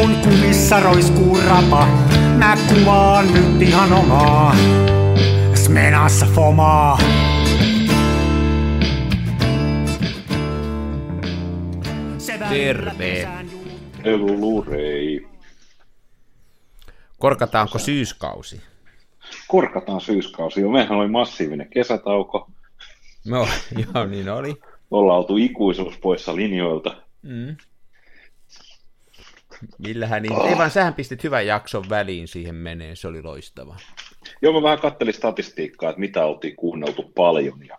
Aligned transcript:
Kun 0.00 0.16
kumissa 0.16 0.80
roiskuu 0.80 1.38
rapa, 1.48 1.86
mä 2.38 2.56
kuvaan 2.68 3.26
nyt 3.34 3.62
ihan 3.62 3.92
omaa. 3.92 4.56
Smenassa 5.54 6.26
fomaa. 6.26 6.98
Terve. 12.48 13.28
Elulurei. 14.04 15.28
Korkataanko 17.18 17.78
syyskausi? 17.78 18.60
Korkataan 19.48 20.00
syyskausi. 20.00 20.60
Jo 20.60 20.70
mehän 20.70 20.98
oli 20.98 21.08
massiivinen 21.08 21.68
kesätauko. 21.70 22.50
No, 23.26 23.48
joo, 23.94 24.06
niin 24.06 24.28
oli. 24.28 24.54
Ollaan 24.90 25.18
oltu 25.18 25.36
ikuisuus 25.36 25.98
poissa 25.98 26.36
linjoilta. 26.36 27.02
Mm. 27.22 27.56
Millähän 29.78 30.22
niin, 30.22 30.46
ei 30.46 30.58
vaan 30.58 30.70
sähän 30.70 30.94
pistit 30.94 31.24
hyvän 31.24 31.46
jakson 31.46 31.84
väliin 31.88 32.28
siihen 32.28 32.54
meneen, 32.54 32.96
se 32.96 33.08
oli 33.08 33.22
loistava. 33.22 33.76
Joo, 34.42 34.52
mä 34.52 34.62
vähän 34.62 34.78
kattelin 34.78 35.14
statistiikkaa, 35.14 35.90
että 35.90 36.00
mitä 36.00 36.24
oltiin 36.24 36.56
kuunneltu 36.56 37.02
paljon 37.14 37.66
ja 37.66 37.78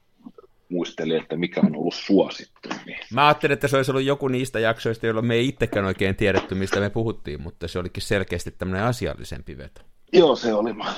muistelin, 0.70 1.22
että 1.22 1.36
mikä 1.36 1.62
on 1.62 1.76
ollut 1.76 1.94
suosittu. 1.94 2.70
Niin. 2.86 3.00
Mä 3.14 3.28
ajattelin, 3.28 3.54
että 3.54 3.68
se 3.68 3.78
olisi 3.78 3.92
ollut 3.92 4.04
joku 4.04 4.28
niistä 4.28 4.60
jaksoista, 4.60 5.06
joilla 5.06 5.22
me 5.22 5.36
ei 5.36 5.48
itsekään 5.48 5.86
oikein 5.86 6.16
tiedetty, 6.16 6.56
mistä 6.56 6.80
me 6.80 6.90
puhuttiin, 6.90 7.42
mutta 7.42 7.68
se 7.68 7.80
olikin 7.80 8.04
selkeästi 8.04 8.52
tämmöinen 8.52 8.86
asiallisempi 8.86 9.58
veto. 9.58 9.82
Joo, 10.14 10.36
se 10.36 10.54
oli. 10.54 10.74
Mä 10.74 10.94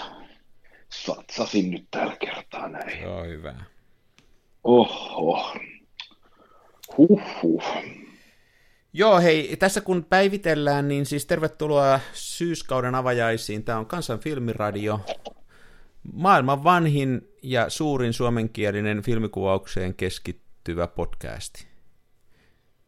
satsasin 0.90 1.72
nyt 1.72 1.88
tällä 1.92 2.16
kertaa 2.20 2.70
näin. 2.70 3.04
Joo, 3.04 3.24
hyvä. 3.24 3.56
Oho. 4.64 5.58
Huhhuh. 6.98 7.64
Joo, 8.96 9.20
hei, 9.20 9.56
tässä 9.58 9.82
kun 9.82 10.06
päivitellään, 10.10 10.88
niin 10.88 11.06
siis 11.06 11.26
tervetuloa 11.26 12.00
syyskauden 12.14 12.96
avajaisiin. 12.96 13.64
Tämä 13.64 13.78
on 13.78 13.86
Kansan 13.86 14.20
filmiradio, 14.20 15.00
maailman 16.14 16.64
vanhin 16.64 17.28
ja 17.44 17.70
suurin 17.70 18.14
suomenkielinen 18.14 19.02
filmikuvaukseen 19.02 19.94
keskittyvä 19.96 20.88
podcasti. 20.88 21.68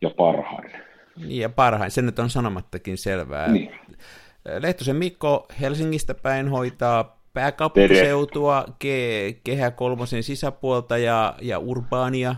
Ja 0.02 0.10
parhain. 0.10 0.72
Niin, 1.16 1.42
ja 1.42 1.50
parhain, 1.50 1.92
se 1.92 2.02
nyt 2.02 2.20
on 2.20 2.30
sanomattakin 2.30 2.98
selvää. 2.98 3.52
Niin. 3.52 3.72
Lehtosen 4.60 4.96
Mikko 4.96 5.48
Helsingistä 5.62 6.14
päin 6.14 6.50
hoitaa 6.50 7.22
pääkaupunkiseutua, 7.34 8.66
ke- 8.70 9.40
Kehä 9.44 9.72
kolmosen 9.72 10.24
sisäpuolta 10.24 10.98
ja, 10.98 11.36
ja 11.42 11.60
urbaania, 11.60 12.36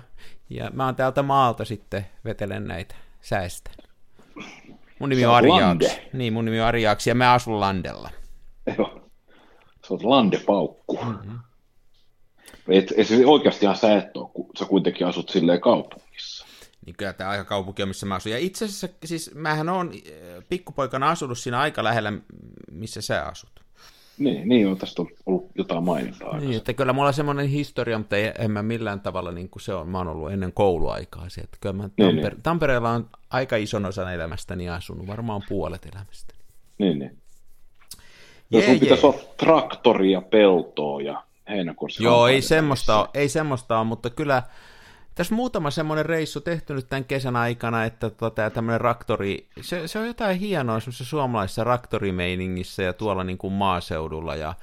ja 0.49 0.71
mä 0.73 0.85
oon 0.85 0.95
täältä 0.95 1.23
maalta 1.23 1.65
sitten 1.65 2.05
vetelen 2.25 2.67
näitä 2.67 2.95
säistä. 3.28 3.72
Mun 5.00 5.09
nimi 5.09 5.25
on. 5.25 5.47
Jaaks. 5.59 6.00
Niin, 6.14 6.33
mun 6.33 6.45
nimi 6.45 6.61
on 6.61 6.67
Ari 6.67 6.81
Jaaks, 6.81 7.08
ja 7.08 7.16
mä 7.16 7.33
asun 7.33 7.59
Landella. 7.59 8.09
Joo. 8.78 9.09
Sä 9.88 9.94
landepaukku. 9.94 11.00
Mm-hmm. 11.03 11.39
Et, 12.67 12.94
et 12.98 13.08
siis 13.08 13.25
oikeastihan 13.25 13.75
sä 13.75 13.98
et 13.98 14.17
ole, 14.17 14.30
kun 14.33 14.50
sä 14.59 14.66
kuitenkin 14.66 15.08
asut 15.08 15.30
silleen 15.30 15.61
kaupungissa. 15.61 16.45
Niin 16.86 16.95
kyllä 16.95 17.14
tämä 17.14 17.30
aika 17.30 17.45
kaupunki 17.45 17.81
on, 17.81 17.88
missä 17.88 18.05
mä 18.05 18.16
asun. 18.16 18.31
Ja 18.31 18.38
itse 18.38 18.66
asiassa, 18.66 18.88
siis 19.05 19.36
mähän 19.36 19.70
on 19.70 19.92
äh, 19.94 20.44
pikkupoikana 20.50 21.09
asunut 21.09 21.38
siinä 21.38 21.59
aika 21.59 21.83
lähellä, 21.83 22.14
missä 22.72 23.02
sä 23.02 23.23
asut. 23.23 23.56
Niin, 24.19 24.49
niin 24.49 24.67
on, 24.67 24.77
tästä 24.77 25.03
ollut 25.25 25.51
jotain 25.55 25.83
mainintaa. 25.83 26.39
Niin, 26.39 26.57
että 26.57 26.73
kyllä 26.73 26.93
mulla 26.93 27.07
on 27.07 27.13
semmoinen 27.13 27.47
historia, 27.47 27.97
mutta 27.97 28.17
ei, 28.17 28.31
en 28.39 28.51
mä 28.51 28.63
millään 28.63 28.99
tavalla 28.99 29.31
niin 29.31 29.49
kuin 29.49 29.61
se 29.61 29.73
on. 29.73 29.89
Mä 29.89 29.97
oon 29.97 30.07
ollut 30.07 30.31
ennen 30.31 30.53
kouluaikaa 30.53 31.27
että 31.43 31.58
kyllä 31.61 31.73
mä 31.73 31.89
Niin, 31.97 32.09
Tamper- 32.09 32.33
niin. 32.33 32.42
Tampereella 32.43 32.92
on 32.92 33.09
aika 33.30 33.55
ison 33.55 33.86
osan 33.86 34.14
elämästäni 34.14 34.69
asunut, 34.69 35.08
varmaan 35.08 35.42
puolet 35.49 35.86
elämästä. 35.86 36.33
Niin, 36.77 36.99
niin. 36.99 37.17
Jee, 38.52 38.61
sun 38.61 38.73
jee. 38.73 38.80
pitäisi 38.80 39.05
olla 39.05 39.19
traktori 39.37 40.11
ja 40.11 40.21
peltoa 40.21 41.02
ja 41.02 41.23
heinäkuussa. 41.49 42.03
Joo, 42.03 42.27
ei 42.27 42.42
semmoista, 42.42 42.99
ole, 42.99 43.09
ei 43.13 43.30
semmoista 43.30 43.80
ole, 43.80 43.87
mutta 43.87 44.09
kyllä 44.09 44.43
tässä 45.17 45.36
muutama 45.36 45.72
semmoinen 45.72 46.05
reissu 46.05 46.42
tehty 46.42 46.73
nyt 46.73 46.89
tämän 46.89 47.05
kesän 47.05 47.36
aikana, 47.36 47.86
että 47.86 48.10
tota, 48.10 48.50
tämmöinen 48.50 48.82
raktori, 48.82 49.48
se, 49.61 49.88
se 49.88 50.00
on 50.00 50.08
jotain 50.08 50.39
hienoa 50.39 50.80
semmoisessa 50.80 51.05
suomalaisessa 51.05 51.64
raktorimeiningissä 51.64 52.83
ja 52.83 52.94
tuolla 52.94 53.23
niin 53.23 53.38
kuin 53.38 53.54
maaseudulla 53.54 54.36
ja 54.36 54.54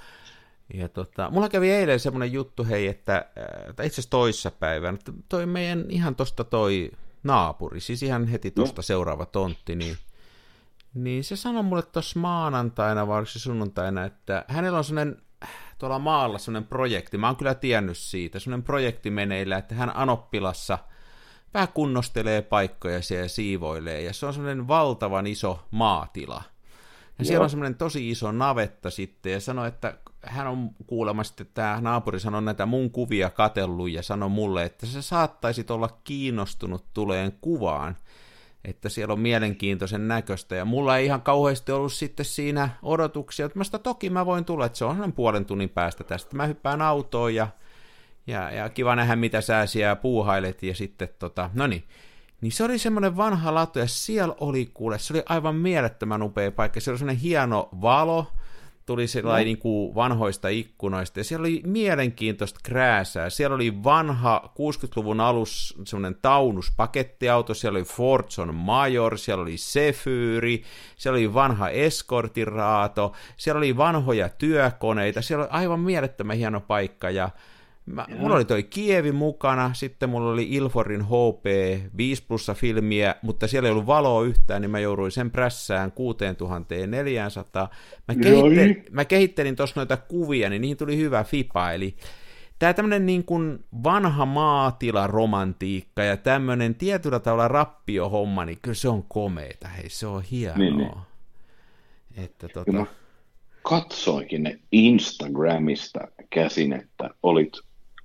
ja 0.74 0.88
tota, 0.88 1.30
mulla 1.30 1.48
kävi 1.48 1.70
eilen 1.70 2.00
semmoinen 2.00 2.32
juttu, 2.32 2.64
hei, 2.64 2.88
että, 2.88 3.16
äh, 3.16 3.74
tai 3.76 3.86
itse 3.86 3.94
asiassa 3.94 4.10
toissapäivänä, 4.10 4.98
toi 5.28 5.46
meidän 5.46 5.84
ihan 5.88 6.14
tosta 6.14 6.44
toi 6.44 6.90
naapuri, 7.22 7.80
siis 7.80 8.02
ihan 8.02 8.26
heti 8.26 8.50
tosta 8.50 8.82
seuraava 8.82 9.26
tontti, 9.26 9.76
niin, 9.76 9.96
niin 10.94 11.24
se 11.24 11.36
sanoi 11.36 11.62
mulle 11.62 11.82
tuossa 11.82 12.18
maanantaina, 12.18 13.06
vai 13.06 13.26
se 13.26 13.38
sunnuntaina, 13.38 14.04
että 14.04 14.44
hänellä 14.48 14.78
on 14.78 14.84
semmoinen 14.84 15.22
tuolla 15.78 15.98
maalla 15.98 16.38
semmoinen 16.38 16.68
projekti, 16.68 17.18
mä 17.18 17.26
oon 17.26 17.36
kyllä 17.36 17.54
tiennyt 17.54 17.98
siitä, 17.98 18.38
semmoinen 18.38 18.64
projekti 18.64 19.10
meneillä, 19.10 19.56
että 19.56 19.74
hän 19.74 19.96
Anoppilassa 19.96 20.78
vähän 21.54 21.68
kunnostelee 21.74 22.42
paikkoja 22.42 23.02
siellä 23.02 23.24
ja 23.24 23.28
siivoilee, 23.28 24.02
ja 24.02 24.12
se 24.12 24.26
on 24.26 24.34
semmoinen 24.34 24.68
valtavan 24.68 25.26
iso 25.26 25.66
maatila. 25.70 26.42
Ja 27.18 27.24
siellä 27.24 27.38
Joo. 27.38 27.44
on 27.44 27.50
semmoinen 27.50 27.74
tosi 27.74 28.10
iso 28.10 28.32
navetta 28.32 28.90
sitten, 28.90 29.32
ja 29.32 29.40
sanoi, 29.40 29.68
että 29.68 29.98
hän 30.22 30.46
on 30.46 30.70
kuulemma 30.86 31.24
sitten, 31.24 31.46
tämä 31.54 31.80
naapuri 31.80 32.20
sanoi 32.20 32.42
näitä 32.42 32.66
mun 32.66 32.90
kuvia 32.90 33.30
katellut, 33.30 33.90
ja 33.90 34.02
sanoi 34.02 34.28
mulle, 34.28 34.64
että 34.64 34.86
sä 34.86 35.02
saattaisit 35.02 35.70
olla 35.70 35.98
kiinnostunut 36.04 36.84
tuleen 36.94 37.32
kuvaan, 37.40 37.96
että 38.64 38.88
siellä 38.88 39.12
on 39.12 39.20
mielenkiintoisen 39.20 40.08
näköistä, 40.08 40.54
ja 40.54 40.64
mulla 40.64 40.96
ei 40.96 41.06
ihan 41.06 41.22
kauheasti 41.22 41.72
ollut 41.72 41.92
sitten 41.92 42.26
siinä 42.26 42.68
odotuksia, 42.82 43.46
että 43.46 43.58
mä 43.58 43.64
sitä 43.64 43.78
toki 43.78 44.10
mä 44.10 44.26
voin 44.26 44.44
tulla, 44.44 44.66
että 44.66 44.78
se 44.78 44.84
on 44.84 45.12
puolen 45.12 45.44
tunnin 45.44 45.68
päästä 45.68 46.04
tästä. 46.04 46.36
Mä 46.36 46.46
hyppään 46.46 46.82
autoon 46.82 47.34
ja, 47.34 47.48
ja, 48.26 48.50
ja 48.50 48.68
kiva 48.68 48.96
nähdä, 48.96 49.16
mitä 49.16 49.40
sä 49.40 49.66
siellä 49.66 49.96
puuhailet, 49.96 50.62
ja 50.62 50.74
sitten 50.74 51.08
tota, 51.18 51.50
no 51.54 51.66
niin, 51.66 51.84
niin 52.40 52.52
se 52.52 52.64
oli 52.64 52.78
semmoinen 52.78 53.16
vanha 53.16 53.54
latu, 53.54 53.78
ja 53.78 53.86
siellä 53.86 54.34
oli 54.40 54.70
kuule, 54.74 54.98
se 54.98 55.12
oli 55.12 55.22
aivan 55.26 55.54
mielettömän 55.54 56.22
upea 56.22 56.52
paikka, 56.52 56.80
siellä 56.80 56.94
oli 56.94 56.98
semmoinen 56.98 57.22
hieno 57.22 57.68
valo, 57.80 58.26
tuli 58.86 59.06
sellainen 59.06 59.44
niin 59.44 59.58
kuin 59.58 59.94
vanhoista 59.94 60.48
ikkunoista, 60.48 61.20
ja 61.20 61.24
siellä 61.24 61.42
oli 61.42 61.62
mielenkiintoista 61.66 62.60
krääsää. 62.62 63.30
Siellä 63.30 63.54
oli 63.54 63.84
vanha 63.84 64.52
60-luvun 64.58 65.20
alus 65.20 65.74
semmoinen 65.84 66.18
taunus 66.22 66.72
pakettiauto, 66.76 67.54
siellä 67.54 67.76
oli 67.76 67.84
Fordson 67.84 68.54
Major, 68.54 69.18
siellä 69.18 69.42
oli 69.42 69.56
Sefyri, 69.56 70.62
siellä 70.96 71.16
oli 71.16 71.34
vanha 71.34 71.68
eskortiraato, 71.68 73.12
siellä 73.36 73.58
oli 73.58 73.76
vanhoja 73.76 74.28
työkoneita, 74.28 75.22
siellä 75.22 75.44
oli 75.44 75.50
aivan 75.52 75.80
mielettömän 75.80 76.36
hieno 76.36 76.60
paikka, 76.60 77.10
ja 77.10 77.30
Mä, 77.86 78.06
mulla 78.18 78.34
oli 78.34 78.44
toi 78.44 78.62
Kievi 78.62 79.12
mukana, 79.12 79.70
sitten 79.74 80.08
mulla 80.08 80.30
oli 80.30 80.46
Ilforin 80.50 81.04
HP 81.04 81.44
5 81.96 82.24
plussa 82.28 82.54
filmiä, 82.54 83.14
mutta 83.22 83.46
siellä 83.46 83.66
ei 83.66 83.72
ollut 83.72 83.86
valoa 83.86 84.24
yhtään, 84.24 84.62
niin 84.62 84.70
mä 84.70 84.80
jouduin 84.80 85.10
sen 85.12 85.30
prässään 85.30 85.92
6400. 85.92 87.68
Mä, 88.08 88.14
kehitte, 88.14 88.90
mä 88.90 89.04
kehittelin 89.04 89.56
tuossa 89.56 89.80
noita 89.80 89.96
kuvia, 89.96 90.50
niin 90.50 90.62
niihin 90.62 90.76
tuli 90.76 90.96
hyvä 90.96 91.24
fipa, 91.24 91.72
eli 91.72 91.96
tämä 92.58 92.74
tämmöinen 92.74 93.06
niin 93.06 93.24
kuin 93.24 93.64
vanha 93.84 94.26
maatilaromantiikka 94.26 96.02
ja 96.02 96.16
tämmöinen 96.16 96.74
tietyllä 96.74 97.20
tavalla 97.20 97.48
rappiohomma, 97.48 98.44
niin 98.44 98.58
kyllä 98.62 98.74
se 98.74 98.88
on 98.88 99.02
komeita, 99.02 99.68
hei 99.68 99.88
se 99.88 100.06
on 100.06 100.22
hienoa. 100.22 100.58
Niin, 100.58 100.76
niin. 100.76 100.90
Että 102.16 102.46
Ja 102.46 102.52
tota, 102.54 102.72
mä 102.72 102.86
katsoinkin 103.62 104.42
ne 104.42 104.58
Instagramista 104.72 106.00
käsin, 106.30 106.72
että 106.72 107.10
olit 107.22 107.52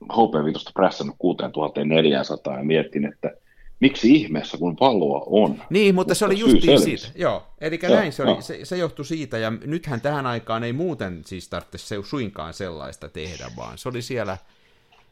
HP5 0.04 0.72
prässännyt 0.74 1.16
6400 1.18 2.58
ja 2.58 2.64
mietin, 2.64 3.06
että 3.06 3.32
miksi 3.80 4.16
ihmeessä 4.16 4.58
kun 4.58 4.78
valoa 4.80 5.24
on. 5.26 5.62
Niin, 5.70 5.96
mutta 5.96 6.16
se 6.16 6.26
oli 6.26 6.40
justiin 6.40 6.80
selvisi. 6.80 6.98
siitä. 7.06 7.20
Joo, 7.20 7.44
eli 7.62 7.80
Joo, 7.84 7.96
näin 7.96 8.12
se, 8.14 8.24
oli, 8.24 8.32
joo. 8.32 8.42
se, 8.42 8.66
se 8.66 8.78
johtui 8.78 9.06
siitä, 9.06 9.38
ja 9.38 9.50
nythän 9.66 10.02
tähän 10.02 10.26
aikaan 10.26 10.64
ei 10.64 10.74
muuten 10.74 11.22
siis 11.26 11.50
tarvitse 11.50 11.78
se 11.78 11.96
suinkaan 12.04 12.54
sellaista 12.54 13.10
tehdä, 13.10 13.46
vaan 13.58 13.78
se 13.78 13.90
oli 13.90 14.02
siellä, 14.02 14.38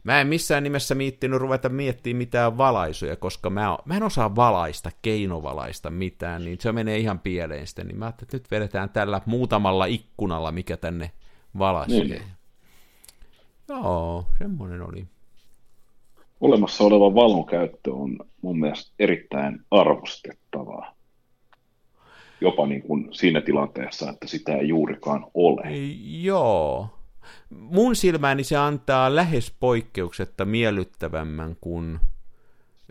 mä 0.04 0.22
en 0.22 0.28
missään 0.28 0.64
nimessä 0.64 0.96
miettinyt 0.96 1.40
ruveta 1.40 1.70
miettimään 1.70 2.18
mitään 2.18 2.58
valaisuja, 2.58 3.16
koska 3.16 3.50
mä, 3.50 3.74
o- 3.74 3.82
mä 3.86 3.98
en 3.98 4.04
osaa 4.04 4.36
valaista, 4.36 4.92
keinovalaista 5.02 5.90
mitään, 5.90 6.46
niin 6.46 6.58
se 6.62 6.72
menee 6.72 6.98
ihan 6.98 7.20
pieleen 7.20 7.68
sitten, 7.68 7.88
niin 7.88 7.98
mä 7.98 8.06
ajattelin, 8.06 8.28
että 8.28 8.36
nyt 8.38 8.52
vedetään 8.52 8.90
tällä 8.90 9.22
muutamalla 9.26 9.86
ikkunalla, 9.86 10.52
mikä 10.52 10.78
tänne 10.78 11.12
valaisee. 11.58 12.04
Niin. 12.04 12.22
Joo, 13.70 14.26
semmoinen 14.38 14.82
oli. 14.82 15.08
Olemassa 16.42 16.84
oleva 16.84 17.16
valon 17.16 17.46
käyttö 17.46 17.94
on 17.94 18.20
mun 18.42 18.60
mielestä 18.60 18.92
erittäin 19.00 19.60
arvostettavaa. 19.72 20.96
Jopa 22.42 22.68
niin 22.68 22.82
kuin 22.82 23.08
siinä 23.12 23.42
tilanteessa, 23.42 24.10
että 24.10 24.28
sitä 24.28 24.56
ei 24.56 24.68
juurikaan 24.68 25.26
ole. 25.34 25.62
Joo. 26.22 26.90
Mun 27.50 27.96
silmääni 27.96 28.44
se 28.44 28.58
antaa 28.58 29.16
lähes 29.16 29.56
poikkeuksetta 29.60 30.46
miellyttävämmän 30.46 31.56
kuin 31.62 32.00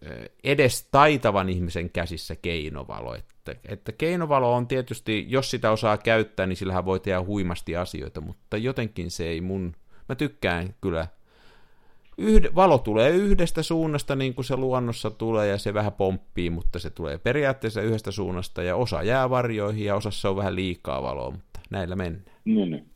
ö, 0.06 0.28
edes 0.44 0.88
taitavan 0.90 1.48
ihmisen 1.48 1.90
käsissä 1.90 2.36
keinovalo. 2.36 3.14
Et 3.14 3.36
Että, 3.46 3.72
että 3.72 3.92
keinovalo 3.92 4.54
on 4.54 4.66
tietysti, 4.66 5.24
jos 5.28 5.50
sitä 5.50 5.70
osaa 5.70 5.98
käyttää, 5.98 6.46
niin 6.46 6.56
sillähän 6.56 6.84
voi 6.84 7.00
tehdä 7.00 7.22
huimasti 7.22 7.76
asioita, 7.76 8.20
mutta 8.20 8.56
jotenkin 8.56 9.10
se 9.10 9.28
ei 9.28 9.40
mun, 9.40 9.76
mä 10.08 10.14
tykkään 10.14 10.74
kyllä 10.80 11.06
yhde, 12.18 12.50
valo 12.54 12.78
tulee 12.78 13.10
yhdestä 13.10 13.62
suunnasta 13.62 14.16
niin 14.16 14.34
kuin 14.34 14.44
se 14.44 14.56
luonnossa 14.56 15.10
tulee 15.10 15.48
ja 15.48 15.58
se 15.58 15.74
vähän 15.74 15.92
pomppii, 15.92 16.50
mutta 16.50 16.78
se 16.78 16.90
tulee 16.90 17.18
periaatteessa 17.18 17.82
yhdestä 17.82 18.10
suunnasta 18.10 18.62
ja 18.62 18.76
osa 18.76 19.02
jää 19.02 19.30
varjoihin 19.30 19.84
ja 19.84 19.94
osassa 19.94 20.30
on 20.30 20.36
vähän 20.36 20.56
liikaa 20.56 21.02
valoa, 21.02 21.30
mutta 21.30 21.60
näillä 21.70 21.96
mennään. 21.96 22.36
Niin, 22.44 22.70
niin. 22.70 22.90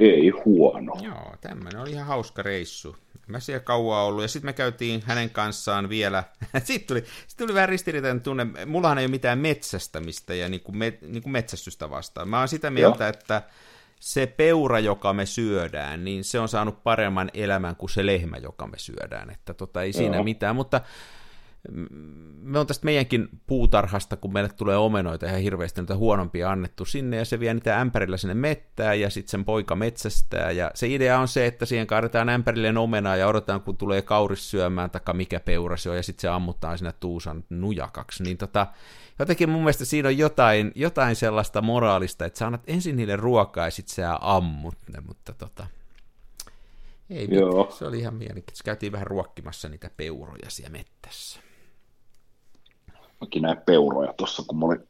Ei 0.00 0.30
huono. 0.44 0.92
Joo, 1.02 1.34
tämmöinen 1.40 1.80
oli 1.80 1.90
ihan 1.90 2.06
hauska 2.06 2.42
reissu. 2.42 2.96
Mä 3.26 3.40
siellä 3.40 3.60
kauan 3.60 4.04
ollut, 4.04 4.22
ja 4.22 4.28
sitten 4.28 4.48
me 4.48 4.52
käytiin 4.52 5.02
hänen 5.04 5.30
kanssaan 5.30 5.88
vielä, 5.88 6.24
sitten 6.64 6.86
tuli, 6.86 7.04
sit 7.26 7.38
tuli 7.38 7.54
vähän 7.54 7.68
ristiriitainen 7.68 8.22
tunne, 8.22 8.46
mullahan 8.66 8.98
ei 8.98 9.04
ole 9.04 9.10
mitään 9.10 9.38
metsästämistä 9.38 10.34
ja 10.34 10.48
niin 10.48 10.60
kuin 10.60 10.76
me, 10.76 10.98
niin 11.00 11.22
kuin 11.22 11.32
metsästystä 11.32 11.90
vastaan. 11.90 12.28
Mä 12.28 12.38
oon 12.38 12.48
sitä 12.48 12.70
mieltä, 12.70 13.04
Joo. 13.04 13.10
että 13.10 13.42
se 14.00 14.26
peura, 14.26 14.78
joka 14.78 15.12
me 15.12 15.26
syödään, 15.26 16.04
niin 16.04 16.24
se 16.24 16.40
on 16.40 16.48
saanut 16.48 16.82
paremman 16.82 17.30
elämän 17.34 17.76
kuin 17.76 17.90
se 17.90 18.06
lehmä, 18.06 18.36
joka 18.36 18.66
me 18.66 18.78
syödään, 18.78 19.30
että 19.30 19.54
tota, 19.54 19.82
ei 19.82 19.92
siinä 19.92 20.16
Joo. 20.16 20.24
mitään, 20.24 20.56
mutta 20.56 20.80
me 22.42 22.58
on 22.58 22.66
tästä 22.66 22.84
meidänkin 22.84 23.28
puutarhasta, 23.46 24.16
kun 24.16 24.32
meille 24.32 24.50
tulee 24.56 24.76
omenoita 24.76 25.26
ihan 25.26 25.40
hirveästi 25.40 25.80
niitä 25.80 25.96
huonompia 25.96 26.50
annettu 26.50 26.84
sinne, 26.84 27.16
ja 27.16 27.24
se 27.24 27.40
vie 27.40 27.54
niitä 27.54 27.80
ämpärillä 27.80 28.16
sinne 28.16 28.34
mettään, 28.34 29.00
ja 29.00 29.10
sitten 29.10 29.30
sen 29.30 29.44
poika 29.44 29.76
metsästää, 29.76 30.50
ja 30.50 30.70
se 30.74 30.88
idea 30.88 31.18
on 31.18 31.28
se, 31.28 31.46
että 31.46 31.66
siihen 31.66 31.86
kaadetaan 31.86 32.28
ämpärilleen 32.28 32.78
omenaa, 32.78 33.16
ja 33.16 33.28
odotetaan, 33.28 33.60
kun 33.60 33.76
tulee 33.76 34.02
kauris 34.02 34.50
syömään, 34.50 34.90
taikka 34.90 35.12
mikä 35.12 35.40
peura 35.40 35.76
se 35.76 35.90
on, 35.90 35.96
ja 35.96 36.02
sitten 36.02 36.20
se 36.20 36.28
ammuttaa 36.28 36.76
sinne 36.76 36.92
tuusan 37.00 37.44
nujakaksi, 37.50 38.22
niin 38.22 38.36
tota, 38.36 38.66
jotenkin 39.18 39.48
mun 39.48 39.62
mielestä 39.62 39.84
siinä 39.84 40.08
on 40.08 40.18
jotain, 40.18 40.72
jotain 40.74 41.16
sellaista 41.16 41.62
moraalista, 41.62 42.24
että 42.24 42.38
sä 42.38 42.46
annat 42.46 42.62
ensin 42.66 42.96
niille 42.96 43.16
ruokaa, 43.16 43.64
ja 43.64 43.70
sitten 43.70 43.94
sä 43.94 44.18
ammut 44.20 44.76
ne, 44.92 45.00
mutta 45.00 45.32
tota, 45.32 45.66
ei 47.10 47.28
Joo. 47.30 47.58
Mitään. 47.58 47.78
Se 47.78 47.84
oli 47.84 47.98
ihan 47.98 48.14
mielenkiintoista. 48.14 48.64
Käytiin 48.64 48.92
vähän 48.92 49.06
ruokkimassa 49.06 49.68
niitä 49.68 49.90
peuroja 49.96 50.50
siellä 50.50 50.72
mettässä 50.72 51.40
mäkin 53.20 53.42
näin 53.42 53.58
peuroja 53.66 54.12
tuossa, 54.12 54.42
kun 54.46 54.58
mä 54.58 54.66
olin, 54.66 54.88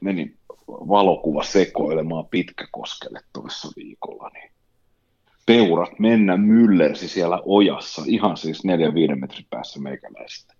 menin 0.00 0.36
valokuva 0.68 1.42
sekoilemaan 1.42 2.26
Pitkäkoskelle 2.26 3.20
tuossa 3.32 3.68
viikolla, 3.76 4.30
niin 4.34 4.50
peurat 5.46 5.98
mennä 5.98 6.36
myllersi 6.36 7.08
siellä 7.08 7.42
ojassa, 7.44 8.02
ihan 8.06 8.36
siis 8.36 8.64
neljän 8.64 8.94
viiden 8.94 9.20
metrin 9.20 9.46
päässä 9.50 9.80
meikäläistä. 9.80 10.54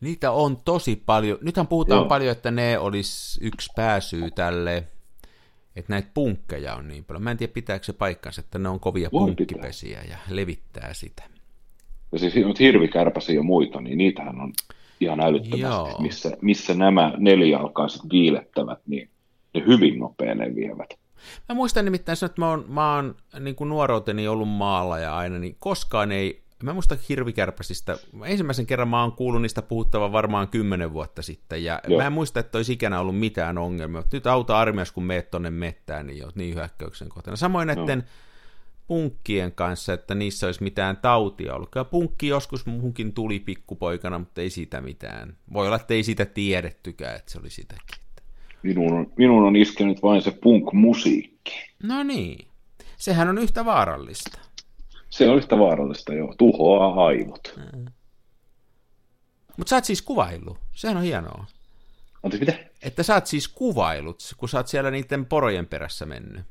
Niitä 0.00 0.30
on 0.30 0.56
tosi 0.64 1.02
paljon. 1.06 1.38
Nythän 1.42 1.66
puhutaan 1.66 2.00
Joo. 2.00 2.08
paljon, 2.08 2.32
että 2.32 2.50
ne 2.50 2.78
olisi 2.78 3.44
yksi 3.44 3.70
pääsyy 3.76 4.30
tälle, 4.30 4.84
että 5.76 5.92
näitä 5.92 6.08
punkkeja 6.14 6.74
on 6.74 6.88
niin 6.88 7.04
paljon. 7.04 7.22
Mä 7.22 7.30
en 7.30 7.36
tiedä, 7.36 7.52
pitääkö 7.52 7.84
se 7.84 7.92
paikkansa, 7.92 8.40
että 8.40 8.58
ne 8.58 8.68
on 8.68 8.80
kovia 8.80 9.08
Voi 9.12 9.20
punkkipesiä 9.20 10.00
pitää. 10.00 10.16
ja 10.16 10.34
levittää 10.34 10.94
sitä. 10.94 11.22
Ja 12.12 12.18
siis 12.18 12.34
hirvikärpäsiä 12.58 13.34
ja 13.34 13.42
muita, 13.42 13.80
niin 13.80 13.98
niitähän 13.98 14.40
on 14.40 14.52
ihan 15.00 15.20
älyttömästi, 15.20 16.02
missä, 16.02 16.36
missä 16.42 16.74
nämä 16.74 17.12
nelijalkaiset 17.16 18.02
viilettävät, 18.12 18.78
niin 18.86 19.10
ne 19.54 19.62
hyvin 19.66 19.98
nopeasti 19.98 20.38
leviävät. 20.38 20.90
Mä 21.48 21.54
muistan 21.54 21.84
nimittäin 21.84 22.16
sen, 22.16 22.26
että 22.26 22.40
mä 22.40 22.50
oon, 22.50 22.64
mä 22.68 22.94
oon 22.94 23.14
niin 23.40 23.56
kuin 23.56 23.68
nuoruuteni 23.68 24.28
ollut 24.28 24.48
maalla 24.48 24.98
ja 24.98 25.16
aina, 25.16 25.38
niin 25.38 25.56
koskaan 25.58 26.12
ei, 26.12 26.42
mä 26.62 26.72
muista 26.72 26.96
hirvikärpäsistä, 27.08 27.98
ensimmäisen 28.24 28.66
kerran 28.66 28.88
mä 28.88 29.00
oon 29.00 29.12
kuullut 29.12 29.42
niistä 29.42 29.62
puhuttavan 29.62 30.12
varmaan 30.12 30.48
kymmenen 30.48 30.92
vuotta 30.92 31.22
sitten, 31.22 31.64
ja 31.64 31.80
Joo. 31.88 32.00
mä 32.00 32.06
en 32.06 32.12
muista, 32.12 32.40
että 32.40 32.58
olisi 32.58 32.72
ikänä 32.72 33.00
ollut 33.00 33.18
mitään 33.18 33.58
ongelmia, 33.58 34.02
nyt 34.12 34.26
auta 34.26 34.58
armias, 34.58 34.92
kun 34.92 35.04
meet 35.04 35.30
tonne 35.30 35.50
mettään, 35.50 36.06
niin 36.06 36.24
oot 36.24 36.36
niin 36.36 36.54
hyökkäyksen 36.54 37.08
kohtana. 37.08 37.36
Samoin 37.36 37.66
näiden 37.66 37.98
no 37.98 38.04
punkkien 38.88 39.52
kanssa, 39.52 39.92
että 39.92 40.14
niissä 40.14 40.46
olisi 40.46 40.62
mitään 40.62 40.96
tautia 40.96 41.54
ollut. 41.54 41.70
Kyllä 41.70 41.84
punkki 41.84 42.28
joskus 42.28 42.66
muuhunkin 42.66 43.12
tuli 43.12 43.40
pikkupoikana, 43.40 44.18
mutta 44.18 44.40
ei 44.40 44.50
siitä 44.50 44.80
mitään. 44.80 45.36
Voi 45.52 45.66
olla, 45.66 45.76
että 45.76 45.94
ei 45.94 46.02
siitä 46.02 46.24
tiedettykään, 46.26 47.16
että 47.16 47.32
se 47.32 47.38
oli 47.38 47.50
sitäkin. 47.50 47.98
Minun 48.62 48.92
on, 48.92 49.12
minun 49.16 49.44
on 49.46 49.56
iskenyt 49.56 50.02
vain 50.02 50.22
se 50.22 50.30
punk-musiikki. 50.30 51.72
No 51.82 52.02
niin. 52.02 52.48
Sehän 52.96 53.28
on 53.28 53.38
yhtä 53.38 53.64
vaarallista. 53.64 54.38
Se 55.10 55.28
on 55.28 55.36
yhtä 55.36 55.58
vaarallista, 55.58 56.14
joo. 56.14 56.34
Tuhoaa 56.38 57.06
aivot. 57.06 57.54
Mm. 57.56 57.84
Mutta 59.56 59.70
sä 59.70 59.76
oot 59.76 59.84
siis 59.84 60.02
kuvaillut. 60.02 60.58
Sehän 60.72 60.96
on 60.96 61.02
hienoa. 61.02 61.44
Anteeksi, 62.22 62.46
mitä? 62.46 62.64
Että 62.82 63.02
sä 63.02 63.14
oot 63.14 63.26
siis 63.26 63.48
kuvailut, 63.48 64.34
kun 64.36 64.48
sä 64.48 64.58
oot 64.58 64.66
siellä 64.66 64.90
niiden 64.90 65.26
porojen 65.26 65.66
perässä 65.66 66.06
mennyt. 66.06 66.46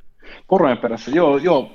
Porojen 0.47 0.77
perässä, 0.77 1.11
joo, 1.11 1.37
joo 1.37 1.71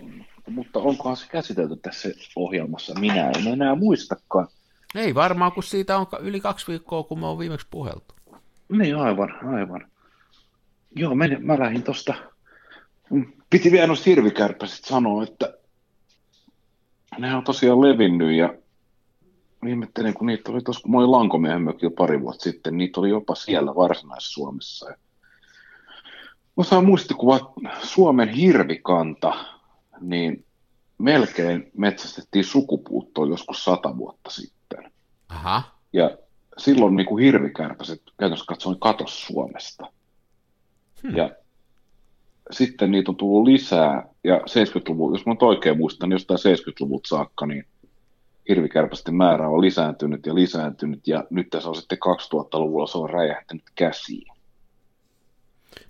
mutta 0.51 0.79
onkohan 0.79 1.17
se 1.17 1.27
käsitelty 1.29 1.77
tässä 1.77 2.09
ohjelmassa? 2.37 3.01
Minä 3.01 3.31
en 3.31 3.47
enää 3.47 3.75
muistakaan. 3.75 4.49
Ei 4.95 5.15
varmaan, 5.15 5.53
kun 5.53 5.63
siitä 5.63 5.99
on 5.99 6.07
yli 6.21 6.41
kaksi 6.41 6.67
viikkoa, 6.69 7.03
kun 7.03 7.19
me 7.19 7.27
on 7.27 7.39
viimeksi 7.39 7.67
puheltu. 7.71 8.15
Niin, 8.69 8.97
aivan, 8.97 9.49
aivan. 9.55 9.87
Joo, 10.97 11.15
mä, 11.15 11.25
mä 11.41 11.59
lähdin 11.59 11.83
tosta. 11.83 12.15
Piti 13.51 13.71
vielä 13.73 13.87
noista 13.87 14.11
hirvikärpäsit 14.11 14.85
sanoa, 14.85 15.23
että 15.23 15.55
ne 17.19 17.37
on 17.37 17.45
tosiaan 17.45 17.81
levinnyt 17.81 18.37
ja 18.37 18.55
ihmettelin, 19.67 20.15
kun 20.15 20.27
niitä 20.27 20.53
oli 20.53 20.61
tuossa, 20.61 20.83
kun 20.83 20.91
mä 20.91 20.99
olin 20.99 21.13
Lankomiehen 21.13 21.63
mökillä 21.63 21.95
pari 21.99 22.21
vuotta 22.21 22.43
sitten, 22.43 22.77
niitä 22.77 23.01
oli 23.01 23.11
jopa 23.11 23.35
siellä 23.35 23.75
Varsinais-Suomessa. 23.75 24.87
Mä 26.57 26.65
saan 26.65 26.87
muistikuva 26.87 27.53
Suomen 27.83 28.29
hirvikanta 28.29 29.35
niin 30.01 30.45
melkein 30.99 31.71
metsästettiin 31.77 32.45
sukupuuttoon 32.45 33.31
joskus 33.31 33.65
sata 33.65 33.97
vuotta 33.97 34.31
sitten. 34.31 34.93
Aha. 35.29 35.63
Ja 35.93 36.19
silloin 36.59 36.97
niin 36.97 37.07
kuin 37.07 37.25
hirvikärpäset 37.25 38.03
käytännössä 38.19 38.47
katsoen 38.49 38.79
katos 38.79 39.27
Suomesta. 39.27 39.93
Hmm. 41.03 41.17
Ja 41.17 41.31
sitten 42.51 42.91
niitä 42.91 43.11
on 43.11 43.17
tullut 43.17 43.45
lisää, 43.49 44.09
ja 44.25 44.39
70-luvun, 44.39 45.15
jos 45.15 45.27
mä 45.27 45.35
oikein 45.41 45.79
muistan, 45.79 46.09
niin 46.09 46.15
jostain 46.15 46.57
70-luvulta 46.57 47.09
saakka, 47.09 47.47
niin 47.47 47.67
hirvikärpästen 48.49 49.15
määrä 49.15 49.49
on 49.49 49.61
lisääntynyt 49.61 50.27
ja 50.27 50.35
lisääntynyt, 50.35 51.09
ja 51.09 51.25
nyt 51.31 51.51
tässä 51.51 51.69
on 51.69 51.77
sitten 51.77 51.99
2000-luvulla 51.99 52.87
se 52.87 52.99
on 52.99 53.11
räjähtänyt 53.11 53.65
käsiin. 53.75 54.33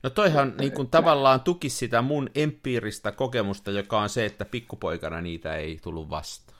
No 0.02 0.10
toihan 0.10 0.52
niin 0.58 0.72
kuin, 0.72 0.88
tavallaan 0.88 1.40
tuki 1.40 1.68
sitä 1.68 2.02
mun 2.02 2.30
empiiristä 2.34 3.12
kokemusta, 3.12 3.70
joka 3.70 4.00
on 4.00 4.08
se, 4.08 4.24
että 4.24 4.44
pikkupoikana 4.44 5.20
niitä 5.20 5.56
ei 5.56 5.78
tullut 5.82 6.10
vastaan. 6.10 6.58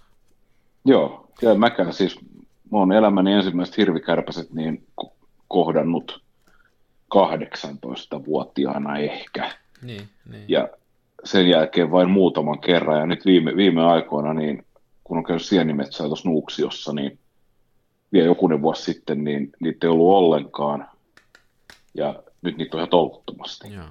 Joo, 0.85 1.29
ja 1.43 1.55
mäkään 1.55 1.93
siis, 1.93 2.21
mä 2.73 2.79
oon 2.79 2.93
elämäni 2.93 3.33
ensimmäiset 3.33 3.77
hirvikärpäset 3.77 4.53
niin 4.53 4.87
kohdannut 5.49 6.23
18-vuotiaana 7.15 8.99
ehkä. 8.99 9.51
Niin, 9.83 10.09
niin. 10.31 10.45
Ja 10.49 10.69
sen 11.25 11.49
jälkeen 11.49 11.91
vain 11.91 12.11
muutaman 12.11 12.61
kerran, 12.61 12.99
ja 12.99 13.07
nyt 13.07 13.27
viime, 13.27 13.57
viime 13.57 13.85
aikoina, 13.85 14.35
niin 14.35 14.67
kun 15.05 15.19
on 15.19 15.25
käynyt 15.25 15.43
sienimetsää 15.43 16.07
tuossa 16.07 16.29
Nuuksiossa, 16.29 16.93
niin 16.93 17.19
vielä 18.13 18.27
jokunen 18.27 18.63
vuosi 18.63 18.93
sitten, 18.93 19.25
niin 19.25 19.53
niitä 19.61 19.87
ei 19.87 19.91
ollut 19.91 20.17
ollenkaan. 20.17 20.89
Ja 21.95 22.23
nyt 22.43 22.57
niitä 22.57 22.77
on 22.77 22.81
ihan 22.81 22.89
tolkuttomasti. 22.91 23.73
Joo. 23.73 23.87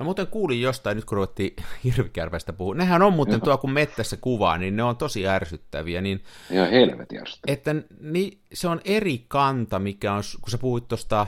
Mä 0.00 0.04
muuten 0.04 0.26
kuulin 0.26 0.60
jostain, 0.60 0.96
nyt 0.96 1.04
kun 1.04 1.16
ruvettiin 1.16 1.56
hirvikärpästä 1.84 2.52
puhua, 2.52 2.74
nehän 2.74 3.02
on 3.02 3.12
muuten 3.12 3.40
tuo, 3.40 3.58
kun 3.58 3.70
mettässä 3.70 4.16
kuvaa, 4.16 4.58
niin 4.58 4.76
ne 4.76 4.82
on 4.82 4.96
tosi 4.96 5.28
ärsyttäviä. 5.28 6.00
Niin, 6.00 6.24
Ihan 6.50 6.70
helvetin 6.70 7.20
ärsyttäviä. 7.20 7.52
Että 7.52 7.74
niin, 8.00 8.40
se 8.52 8.68
on 8.68 8.80
eri 8.84 9.24
kanta, 9.28 9.78
mikä 9.78 10.12
on, 10.12 10.22
kun 10.40 10.50
sä 10.50 10.58
puhuit 10.58 10.88
tuosta, 10.88 11.26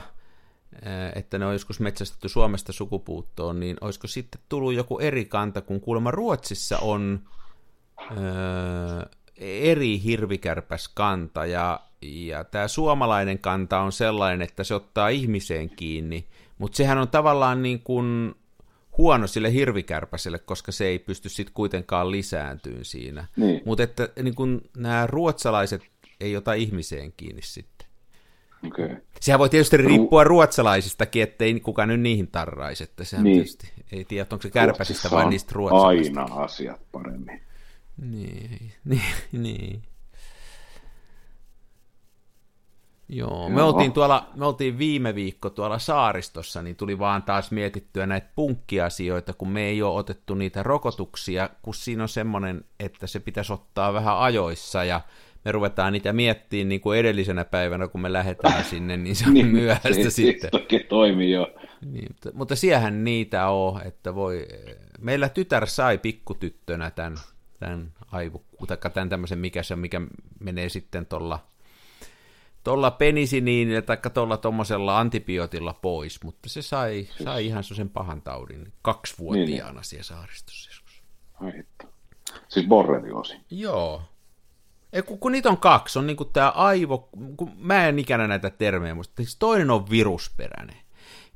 että 1.15 1.37
ne 1.37 1.45
on 1.45 1.53
joskus 1.53 1.79
metsästetty 1.79 2.29
Suomesta 2.29 2.73
sukupuuttoon, 2.73 3.59
niin 3.59 3.77
olisiko 3.81 4.07
sitten 4.07 4.41
tullut 4.49 4.73
joku 4.73 4.99
eri 4.99 5.25
kanta, 5.25 5.61
kun 5.61 5.81
kuulemma 5.81 6.11
Ruotsissa 6.11 6.77
on 6.77 7.19
öö, 8.11 9.05
eri 9.37 10.03
hirvikärpäskanta, 10.03 11.45
ja 11.45 11.79
ja 12.01 12.43
tämä 12.43 12.67
suomalainen 12.67 13.39
kanta 13.39 13.79
on 13.79 13.91
sellainen, 13.91 14.41
että 14.41 14.63
se 14.63 14.75
ottaa 14.75 15.09
ihmiseen 15.09 15.69
kiinni, 15.69 16.27
mutta 16.57 16.75
sehän 16.75 16.97
on 16.97 17.07
tavallaan 17.07 17.63
niin 17.63 17.79
kuin 17.79 18.35
huono 18.97 19.27
sille 19.27 19.53
hirvikärpäselle, 19.53 20.39
koska 20.39 20.71
se 20.71 20.85
ei 20.85 20.99
pysty 20.99 21.29
sitten 21.29 21.53
kuitenkaan 21.53 22.11
lisääntyyn 22.11 22.85
siinä. 22.85 23.27
Niin. 23.35 23.61
Mutta 23.65 23.83
että 23.83 24.09
niin 24.21 24.35
kuin 24.35 24.61
nämä 24.77 25.07
ruotsalaiset 25.07 25.81
ei 26.19 26.37
ota 26.37 26.53
ihmiseen 26.53 27.13
kiinni 27.17 27.41
sitten. 27.41 27.87
Okay. 28.67 28.95
Sehän 29.19 29.39
voi 29.39 29.49
tietysti 29.49 29.77
riippua 29.77 30.23
ruotsalaisistakin, 30.23 31.23
ettei 31.23 31.59
kukaan 31.59 31.87
nyt 31.87 32.01
niihin 32.01 32.27
tarraisi, 32.27 32.83
että 32.83 33.03
sehän 33.03 33.23
niin. 33.23 33.35
tietysti 33.35 33.71
ei 33.91 34.05
tiedä, 34.05 34.27
onko 34.31 34.41
se 34.41 34.49
kärpäsistä 34.49 35.11
vai 35.11 35.29
niistä 35.29 35.51
ruotsalaisista. 35.55 36.21
aina 36.21 36.35
asiat 36.35 36.81
paremmin. 36.91 37.41
Niin, 37.97 38.71
niin, 38.85 39.01
niin. 39.31 39.81
Joo, 43.13 43.49
me 43.49 43.63
oltiin, 43.63 43.93
tuolla, 43.93 44.29
me 44.35 44.45
oltiin 44.45 44.77
viime 44.77 45.15
viikko 45.15 45.49
tuolla 45.49 45.79
saaristossa, 45.79 46.61
niin 46.61 46.75
tuli 46.75 46.99
vaan 46.99 47.23
taas 47.23 47.51
mietittyä 47.51 48.05
näitä 48.05 48.27
punkkiasioita, 48.35 49.33
kun 49.33 49.49
me 49.49 49.63
ei 49.63 49.81
ole 49.81 49.99
otettu 49.99 50.33
niitä 50.33 50.63
rokotuksia, 50.63 51.49
kun 51.61 51.75
siinä 51.75 52.03
on 52.03 52.09
semmoinen, 52.09 52.65
että 52.79 53.07
se 53.07 53.19
pitäisi 53.19 53.53
ottaa 53.53 53.93
vähän 53.93 54.17
ajoissa, 54.19 54.83
ja 54.83 55.01
me 55.45 55.51
ruvetaan 55.51 55.93
niitä 55.93 56.13
miettimään 56.13 56.69
niin 56.69 56.81
kuin 56.81 56.99
edellisenä 56.99 57.45
päivänä, 57.45 57.87
kun 57.87 58.01
me 58.01 58.13
lähdetään 58.13 58.63
sinne, 58.71 58.97
niin 58.97 59.15
se 59.15 59.27
on 59.27 59.33
niin, 59.33 59.47
myöhäistä 59.47 60.03
se, 60.03 60.09
sitten. 60.09 60.49
Se 60.69 60.79
toimii 60.89 61.31
jo. 61.31 61.53
Niin, 61.85 62.07
mutta, 62.09 62.29
mutta 62.33 62.55
siehän 62.55 63.03
niitä 63.03 63.47
on, 63.47 63.81
että 63.85 64.15
voi... 64.15 64.47
Meillä 64.99 65.29
tytär 65.29 65.67
sai 65.67 65.97
pikkutyttönä 65.97 66.91
tämän, 66.91 67.17
tämän 67.59 67.91
aivo, 68.11 68.43
tämän 68.93 69.09
tämmöisen, 69.09 69.39
mikä 69.39 69.63
se 69.63 69.73
on, 69.73 69.79
mikä 69.79 70.01
menee 70.39 70.69
sitten 70.69 71.05
tuolla 71.05 71.50
tuolla 72.63 72.91
penisiniinillä 72.91 73.81
tai 73.81 73.97
tuolla 74.13 74.37
tuommoisella 74.37 74.99
antibiootilla 74.99 75.73
pois, 75.73 76.23
mutta 76.23 76.49
se 76.49 76.61
sai, 76.61 77.07
sai 77.23 77.45
ihan 77.45 77.63
sen 77.63 77.89
pahan 77.89 78.21
taudin 78.21 78.73
kaksivuotiaana 78.81 79.71
niin, 79.71 79.75
niin. 79.75 79.83
siellä 79.83 80.03
saaristossa 80.03 80.69
joskus. 80.69 81.03
Ai 81.33 81.63
Siis 82.47 82.67
borrelioosi. 82.67 83.37
Joo. 83.51 84.01
Ei, 84.93 85.01
kun, 85.01 85.19
kun 85.19 85.31
niitä 85.31 85.49
on 85.49 85.57
kaksi, 85.57 85.99
on 85.99 86.07
niinku 86.07 86.25
tämä 86.25 86.49
aivo, 86.49 87.09
kun 87.37 87.51
mä 87.57 87.87
en 87.87 87.99
ikänä 87.99 88.27
näitä 88.27 88.49
termejä, 88.49 88.95
mutta 88.95 89.23
siis 89.23 89.35
toinen 89.35 89.71
on 89.71 89.89
virusperäinen. 89.89 90.77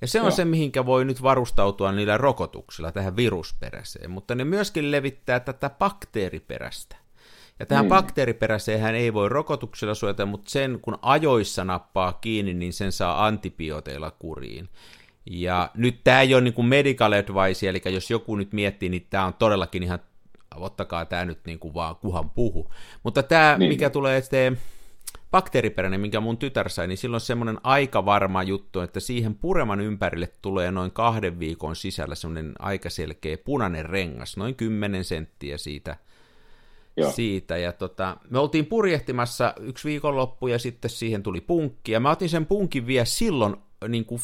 Ja 0.01 0.07
se 0.07 0.19
on 0.19 0.25
Joo. 0.25 0.31
se, 0.31 0.45
mihinkä 0.45 0.85
voi 0.85 1.05
nyt 1.05 1.23
varustautua 1.23 1.91
niillä 1.91 2.17
rokotuksilla, 2.17 2.91
tähän 2.91 3.15
virusperäiseen, 3.15 4.11
mutta 4.11 4.35
ne 4.35 4.43
myöskin 4.43 4.91
levittää 4.91 5.39
tätä 5.39 5.69
bakteeriperäistä. 5.69 6.95
Ja 7.59 7.65
tähän 7.65 7.85
mm. 7.85 7.89
bakteeriperäiseen 7.89 8.95
ei 8.95 9.13
voi 9.13 9.29
rokotuksella 9.29 9.93
suojata, 9.93 10.25
mutta 10.25 10.49
sen 10.49 10.79
kun 10.81 10.97
ajoissa 11.01 11.63
nappaa 11.63 12.13
kiinni, 12.13 12.53
niin 12.53 12.73
sen 12.73 12.91
saa 12.91 13.25
antibiooteilla 13.25 14.11
kuriin. 14.11 14.69
Ja 15.25 15.69
nyt 15.73 16.03
tämä 16.03 16.21
ei 16.21 16.33
ole 16.33 16.41
niin 16.41 16.53
kuin 16.53 16.67
medical 16.67 17.11
advice, 17.11 17.69
eli 17.69 17.81
jos 17.85 18.11
joku 18.11 18.35
nyt 18.35 18.53
miettii, 18.53 18.89
niin 18.89 19.07
tämä 19.09 19.25
on 19.25 19.33
todellakin 19.33 19.83
ihan, 19.83 19.99
ottakaa 20.55 21.05
tämä 21.05 21.25
nyt 21.25 21.39
niin 21.45 21.59
kuin 21.59 21.73
vaan 21.73 21.95
kuhan 21.95 22.29
puhu. 22.29 22.71
Mutta 23.03 23.23
tämä, 23.23 23.55
niin. 23.57 23.69
mikä 23.69 23.89
tulee 23.89 24.21
sitten 24.21 24.57
bakteeriperäinen, 25.31 26.01
minkä 26.01 26.19
mun 26.19 26.37
tytär 26.37 26.69
sai, 26.69 26.87
niin 26.87 26.97
silloin 26.97 27.21
semmoinen 27.21 27.57
aika 27.63 28.05
varma 28.05 28.43
juttu, 28.43 28.79
että 28.79 28.99
siihen 28.99 29.35
pureman 29.35 29.81
ympärille 29.81 30.29
tulee 30.41 30.71
noin 30.71 30.91
kahden 30.91 31.39
viikon 31.39 31.75
sisällä 31.75 32.15
semmoinen 32.15 32.53
aika 32.59 32.89
selkeä 32.89 33.37
punainen 33.37 33.85
rengas, 33.85 34.37
noin 34.37 34.55
10 34.55 35.03
senttiä 35.03 35.57
siitä 35.57 35.97
Joo. 36.97 37.11
siitä. 37.11 37.57
Ja 37.57 37.71
tota, 37.71 38.17
me 38.29 38.39
oltiin 38.39 38.65
purjehtimassa 38.65 39.53
yksi 39.59 39.89
viikonloppu 39.89 40.47
ja 40.47 40.59
sitten 40.59 40.91
siihen 40.91 41.23
tuli 41.23 41.41
punkki. 41.41 41.91
Ja 41.91 41.99
mä 41.99 42.11
otin 42.11 42.29
sen 42.29 42.45
punkin 42.45 42.87
vielä 42.87 43.05
silloin, 43.05 43.55
niin 43.87 44.05
kun, 44.05 44.19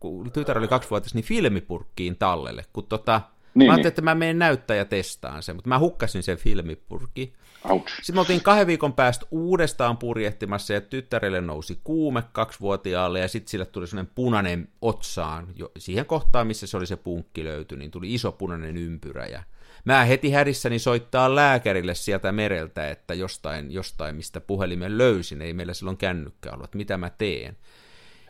kun 0.00 0.32
tytär 0.32 0.58
oli 0.58 0.68
kaksivuotias, 0.68 1.14
niin 1.14 1.24
filmipurkkiin 1.24 2.16
tallelle. 2.16 2.64
Kun 2.72 2.86
tota, 2.86 3.20
niin, 3.54 3.66
mä 3.66 3.72
ajattelin, 3.72 3.76
niin. 3.76 3.86
että 3.86 4.02
mä 4.02 4.14
menen 4.14 4.38
näyttää 4.38 4.76
ja 4.76 4.84
testaan 4.84 5.42
sen, 5.42 5.56
mutta 5.56 5.68
mä 5.68 5.78
hukkasin 5.78 6.22
sen 6.22 6.36
filmipurkin. 6.36 7.32
Ouch. 7.68 7.88
Sitten 7.96 8.14
me 8.14 8.20
oltiin 8.20 8.42
kahden 8.42 8.66
viikon 8.66 8.92
päästä 8.92 9.26
uudestaan 9.30 9.96
purjehtimassa 9.96 10.72
ja 10.72 10.80
tyttärelle 10.80 11.40
nousi 11.40 11.80
kuume 11.84 12.22
kaksivuotiaalle 12.32 13.20
ja 13.20 13.28
sitten 13.28 13.50
sille 13.50 13.66
tuli 13.66 13.86
sellainen 13.86 14.12
punainen 14.14 14.68
otsaan. 14.82 15.46
Jo, 15.56 15.70
siihen 15.78 16.06
kohtaan, 16.06 16.46
missä 16.46 16.66
se 16.66 16.76
oli 16.76 16.86
se 16.86 16.96
punkki 16.96 17.44
löyty, 17.44 17.76
niin 17.76 17.90
tuli 17.90 18.14
iso 18.14 18.32
punainen 18.32 18.76
ympyrä 18.76 19.26
ja 19.26 19.42
Mä 19.84 20.04
heti 20.04 20.30
hädissäni 20.30 20.78
soittaa 20.78 21.34
lääkärille 21.34 21.94
sieltä 21.94 22.32
mereltä, 22.32 22.90
että 22.90 23.14
jostain, 23.14 23.72
jostain 23.72 24.16
mistä 24.16 24.40
puhelimen 24.40 24.98
löysin, 24.98 25.42
ei 25.42 25.52
meillä 25.52 25.74
silloin 25.74 25.96
kännykkä 25.96 26.52
ollut, 26.52 26.64
että 26.64 26.76
mitä 26.76 26.96
mä 26.96 27.10
teen. 27.10 27.56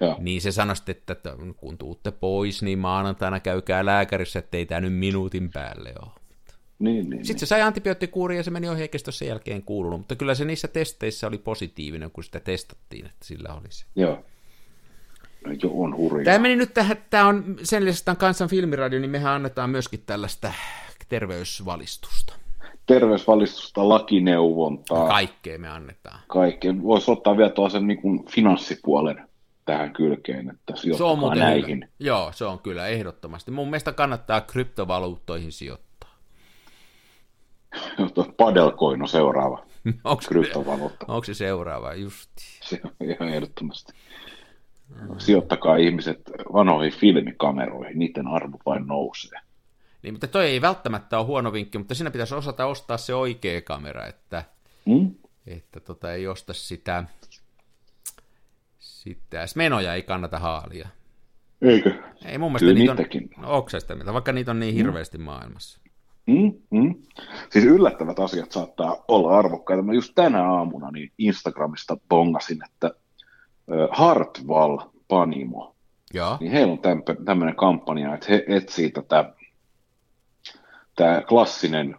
Ja. 0.01 0.17
Niin 0.19 0.41
se 0.41 0.53
sanoi 0.53 0.77
että 0.89 1.17
kun 1.57 1.79
tuutte 1.79 2.11
pois, 2.11 2.63
niin 2.63 2.79
maanantaina 2.79 3.41
käykää 3.41 3.87
lääkärissä, 3.87 4.39
ettei 4.39 4.67
tämä 4.67 4.81
nyt 4.81 4.95
minuutin 4.95 5.51
päälle 5.51 5.95
ole. 6.03 6.24
Niin, 6.79 7.11
niin, 7.11 7.25
Sitten 7.25 7.35
niin. 7.35 7.39
se 7.39 7.47
sai 7.47 7.63
antibioottikuuri 7.63 8.37
ja 8.37 8.43
se 8.43 8.51
meni 8.51 8.69
ohi, 8.69 8.83
eikä 8.83 8.99
sen 8.99 9.29
jälkeen 9.29 9.63
kuulunut, 9.63 10.01
mutta 10.01 10.17
kyllä 10.17 10.35
se 10.35 10.45
niissä 10.45 10.69
testeissä 10.69 11.27
oli 11.27 11.39
positiivinen, 11.39 12.11
kun 12.11 12.25
sitä 12.25 12.41
testattiin, 12.41 13.07
että 13.07 13.25
sillä 13.25 13.55
oli 13.55 13.69
se. 13.69 13.85
Joo. 13.97 14.25
No, 15.47 15.53
jo 15.63 15.71
on 15.75 15.97
hurjaa. 15.97 16.25
Tämä 16.25 16.39
meni 16.39 16.57
nyt 16.57 16.75
tähän, 16.75 16.97
tämä 17.11 17.27
on 17.27 17.57
sen 17.63 17.85
lisäksi 17.85 18.05
tämän 18.05 18.17
kansan 18.17 18.49
filmiradio, 18.49 19.01
niin 19.01 19.11
mehän 19.11 19.33
annetaan 19.33 19.71
myöskin 19.71 20.03
tällaista 20.07 20.53
terveysvalistusta. 21.09 22.35
Terveysvalistusta, 22.87 23.89
lakineuvontaa. 23.89 25.09
Kaikkea 25.09 25.59
me 25.59 25.69
annetaan. 25.69 26.21
Kaikkea. 26.27 26.75
Voisi 26.83 27.11
ottaa 27.11 27.37
vielä 27.37 27.51
tuollaisen 27.51 27.87
niin 27.87 28.03
kuin 28.03 28.27
finanssipuolen 28.27 29.29
tähän 29.65 29.93
kylkeen, 29.93 30.51
että 30.51 30.75
se 30.77 31.05
on 31.05 31.39
näihin. 31.39 31.77
Hyvä. 31.77 31.87
Joo, 31.99 32.33
se 32.33 32.45
on 32.45 32.59
kyllä 32.59 32.89
ehdottomasti. 32.89 33.51
Mun 33.51 33.71
mielestä 33.71 33.93
kannattaa 33.93 34.41
kryptovaluuttoihin 34.41 35.53
sijoittaa. 35.53 35.94
Padelcoin 38.37 39.03
on 39.03 39.09
seuraava 39.09 39.67
onko 40.05 40.23
kryptovaluutta. 40.29 41.07
Onko 41.09 41.25
se 41.25 41.35
seuraava, 41.35 41.95
just. 41.95 42.31
Se 42.63 42.81
on 42.85 43.11
ihan 43.11 43.29
ehdottomasti. 43.29 43.93
Sijoittakaa 45.19 45.77
ihmiset 45.77 46.21
vanhoihin 46.53 46.93
filmikameroihin, 46.93 47.99
niiden 47.99 48.27
arvo 48.27 48.59
vain 48.67 48.87
nousee. 48.87 49.41
Niin, 50.03 50.15
mutta 50.15 50.27
toi 50.27 50.47
ei 50.47 50.61
välttämättä 50.61 51.19
ole 51.19 51.27
huono 51.27 51.53
vinkki, 51.53 51.79
mutta 51.79 51.95
siinä 51.95 52.11
pitäisi 52.11 52.35
osata 52.35 52.67
ostaa 52.67 52.97
se 52.97 53.15
oikea 53.15 53.61
kamera, 53.61 54.07
että, 54.07 54.45
mm? 54.85 55.15
että 55.47 55.81
tota, 55.81 56.13
ei 56.13 56.27
osta 56.27 56.53
sitä, 56.53 57.05
sitä 58.79 59.45
menoja 59.57 59.95
ei 59.95 60.03
kannata 60.03 60.39
haalia. 60.39 60.89
Eikö? 61.63 62.03
Ei 62.25 62.39
mun 62.39 62.53
mielestä 62.53 62.83
Kyllä 62.83 62.97
niitä 62.97 63.39
on, 63.39 63.45
onko 63.45 63.69
sitä 63.69 63.95
mieltä, 63.95 64.13
vaikka 64.13 64.33
niitä 64.33 64.51
on 64.51 64.61
niin 64.61 64.75
mm. 64.75 64.77
hirveästi 64.77 65.19
mm. 65.19 65.25
maailmassa. 65.25 65.81
Mm, 66.27 66.53
mm. 66.71 66.95
Siis 67.51 67.65
yllättävät 67.65 68.19
asiat 68.19 68.53
saattaa 68.53 69.05
olla 69.09 69.39
arvokkaita. 69.39 69.83
Mä 69.83 69.93
just 69.93 70.13
tänä 70.15 70.53
aamuna 70.53 70.91
niin 70.91 71.13
Instagramista 71.19 71.97
bongasin, 72.09 72.59
että 72.65 72.91
Hartwall 73.91 74.79
Panimo, 75.09 75.75
ja. 76.15 76.37
niin 76.41 76.53
heillä 76.53 76.73
on 76.73 76.79
tämmöinen 77.25 77.57
kampanja, 77.57 78.15
että 78.15 78.27
he 78.29 78.45
etsii 78.49 78.91
tätä 78.91 79.35
tämä 80.97 81.23
klassinen 81.29 81.97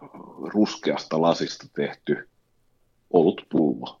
ruskeasta 0.54 1.22
lasista 1.22 1.66
tehty 1.74 2.28
olutpullo, 3.10 4.00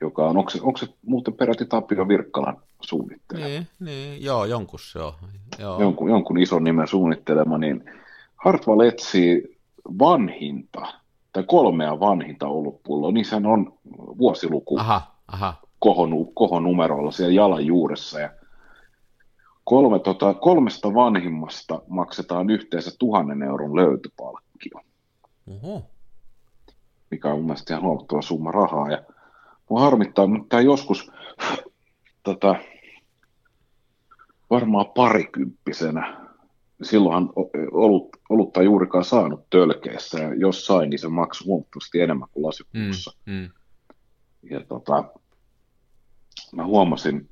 joka 0.00 0.26
on, 0.26 0.36
onko 0.36 0.50
se, 0.50 0.58
onko 0.62 0.78
se 0.78 0.86
muuten 1.06 1.34
peräti 1.34 1.66
Tapio 1.66 2.08
Virkkalan 2.08 2.62
suunnittelema? 2.80 3.46
Niin, 3.46 3.68
niin 3.80 4.24
joo, 4.24 4.44
jonkun 4.44 4.80
se 4.80 4.98
on. 4.98 5.12
Joo. 5.58 5.80
Jonkun, 5.80 6.10
jonkun 6.10 6.38
ison 6.38 6.64
nimen 6.64 6.88
suunnittelema, 6.88 7.58
niin 7.58 7.84
Hartwall 8.44 8.80
etsii 8.80 9.58
vanhinta, 9.98 10.80
tai 11.32 11.42
kolmea 11.46 12.00
vanhinta 12.00 12.46
olutpulloa, 12.46 13.12
niissähän 13.12 13.46
on 13.46 13.78
vuosiluku 14.18 14.78
aha, 14.78 15.02
aha. 15.28 15.54
Kohon, 15.78 16.10
kohonumerolla 16.34 17.10
siellä 17.10 17.34
jalan 17.34 17.66
juuressa, 17.66 18.20
ja 18.20 18.30
Kolme, 19.64 19.98
tota, 19.98 20.34
kolmesta 20.34 20.94
vanhimmasta 20.94 21.82
maksetaan 21.88 22.50
yhteensä 22.50 22.90
tuhannen 22.98 23.42
euron 23.42 23.76
löytöpalkkio. 23.76 24.80
Oho. 25.50 25.82
Mikä 27.10 27.28
on 27.28 27.38
mun 27.38 27.44
mielestä 27.44 27.74
ihan 27.74 27.82
huomattava 27.82 28.22
summa 28.22 28.52
rahaa. 28.52 28.90
Ja 28.90 29.02
mua 29.70 29.80
harmittaa, 29.80 30.24
että 30.24 30.48
tämä 30.48 30.60
joskus 30.60 31.12
tota, 32.22 32.56
varmaan 34.50 34.86
parikymppisenä, 34.94 36.21
silloinhan 36.82 37.30
olut, 37.72 38.08
olutta 38.28 38.62
juurikaan 38.62 39.04
saanut 39.04 39.50
tölkeissä, 39.50 40.18
ja 40.18 40.34
jos 40.34 40.66
sain, 40.66 40.90
niin 40.90 40.98
se 40.98 41.08
maksoi 41.08 41.46
huomattavasti 41.46 42.00
enemmän 42.00 42.28
kuin 42.32 42.46
lasipuussa. 42.46 43.12
Mm, 43.26 43.32
mm. 43.32 43.50
Ja 44.50 44.60
tota, 44.60 45.04
mä 46.52 46.64
huomasin 46.64 47.28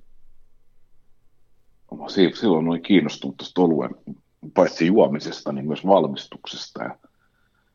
silloin 2.35 2.69
olin 2.69 2.83
kiinnostunut 2.83 3.37
tästä 3.37 3.61
oluen 3.61 3.90
paitsi 4.54 4.87
juomisesta, 4.87 5.52
niin 5.52 5.66
myös 5.66 5.87
valmistuksesta 5.87 6.83
ja 6.83 6.99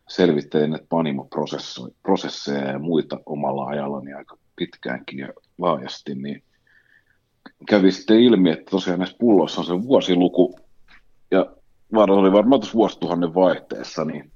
selvittelin 0.10 0.70
näitä 0.70 0.86
panimoprosesseja 0.90 2.72
ja 2.72 2.80
muita 2.80 3.20
omalla 3.26 3.66
ajallani 3.66 4.14
aika 4.14 4.38
pitkäänkin 4.56 5.20
ja 5.20 5.30
laajasti, 5.58 6.16
niin 6.16 6.44
kävi 7.70 7.92
sitten 7.92 8.20
ilmi, 8.20 8.52
että 8.52 8.72
tosiaan 8.72 9.00
näissä 9.00 9.18
pulloissa 9.20 9.62
on 9.62 9.68
se 9.68 9.74
vuosiluku, 9.74 10.60
ja 11.32 11.56
oli 11.94 12.32
varmaan 12.32 12.62
tuossa 12.62 12.78
vuosituhannen 12.78 13.34
vaihteessa, 13.34 14.06
niin 14.06 14.32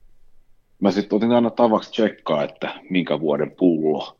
mä 0.79 0.91
sitten 0.91 1.17
otin 1.17 1.31
aina 1.31 1.49
tavaksi 1.49 1.91
tsekkaa, 1.91 2.43
että 2.43 2.81
minkä 2.89 3.19
vuoden 3.19 3.51
pullo. 3.51 4.15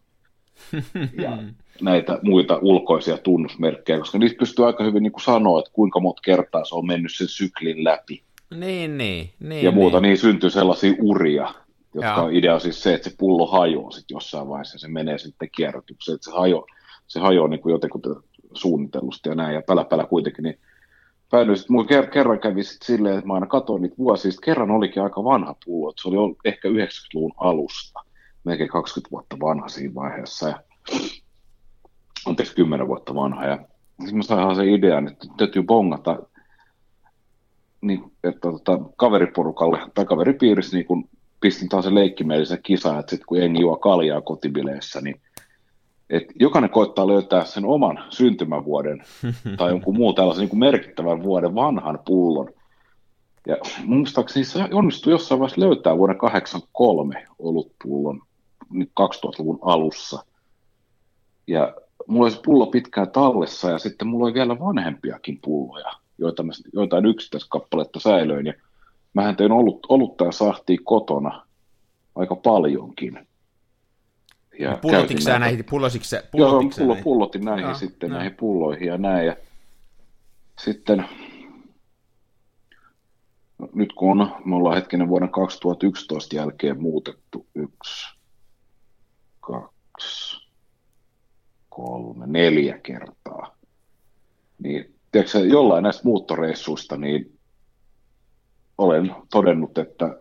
Ja 1.22 1.38
näitä 1.82 2.20
muita 2.24 2.60
ulkoisia 2.62 3.18
tunnusmerkkejä, 3.18 4.00
koska 4.00 4.18
niistä 4.18 4.40
pystyy 4.40 4.66
aika 4.66 4.84
hyvin 4.84 5.04
niin 5.04 5.12
kuin 5.12 5.24
sanoa, 5.24 5.60
että 5.60 5.72
kuinka 5.74 6.00
monta 6.00 6.22
kertaa 6.22 6.66
se 6.66 6.76
on 6.76 6.88
mennyt 6.88 7.16
sen 7.16 7.28
syklin 7.28 7.84
läpi. 7.84 8.24
Niin, 8.56 8.98
niin. 8.98 9.30
niin 9.40 9.66
ja 9.66 9.72
muuta, 9.72 10.00
niin, 10.00 10.10
niin 10.10 10.18
syntyy 10.18 10.50
sellaisia 10.50 10.94
uria, 11.02 11.54
jotka 11.94 12.10
Jaa. 12.10 12.24
on 12.24 12.34
idea 12.34 12.60
siis 12.60 12.84
se, 12.84 12.94
että 12.94 13.10
se 13.10 13.16
pullo 13.18 13.48
hajoaa 13.48 13.92
sitten 13.92 14.16
jossain 14.16 14.48
vaiheessa, 14.48 14.78
se 14.78 14.88
menee 14.88 15.18
sitten 15.18 15.50
kierrätykseen, 15.56 16.16
että 16.16 16.26
se 16.26 16.32
hajoaa. 16.32 16.66
se 17.08 17.20
hajoaa 17.20 17.48
niin 17.48 17.60
kuin 17.60 17.72
jotenkin 17.72 18.02
suunnitellusti 18.54 19.30
ja 19.30 19.36
näin, 19.36 19.56
ja 19.56 19.62
pälä, 19.62 19.86
pälä 19.86 20.06
kuitenkin, 20.06 20.44
niin 20.44 20.60
päädyin 21.32 21.58
sitten, 21.58 21.74
mulla 21.74 22.08
kerran 22.08 22.40
kävi 22.40 22.64
sitten 22.64 22.86
silleen, 22.86 23.16
että 23.16 23.28
mä 23.28 23.34
aina 23.34 23.46
katsoin 23.46 23.82
niitä 23.82 23.98
vuosia, 23.98 24.32
sitten 24.32 24.46
kerran 24.46 24.72
olikin 24.72 25.04
aika 25.04 25.24
vanha 25.24 25.56
pullo, 25.66 25.94
se 26.02 26.08
oli 26.08 26.36
ehkä 26.46 26.68
90-luvun 26.68 27.34
alusta, 27.38 28.00
melkein 28.44 28.70
20 28.70 29.12
vuotta 29.12 29.38
vanha 29.40 29.68
siinä 29.68 29.96
vaiheessa, 29.96 30.50
ja 30.50 30.60
anteeksi, 32.26 32.56
10 32.56 32.88
vuotta 32.88 33.16
vanha, 33.16 33.46
ja 33.46 33.58
sitten 34.00 34.18
mä 34.18 34.24
sain 34.24 34.56
se 34.56 34.66
idean, 34.66 35.08
että 35.08 35.28
täytyy 35.38 35.64
bongata, 35.64 36.20
niin, 37.82 38.04
että 38.24 38.40
tota, 38.40 38.80
kaveriporukalle 38.98 39.80
tai 39.94 40.06
kaveripiirissä 40.06 40.78
niin 40.78 40.86
kun 40.86 41.10
pistin 41.42 41.70
taas 41.70 41.86
se 41.86 41.96
leikkimielisen 41.96 42.64
kisa, 42.64 43.00
että 43.00 43.10
sitten 43.10 43.26
kun 43.26 43.38
jengi 43.38 43.62
juo 43.62 43.78
kaljaa 43.78 44.22
kotibileissä, 44.22 45.02
niin 45.02 45.22
et 46.10 46.24
jokainen 46.36 46.70
koittaa 46.70 47.08
löytää 47.08 47.46
sen 47.46 47.66
oman 47.66 48.04
syntymävuoden 48.10 49.04
tai 49.58 49.70
jonkun 49.70 49.98
muun 49.98 50.16
tällaisen 50.16 50.42
niin 50.42 50.50
kuin 50.50 50.60
merkittävän 50.60 51.24
vuoden 51.24 51.56
vanhan 51.56 52.00
pullon. 52.06 52.50
Ja 53.48 53.58
muistaakseni 53.86 54.46
se 54.46 54.64
onnistui 54.72 55.14
jossain 55.14 55.40
vaiheessa 55.40 55.62
löytää 55.62 55.98
vuoden 55.98 56.18
83 56.18 57.26
olutpullon 57.40 58.22
2000-luvun 58.74 59.60
alussa. 59.62 60.26
Ja 61.48 61.76
mulla 62.08 62.26
oli 62.26 62.32
se 62.32 62.42
pullo 62.46 62.66
pitkään 62.66 63.12
tallessa 63.12 63.70
ja 63.70 63.78
sitten 63.80 64.08
mulla 64.08 64.26
oli 64.26 64.34
vielä 64.34 64.60
vanhempiakin 64.60 65.40
pulloja, 65.42 65.92
joita 66.18 66.44
mä, 66.44 66.52
joitain 66.74 67.06
yksittäiskappaletta 67.06 68.00
säilöin. 68.00 68.46
Ja 68.46 68.54
mähän 69.14 69.36
tein 69.36 69.52
olut, 69.52 69.86
olutta 69.90 70.26
ja 70.26 70.32
sahtia 70.32 70.78
kotona 70.84 71.46
aika 72.16 72.36
paljonkin. 72.36 73.28
Ja 74.60 74.78
pullotitko 74.82 75.22
sä 75.22 75.40
näihin, 75.40 75.66
pullositko 75.66 76.38
Joo, 76.38 76.64
pullo, 76.78 76.96
pullotin 77.04 77.46
näihin 77.46 77.68
ja, 77.68 77.74
sitten, 77.74 78.10
no. 78.10 78.16
näihin 78.16 78.36
pulloihin 78.36 78.88
ja 78.88 78.98
näin. 78.98 79.28
Ja 79.28 79.36
sitten 80.60 81.06
no, 83.58 83.70
nyt 83.74 83.94
kun 83.94 84.22
on, 84.22 84.36
me 84.46 84.56
ollaan 84.56 84.76
hetkinen 84.76 85.08
vuoden 85.08 85.30
2011 85.30 86.36
jälkeen 86.36 86.82
muutettu 86.82 87.48
yksi, 87.56 88.18
kaksi, 89.40 90.48
kolme, 91.70 92.28
neljä 92.28 92.78
kertaa, 92.78 93.58
niin 94.64 94.96
tiedätkö, 95.12 95.40
jollain 95.40 95.84
näistä 95.84 96.04
muuttoreissuista, 96.04 96.98
niin 96.98 97.40
olen 98.78 99.16
todennut, 99.32 99.78
että 99.78 100.18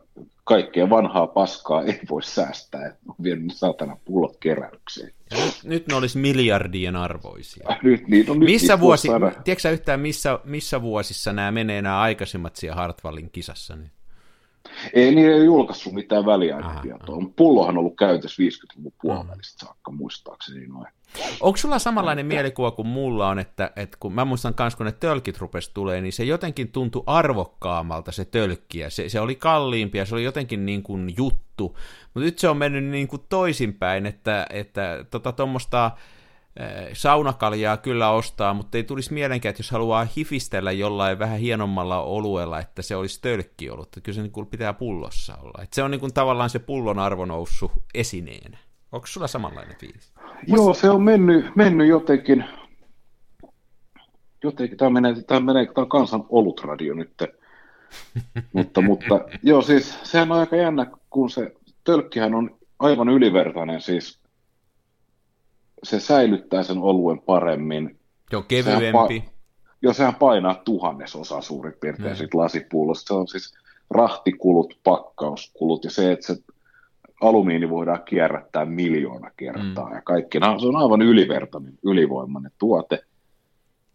kaikkea 0.49 0.90
vanhaa 0.90 1.26
paskaa 1.26 1.83
ei 1.83 2.00
voi 2.11 2.23
säästää, 2.23 2.87
että 2.87 2.99
on 3.09 3.14
vienyt 3.23 3.57
saatana 3.57 3.97
pullot 4.05 4.37
keräykseen. 4.37 5.12
nyt, 5.33 5.64
nyt 5.64 5.87
ne 5.87 5.95
olisi 5.95 6.19
miljardien 6.19 6.97
arvoisia. 6.97 7.69
Nyt, 7.83 8.09
niin, 8.09 8.26
no, 8.26 8.35
nyt 8.35 8.45
missä 8.45 8.81
vuosi, 8.81 9.09
tiedätkö 9.45 9.71
yhtään 9.71 10.00
missä, 10.00 10.38
missä 10.45 10.83
vuosissa 10.83 11.33
nämä 11.33 11.50
menee 11.50 11.83
nämä 11.83 12.00
aikaisemmat 12.00 12.57
siellä 12.57 12.76
Hartwallin 12.76 13.31
kisassa? 13.31 13.76
Niin? 13.76 13.90
Ei 14.92 15.14
niin 15.14 15.30
ei 15.30 15.44
julkaissut 15.44 15.92
mitään 15.92 16.26
väliaikatietoa. 16.26 17.22
Pullohan 17.37 17.75
on 17.75 17.78
ollut 17.78 17.96
käytössä 17.96 18.42
50-luvun 18.42 18.92
puolivälistä 19.02 19.66
saakka, 19.66 19.90
muistaakseni 19.90 20.66
noin. 20.66 20.88
Onko 21.40 21.56
sulla 21.56 21.78
samanlainen 21.78 22.26
mielikuva 22.26 22.70
kuin 22.70 22.88
mulla 22.88 23.28
on, 23.28 23.38
että, 23.38 23.70
että 23.76 23.96
kun 24.00 24.12
mä 24.12 24.25
muistan 24.25 24.54
myös, 24.58 24.76
kun 24.76 24.87
ne 24.87 24.92
tölkit 24.92 25.38
rupes 25.38 25.68
tulee, 25.68 26.00
niin 26.00 26.12
se 26.12 26.25
jotenkin 26.25 26.72
tuntui 26.72 27.02
arvokkaammalta 27.06 28.12
se 28.12 28.25
tölkkiä. 28.25 28.90
Se, 28.90 29.08
se 29.08 29.20
oli 29.20 29.34
kalliimpi 29.34 29.98
ja 29.98 30.04
se 30.04 30.14
oli 30.14 30.25
jotenkin 30.25 30.66
niin 30.66 30.82
kuin 30.82 31.14
juttu. 31.16 31.76
Mutta 32.14 32.20
nyt 32.20 32.38
se 32.38 32.48
on 32.48 32.57
mennyt 32.57 32.85
niin 32.85 33.09
kuin 33.09 33.22
toisinpäin, 33.28 34.07
että, 34.07 34.46
että 34.50 35.04
tota 35.11 35.33
tuommoista 35.33 35.90
saunakaljaa 36.92 37.77
kyllä 37.77 38.11
ostaa, 38.11 38.55
mutta 38.55 38.79
ei 38.79 38.85
tulisi 38.85 39.14
mielenkään, 39.14 39.51
että 39.51 39.61
jos 39.61 39.71
haluaa 39.71 40.07
hifistellä 40.16 40.73
jollain 40.73 41.18
vähän 41.18 41.38
hienommalla 41.38 42.03
oluella, 42.03 42.61
että 42.61 42.83
se 42.83 42.97
olisi 42.97 43.21
tölkki 43.23 43.71
ollut. 43.71 43.88
Kyllä 44.03 44.16
se 44.16 44.23
niin 44.23 44.47
pitää 44.51 44.73
pullossa 44.73 45.37
olla. 45.42 45.62
Että 45.62 45.75
se 45.75 45.83
on 45.83 45.90
niin 45.90 46.01
kuin 46.01 46.14
tavallaan 46.14 46.51
se 46.51 46.59
pullon 46.59 46.99
arvo 46.99 47.25
noussut 47.25 47.73
esineenä. 47.94 48.59
Onko 48.92 49.07
sulla 49.07 49.27
samanlainen 49.27 49.77
fiilis? 49.77 50.12
Joo, 50.47 50.75
se 50.75 50.90
on 50.90 51.03
mennyt, 51.03 51.57
mennyt 51.57 51.88
jotenkin, 51.88 52.44
jotenkin, 54.44 54.79
tämä 54.79 54.90
menee, 54.90 55.23
tämä 55.23 55.40
menee, 55.40 55.66
tämä 55.66 55.83
on 55.83 55.88
kansan 55.88 56.25
olutradio 56.29 56.94
nyt, 56.94 57.11
mutta, 58.53 58.81
mutta 58.81 59.21
joo, 59.42 59.62
siis 59.62 59.99
sehän 60.03 60.33
on 60.33 60.38
aika 60.38 60.57
jännä, 60.57 60.87
kun 61.11 61.31
se 61.31 61.53
tölkkihän 61.85 62.35
on 62.35 62.59
aivan 62.79 63.09
ylivertainen, 63.09 63.81
siis 63.81 64.17
se 65.83 66.01
säilyttää 66.01 66.62
sen 66.62 66.79
oluen 66.79 67.21
paremmin. 67.21 67.99
Joo, 68.33 68.43
kevyempi. 68.43 69.25
Pa- 69.27 69.31
joo, 69.83 69.93
sehän 69.93 70.14
painaa 70.14 70.55
tuhannesosa 70.55 71.41
suurin 71.41 71.75
piirtein 71.81 72.11
mm. 72.11 72.17
siitä 72.17 72.38
lasipullosta. 72.38 73.09
Se 73.09 73.14
on 73.14 73.29
siis 73.29 73.55
rahtikulut, 73.91 74.79
pakkauskulut 74.85 75.85
ja 75.85 75.91
se, 75.91 76.12
että 76.12 76.27
se 76.27 76.37
alumiini 77.21 77.71
voidaan 77.71 78.03
kierrättää 78.05 78.64
miljoona 78.64 79.31
kertaa 79.37 79.88
mm. 79.88 79.95
ja 79.95 80.03
kaikki. 80.03 80.38
No, 80.38 80.59
se 80.59 80.67
on 80.67 80.77
aivan 80.77 81.03
ylivertainen, 81.03 81.79
ylivoimainen 81.85 82.53
tuote. 82.59 83.03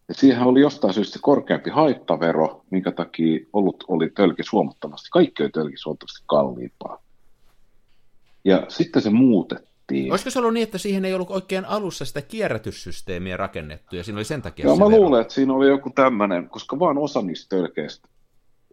Ja 0.08 0.14
siihen 0.14 0.44
oli 0.44 0.62
jostain 0.62 0.94
syystä 0.94 1.20
korkeampi 1.22 1.70
haittavero, 1.70 2.62
minkä 2.70 2.92
takia 2.92 3.46
ollut 3.54 3.84
oli 3.88 4.10
tölkis 4.10 4.52
huomattavasti, 4.52 5.10
kaikki 5.12 5.44
oli 5.44 5.50
tölkis 5.50 5.86
huomattavasti 5.86 6.24
kalliimpaa. 6.26 7.04
Ja 8.46 8.66
sitten 8.68 9.02
se 9.02 9.10
muutettiin. 9.10 9.73
Olisiko 10.12 10.30
se 10.30 10.40
ollut 10.40 10.54
niin, 10.54 10.64
että 10.64 10.78
siihen 10.78 11.06
ei 11.06 11.14
ollut 11.14 11.32
oikein 11.32 11.66
alussa 11.66 12.06
sitä 12.06 12.22
kierrätyssysteemiä 12.22 13.38
rakennettu, 13.38 13.96
ja 13.96 14.04
siinä 14.04 14.18
oli 14.18 14.26
sen 14.26 14.42
takia 14.42 14.66
Joo, 14.66 14.76
mä 14.76 14.86
vero. 14.86 14.98
luulen, 14.98 15.22
että 15.22 15.34
siinä 15.34 15.54
oli 15.54 15.68
joku 15.68 15.90
tämmöinen, 15.90 16.50
koska 16.50 16.80
vaan 16.80 16.98
osa 16.98 17.22
niistä 17.22 17.56
tölkeistä, 17.56 18.08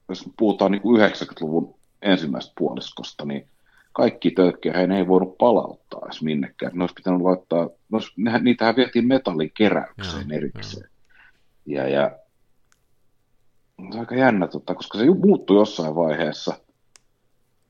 jos 0.08 0.30
puhutaan 0.38 0.72
niin 0.72 0.82
kuin 0.82 1.00
90-luvun 1.00 1.74
ensimmäisestä 2.02 2.54
puoliskosta, 2.58 3.24
niin 3.24 3.48
kaikki 3.92 4.30
tölkkejä 4.30 4.96
ei 4.98 5.06
voinut 5.06 5.38
palauttaa 5.38 6.00
edes 6.04 6.22
minnekään. 6.22 6.72
Ne 6.74 6.82
olisi 6.82 6.94
pitänyt 6.94 7.20
laittaa, 7.20 7.68
olisi, 7.92 8.12
niitähän 8.40 8.76
vietiin 8.76 9.06
metallin 9.06 9.50
keräykseen 9.54 10.32
erikseen. 10.32 10.90
Ja, 11.66 11.88
ja 11.88 12.10
se 13.76 13.94
on 13.94 14.00
aika 14.00 14.14
jännä, 14.14 14.48
tota, 14.48 14.74
koska 14.74 14.98
se 14.98 15.04
muuttui 15.04 15.56
jossain 15.56 15.94
vaiheessa, 15.94 16.54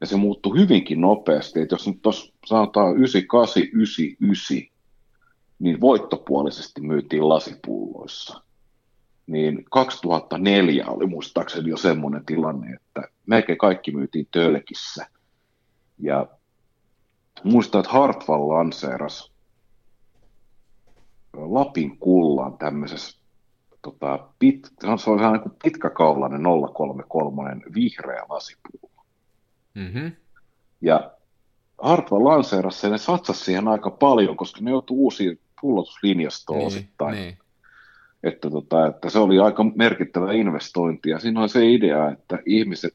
ja 0.00 0.06
se 0.06 0.16
muuttui 0.16 0.58
hyvinkin 0.58 1.00
nopeasti, 1.00 1.60
että 1.60 1.74
jos 1.74 1.86
nyt 1.88 2.02
tuossa 2.02 2.32
sanotaan 2.46 2.96
98, 2.96 3.62
99, 3.62 4.56
niin 5.58 5.80
voittopuolisesti 5.80 6.80
myytiin 6.80 7.28
lasipulloissa. 7.28 8.40
Niin 9.26 9.64
2004 9.70 10.86
oli 10.86 11.06
muistaakseni 11.06 11.70
jo 11.70 11.76
semmoinen 11.76 12.26
tilanne, 12.26 12.72
että 12.72 13.08
melkein 13.26 13.58
kaikki 13.58 13.90
myytiin 13.92 14.28
tölkissä– 14.30 15.06
ja 16.00 16.26
muistan, 17.44 17.78
että 17.78 17.92
Hartwall 17.92 18.48
lanseeras 18.48 19.32
Lapin 21.32 21.98
kullan 21.98 22.58
tämmöisessä 22.58 23.18
tota, 23.82 24.28
pit, 24.38 24.68
se 24.80 25.10
on 25.10 25.18
niin 25.32 25.56
pitkäkaulainen 25.62 26.42
033 26.74 27.56
vihreä 27.74 28.22
lasipullo. 28.28 28.89
Mm-hmm. 29.74 30.12
Ja 30.80 31.10
Hartwall 31.82 32.24
lanseerasi 32.24 32.80
sen 32.80 32.92
ja 32.92 32.98
satsasi 32.98 33.44
siihen 33.44 33.68
aika 33.68 33.90
paljon, 33.90 34.36
koska 34.36 34.60
ne 34.62 34.70
joutui 34.70 34.96
uusiin 34.96 35.40
pullotuslinjastoon 35.60 36.58
niin, 36.58 36.66
osittain. 36.66 37.14
Niin. 37.14 37.38
Että, 38.22 38.50
tota, 38.50 38.86
että 38.86 39.10
se 39.10 39.18
oli 39.18 39.38
aika 39.38 39.64
merkittävä 39.74 40.32
investointi 40.32 41.10
ja 41.10 41.18
siinä 41.18 41.42
on 41.42 41.48
se 41.48 41.70
idea, 41.70 42.10
että 42.10 42.38
ihmiset 42.46 42.94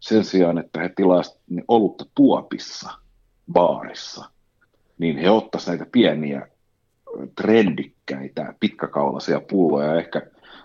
sen 0.00 0.24
sijaan, 0.24 0.58
että 0.58 0.80
he 0.80 0.88
tilaisivat 0.88 1.40
olutta 1.68 2.04
tuopissa, 2.14 2.90
baarissa, 3.52 4.24
niin 4.98 5.18
he 5.18 5.30
ottaisivat 5.30 5.78
näitä 5.78 5.90
pieniä 5.92 6.48
trendikkäitä 7.36 8.54
pitkäkaulaisia 8.60 9.40
pulloja. 9.40 9.94
Ehkä 9.94 10.22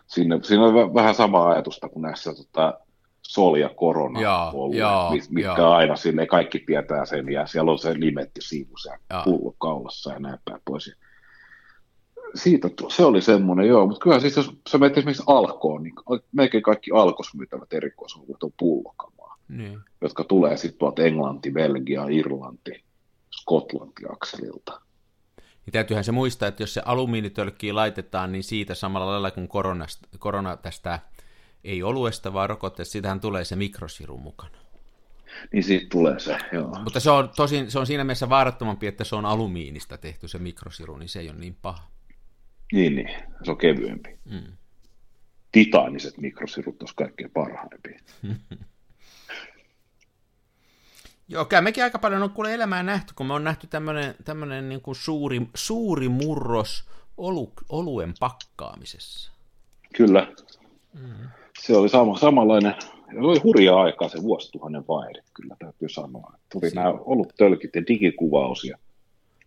siinä, 0.08 0.39
siinä 0.43 0.63
on 0.63 0.93
vähän 0.93 1.15
sama 1.15 1.50
ajatusta 1.50 1.89
kuin 1.89 2.02
näissä 2.02 2.34
tota, 2.34 2.80
Sol 3.27 3.55
ja 3.55 3.69
Korona 3.69 4.21
jaa, 4.21 4.53
jaa, 4.73 5.11
mitkä 5.11 5.55
jaa. 5.57 5.75
aina 5.75 5.95
sille 5.95 6.25
kaikki 6.27 6.59
tietää 6.59 7.05
sen 7.05 7.29
ja 7.31 7.47
siellä 7.47 7.71
on 7.71 7.79
se 7.79 7.99
limetti 7.99 8.41
siivus 8.41 8.85
ja 8.85 9.23
pullo 9.23 9.55
kaulassa 9.57 10.13
ja 10.13 10.19
näin 10.19 10.39
päin 10.45 10.61
pois. 10.65 10.95
Siitä 12.35 12.69
se 12.89 13.05
oli 13.05 13.21
semmoinen, 13.21 13.67
joo, 13.67 13.88
mutta 13.88 14.03
kyllä 14.03 14.19
siis 14.19 14.35
jos 14.35 14.51
sä 14.69 14.77
menet 14.77 14.97
esimerkiksi 14.97 15.23
Alkoon, 15.27 15.83
niin 15.83 15.93
melkein 16.31 16.63
kaikki 16.63 16.91
alkosmyytävät 16.93 17.73
erikoisuudet 17.73 18.43
on 18.43 18.51
pullokamaa 18.59 19.15
niin. 19.47 19.79
jotka 20.01 20.23
tulee 20.23 20.57
sitten 20.57 20.79
tuolta 20.79 21.03
Englanti, 21.03 21.51
Belgia, 21.51 22.05
Irlanti, 22.07 22.83
Skotlanti 23.31 24.03
akselilta. 24.11 24.81
Niin 25.38 25.71
täytyyhän 25.71 26.03
se 26.03 26.11
muistaa, 26.11 26.47
että 26.47 26.63
jos 26.63 26.73
se 26.73 26.81
alumiinitölkki 26.85 27.73
laitetaan, 27.73 28.31
niin 28.31 28.43
siitä 28.43 28.75
samalla 28.75 29.11
lailla 29.11 29.31
kuin 29.31 29.49
korona 30.19 30.57
tästä 30.57 30.99
ei 31.65 31.84
oluesta, 31.84 32.34
vaan 32.34 32.49
rokotteesta, 32.49 32.91
siitähän 32.91 33.19
tulee 33.19 33.45
se 33.45 33.56
mikrosiru 33.56 34.17
mukana. 34.17 34.58
Niin 35.54 35.63
siitä 35.63 35.86
tulee 35.89 36.19
se, 36.19 36.38
joo. 36.51 36.80
Mutta 36.84 36.99
se 36.99 37.10
on, 37.10 37.30
tosin, 37.36 37.71
se 37.71 37.80
on 37.80 37.88
siinä 37.88 38.04
mielessä 38.04 38.30
vaarattomampi, 38.30 38.88
että 38.88 39.04
se 39.04 39.15
on 39.15 39.25
alumiinista 39.25 39.97
tehty 39.97 40.28
se 40.28 40.39
mikrosiru, 40.39 40.97
niin 40.97 41.10
se 41.10 41.19
ei 41.19 41.30
ole 41.30 41.38
niin 41.38 41.58
paha. 41.62 41.88
Niin, 42.73 42.95
niin. 42.95 43.10
Se 43.43 43.51
on 43.51 43.58
kevyempi. 43.58 44.19
Mm. 44.25 44.58
Titaaniset 45.51 46.17
mikrosirut 46.17 46.82
olisi 46.82 46.95
kaikkein 46.95 47.32
parhaimpia. 47.32 47.99
Joo, 51.28 51.45
kyllä 51.45 51.62
mekin 51.62 51.84
aika 51.84 51.99
paljon 51.99 52.23
on 52.23 52.30
kuule 52.30 52.54
elämää 52.54 52.84
nähty, 52.84 53.13
kun 53.15 53.25
me 53.25 53.34
on 53.34 53.43
nähty 53.43 53.67
tämmöinen, 53.67 54.15
tämmöinen 54.25 54.69
niin 54.69 54.82
kuin 54.82 54.95
suuri, 54.95 55.41
suuri 55.56 56.10
murros 56.10 56.89
olu, 57.17 57.54
oluen 57.69 58.13
pakkaamisessa. 58.19 59.32
Kyllä. 59.95 60.28
Mm. 60.93 61.30
Se 61.60 61.78
oli 61.78 61.89
sama, 61.89 62.18
samanlainen, 62.18 62.76
se 63.13 63.20
oli 63.20 63.39
hurjaa 63.39 63.82
aikaa 63.82 64.10
se 64.10 64.22
vuosituhannen 64.22 64.84
vaihde, 64.88 65.22
kyllä 65.34 65.56
täytyy 65.60 65.89
sanoa. 65.89 66.34
Tuli 66.52 66.70
si- 66.70 66.76
nämä 66.76 66.94
oluttölkit 67.06 67.76
ja 67.76 67.88
digikuvaus. 67.88 68.63
Ja... 68.63 68.78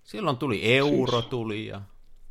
Silloin 0.04 0.36
tuli 0.36 0.76
euro 0.76 1.20
siis, 1.20 1.30
tuli 1.30 1.66
ja... 1.66 1.80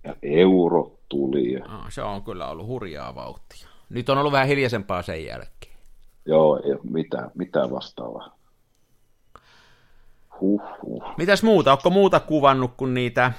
ja 0.03 0.15
euro 0.21 0.91
tuli. 1.09 1.51
Ja... 1.53 1.59
No, 1.59 1.83
se 1.89 2.01
on 2.01 2.23
kyllä 2.23 2.49
ollut 2.49 2.67
hurjaa 2.67 3.15
vauhtia. 3.15 3.67
Nyt 3.89 4.09
on 4.09 4.17
ollut 4.17 4.31
vähän 4.31 4.47
hiljaisempaa 4.47 5.01
sen 5.01 5.25
jälkeen. 5.25 5.77
Joo, 6.25 6.61
ei 6.65 6.71
ole 6.71 6.79
mitään, 6.83 7.31
mitään 7.35 7.71
vastaavaa. 7.71 8.37
Huhhuh. 10.41 11.03
Mitäs 11.17 11.43
muuta? 11.43 11.71
Onko 11.71 11.89
muuta 11.89 12.19
kuvannut 12.19 12.71
kuin 12.77 12.93
niitä, 12.93 13.31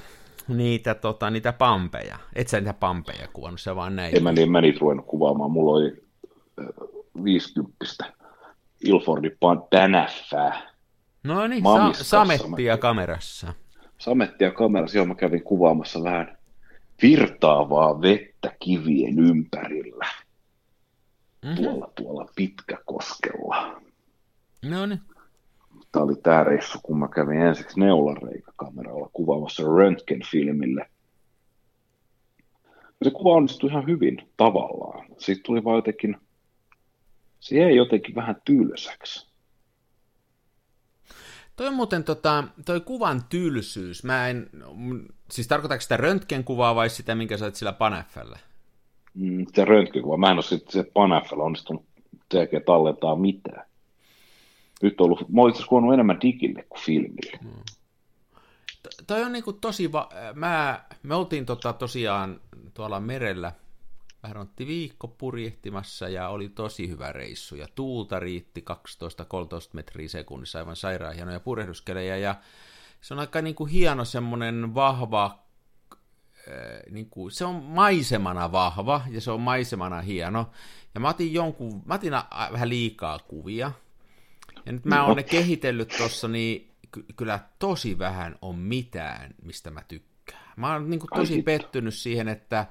niitä, 0.49 0.95
tota, 0.95 1.31
niitä 1.31 1.53
pampeja? 1.53 2.19
Et 2.35 2.49
sä 2.49 2.61
niitä 2.61 2.75
pampeja 2.75 3.29
kuvannut, 3.33 3.61
se 3.61 3.77
vaan 3.77 3.97
näin. 3.97 4.17
En 4.17 4.23
mä, 4.23 4.33
niin, 4.33 4.53
mä 4.53 4.61
niitä 4.61 4.79
ruvennut 4.81 5.07
kuvaamaan. 5.07 5.51
Mulla 5.51 5.73
oli 5.73 6.08
50 7.25 7.75
Ilfordin 8.85 9.37
tänäffää. 9.71 10.71
No 11.23 11.47
niin, 11.47 11.63
sa- 11.95 12.05
samettia 12.05 12.79
kamerassa. 12.79 13.55
Samettia 13.99 14.51
kamerassa, 14.51 14.99
joo 14.99 15.07
mä 15.07 15.15
kävin 15.15 15.43
kuvaamassa 15.43 16.03
vähän 16.03 16.39
virtaavaa 17.03 18.01
vettä 18.01 18.57
kivien 18.61 19.19
ympärillä. 19.19 20.07
Mm-hmm. 21.45 21.65
Tuolla, 21.65 21.93
tuolla 21.95 22.29
Pitkäkoskella. 22.37 23.83
No 24.63 24.87
niin 24.87 25.01
tämä 25.93 26.05
oli 26.05 26.17
tämä 26.17 26.45
reissu, 26.45 26.79
kun 26.83 26.99
mä 26.99 27.09
kävin 27.09 27.43
ensiksi 27.43 27.81
neulareikakameralla 27.81 29.11
kuvaamassa 29.13 29.63
röntgenfilmille. 29.63 30.87
Ja 32.71 33.05
se 33.05 33.11
kuva 33.11 33.33
onnistui 33.33 33.71
ihan 33.71 33.87
hyvin 33.87 34.29
tavallaan. 34.37 35.07
Siitä 35.19 35.41
tuli 35.45 35.65
vaan 35.65 35.77
jotenkin, 35.77 36.17
se 37.41 37.59
jäi 37.59 37.77
jotenkin 37.77 38.15
vähän 38.15 38.37
tylsäksi. 38.45 39.29
Toi 41.57 41.71
muuten 41.71 42.05
tota, 42.05 42.45
toi 42.65 42.81
kuvan 42.81 43.23
tylsyys, 43.29 44.05
mä 44.05 44.29
en, 44.29 44.51
siis 45.31 45.49
tarkoitatko 45.49 45.83
sitä 45.83 45.97
röntgenkuvaa 45.97 46.75
vai 46.75 46.91
sitä, 46.91 47.15
minkä 47.15 47.37
sä 47.37 47.45
oot 47.45 47.55
sillä 47.55 47.73
Paneffällä? 47.73 48.39
Mm, 49.15 49.47
se 49.55 49.65
röntgenkuva, 49.65 50.17
mä 50.17 50.31
en 50.31 50.35
ole 50.35 50.43
sitten 50.43 50.73
se 50.73 50.91
Paneffällä 50.95 51.45
onnistunut 51.45 51.85
tekemään 52.29 52.65
tallentaa 52.65 53.17
mitään 53.17 53.69
nyt 54.83 55.01
on 55.01 55.05
ollut, 55.05 55.29
mä 55.29 55.43
olisin 55.43 55.93
enemmän 55.95 56.21
digille 56.21 56.67
kuin 56.69 56.83
filmille. 56.83 57.39
Hmm. 57.43 57.63
Toi 59.07 59.23
on 59.23 59.33
niinku 59.33 59.53
tosi, 59.53 59.93
va- 59.93 60.11
mä, 60.35 60.85
me 61.03 61.15
oltiin 61.15 61.47
tota 61.47 61.73
tosiaan 61.73 62.41
tuolla 62.75 63.01
merellä, 63.01 63.53
vähän 64.23 64.37
otti 64.37 64.67
viikko 64.67 65.09
purjehtimassa 65.09 66.09
ja 66.09 66.29
oli 66.29 66.49
tosi 66.49 66.89
hyvä 66.89 67.13
reissu. 67.13 67.57
Ja 67.57 67.69
tuulta 67.75 68.21
riitti 68.21 68.65
12-13 68.71 68.75
metriä 69.73 70.09
sekunnissa, 70.09 70.59
aivan 70.59 70.77
sairaan 70.77 71.15
hienoja 71.15 71.41
purjehduskelejä 71.41 72.17
ja 72.17 72.35
se 73.01 73.15
on 73.15 73.21
aika 73.21 73.43
niinku 73.43 73.67
hieno 73.67 74.05
semmoinen 74.05 74.75
vahva, 74.75 75.39
äh, 76.49 76.81
niinku, 76.91 77.31
se 77.31 77.45
on 77.45 77.55
maisemana 77.55 78.53
vahva 78.53 79.03
ja 79.11 79.21
se 79.21 79.31
on 79.31 79.41
maisemana 79.41 80.01
hieno. 80.01 80.51
Ja 80.95 81.01
mä 81.01 81.09
otin 81.09 81.33
jonkun, 81.33 81.83
mä 81.85 81.95
otin 81.95 82.13
vähän 82.53 82.69
liikaa 82.69 83.19
kuvia, 83.19 83.73
ja 84.67 84.73
nyt 84.73 84.85
mä 84.85 85.05
oon 85.05 85.17
ne 85.17 85.23
kehitellyt 85.23 85.95
tuossa, 85.99 86.29
niin 86.29 86.71
ky- 86.93 87.07
kyllä 87.17 87.41
tosi 87.59 87.99
vähän 87.99 88.39
on 88.43 88.59
mitään, 88.59 89.35
mistä 89.43 89.71
mä 89.71 89.83
tykkään. 89.89 90.53
Mä 90.57 90.73
oon 90.73 90.91
niin 90.91 91.01
kuin 91.01 91.11
tosi 91.15 91.43
pettynyt 91.43 91.95
siihen, 91.95 92.29
että 92.29 92.67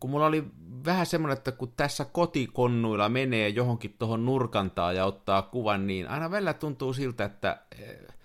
kun 0.00 0.10
mulla 0.10 0.26
oli 0.26 0.44
vähän 0.84 1.06
semmoinen, 1.06 1.38
että 1.38 1.52
kun 1.52 1.72
tässä 1.76 2.04
kotikonnuilla 2.04 3.08
menee 3.08 3.48
johonkin 3.48 3.94
tuohon 3.98 4.24
nurkantaan 4.24 4.96
ja 4.96 5.04
ottaa 5.04 5.42
kuvan, 5.42 5.86
niin 5.86 6.08
aina 6.08 6.30
välillä 6.30 6.54
tuntuu 6.54 6.92
siltä, 6.92 7.24
että 7.24 7.58
äh, 7.80 8.16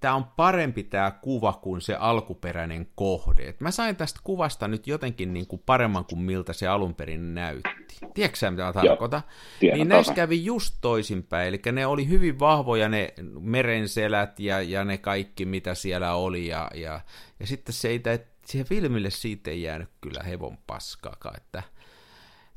tämä 0.00 0.14
on 0.14 0.24
parempi 0.24 0.82
tämä 0.82 1.10
kuva 1.10 1.52
kuin 1.52 1.80
se 1.80 1.94
alkuperäinen 1.94 2.88
kohde. 2.94 3.48
Et 3.48 3.60
mä 3.60 3.70
sain 3.70 3.96
tästä 3.96 4.20
kuvasta 4.24 4.68
nyt 4.68 4.86
jotenkin 4.86 5.34
niin 5.34 5.46
kuin 5.46 5.62
paremman 5.66 6.04
kuin 6.04 6.20
miltä 6.20 6.52
se 6.52 6.66
alun 6.66 6.94
perin 6.94 7.34
näytti. 7.34 7.96
Tiedätkö 8.14 8.38
sä, 8.38 8.50
mitä 8.50 8.62
mä 8.62 8.72
tarkoitan? 8.72 9.22
niin 9.60 9.88
näissä 9.88 10.14
kävi 10.14 10.44
just 10.44 10.74
toisinpäin, 10.80 11.48
eli 11.48 11.60
ne 11.72 11.86
oli 11.86 12.08
hyvin 12.08 12.38
vahvoja 12.38 12.88
ne 12.88 13.14
merenselät 13.40 14.40
ja, 14.40 14.62
ja 14.62 14.84
ne 14.84 14.98
kaikki, 14.98 15.44
mitä 15.44 15.74
siellä 15.74 16.14
oli, 16.14 16.46
ja, 16.46 16.70
ja, 16.74 17.00
ja 17.40 17.46
sitten 17.46 17.72
se 17.72 17.88
ei, 17.88 18.02
siihen 18.46 18.66
filmille 18.66 19.10
siitä 19.10 19.50
ei 19.50 19.62
jäänyt 19.62 19.88
kyllä 20.00 20.22
hevon 20.22 20.58
paskaakaan, 20.66 21.36
että 21.36 21.62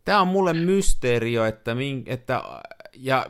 tämä 0.06 0.22
on 0.22 0.28
mulle 0.28 0.54
mysteerio, 0.54 1.46
että, 1.46 1.76
min, 1.76 2.04
että 2.06 2.44
ja 2.94 3.26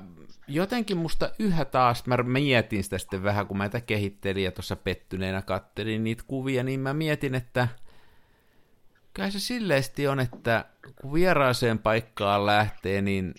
jotenkin 0.48 0.98
musta 0.98 1.30
yhä 1.40 1.66
taas, 1.66 2.06
mä 2.06 2.18
mietin 2.18 2.84
sitä 2.84 2.98
sitten 2.98 3.24
vähän, 3.24 3.48
kun 3.48 3.58
mä 3.58 3.70
tätä 3.70 3.86
kehittelin 3.86 4.44
ja 4.44 4.52
tuossa 4.52 4.76
pettyneenä 4.76 5.42
kattelin 5.42 6.04
niitä 6.04 6.24
kuvia, 6.28 6.64
niin 6.64 6.80
mä 6.80 6.94
mietin, 6.94 7.36
että 7.36 7.68
kai 9.14 9.32
se 9.32 9.40
silleesti 9.40 10.08
on, 10.08 10.20
että 10.20 10.66
kun 11.02 11.14
vieraaseen 11.14 11.80
paikkaan 11.80 12.46
lähtee, 12.46 13.02
niin 13.02 13.34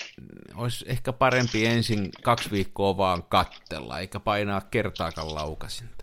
olisi 0.54 0.85
ehkä 0.88 1.12
parempi 1.12 1.66
ensin 1.66 2.11
kaksi 2.22 2.50
viikkoa 2.50 2.96
vaan 2.96 3.22
kattella, 3.22 3.98
eikä 3.98 4.20
painaa 4.20 4.61
kertaakaan 4.61 5.35
laukasinta. 5.35 5.99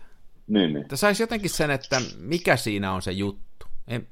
Niin, 0.48 0.72
niin. 0.72 0.84
Saisi 0.94 1.22
jotenkin 1.22 1.50
sen, 1.50 1.70
että 1.70 2.00
mikä 2.18 2.56
siinä 2.56 2.92
on 2.92 3.02
se 3.02 3.12
juttu. 3.12 3.66
En, 3.88 4.06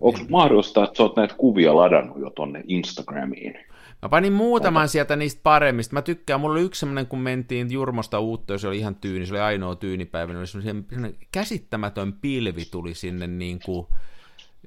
Onko 0.00 0.18
en... 0.18 0.26
mahdollista, 0.30 0.84
että 0.84 0.96
sä 0.96 1.02
oot 1.02 1.16
näitä 1.16 1.34
kuvia 1.34 1.76
ladannut 1.76 2.20
jo 2.20 2.30
tonne 2.30 2.62
Instagramiin? 2.66 3.54
Mä 4.02 4.08
panin 4.08 4.32
muutaman 4.32 4.82
Ota. 4.82 4.92
sieltä 4.92 5.16
niistä 5.16 5.40
paremmista. 5.42 5.94
Mä 5.94 6.02
tykkään, 6.02 6.40
mulla 6.40 6.54
oli 6.54 6.62
yksi 6.62 6.78
semmoinen, 6.78 7.06
kun 7.06 7.18
mentiin 7.18 7.72
Jurmosta 7.72 8.20
uutta, 8.20 8.58
se 8.58 8.68
oli 8.68 8.78
ihan 8.78 8.94
tyyni, 8.94 9.26
se 9.26 9.32
oli 9.32 9.40
ainoa 9.40 9.76
tyynipäivä, 9.76 10.32
niin 10.32 10.38
oli 10.38 10.46
semmoinen 10.46 11.16
käsittämätön 11.32 12.12
pilvi 12.12 12.64
tuli 12.70 12.94
sinne 12.94 13.26
niin 13.26 13.60
kuin, 13.64 13.86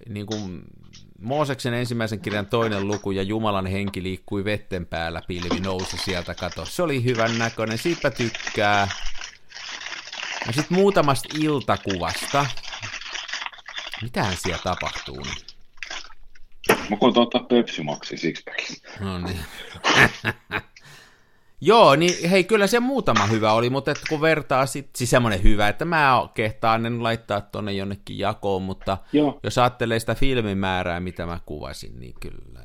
niin 0.10 0.26
kuin 0.26 0.62
Mooseksen 1.22 1.74
ensimmäisen 1.74 2.20
kirjan 2.20 2.46
toinen 2.46 2.88
luku 2.88 3.12
ja 3.12 3.24
Jumalan 3.24 3.66
henki 3.66 4.04
liikkui 4.04 4.46
vetten 4.46 4.86
päällä, 4.86 5.22
pilvi 5.28 5.60
nousi 5.60 5.98
sieltä 5.98 6.36
kato. 6.36 6.66
Se 6.66 6.84
oli 6.84 7.04
hyvän 7.04 7.38
näköinen, 7.38 7.78
siitä 7.78 8.12
tykkää. 8.12 8.88
Ja 10.46 10.54
sitten 10.54 10.78
muutamasta 10.78 11.30
iltakuvasta. 11.40 12.46
Mitähän 14.02 14.38
siellä 14.38 14.62
tapahtuu? 14.64 15.26
Mä 16.90 16.98
koitan 17.00 17.24
ottaa 17.24 17.44
Pepsi 17.44 17.84
Maxi 17.84 18.34
No 19.00 19.20
niin. 19.20 19.40
Joo, 21.62 21.96
niin 21.96 22.30
hei, 22.30 22.44
kyllä 22.44 22.68
se 22.68 22.80
muutama 22.80 23.26
hyvä 23.26 23.54
oli, 23.54 23.70
mutta 23.70 23.92
että 23.92 24.04
kun 24.10 24.22
vertaa 24.22 24.66
sitten, 24.66 24.92
siis 24.96 25.10
semmoinen 25.10 25.44
hyvä, 25.44 25.68
että 25.68 25.86
mä 25.86 26.30
kehtaan 26.34 26.84
ne 26.84 26.90
laittaa 26.90 27.42
tuonne 27.42 27.74
jonnekin 27.74 28.20
jakoon, 28.20 28.62
mutta 28.62 28.98
Joo. 29.14 29.40
jos 29.44 29.58
ajattelee 29.58 30.00
sitä 30.00 30.16
filmimäärää, 30.16 31.00
mitä 31.00 31.26
mä 31.26 31.40
kuvasin, 31.46 32.00
niin 32.00 32.14
kyllä. 32.20 32.60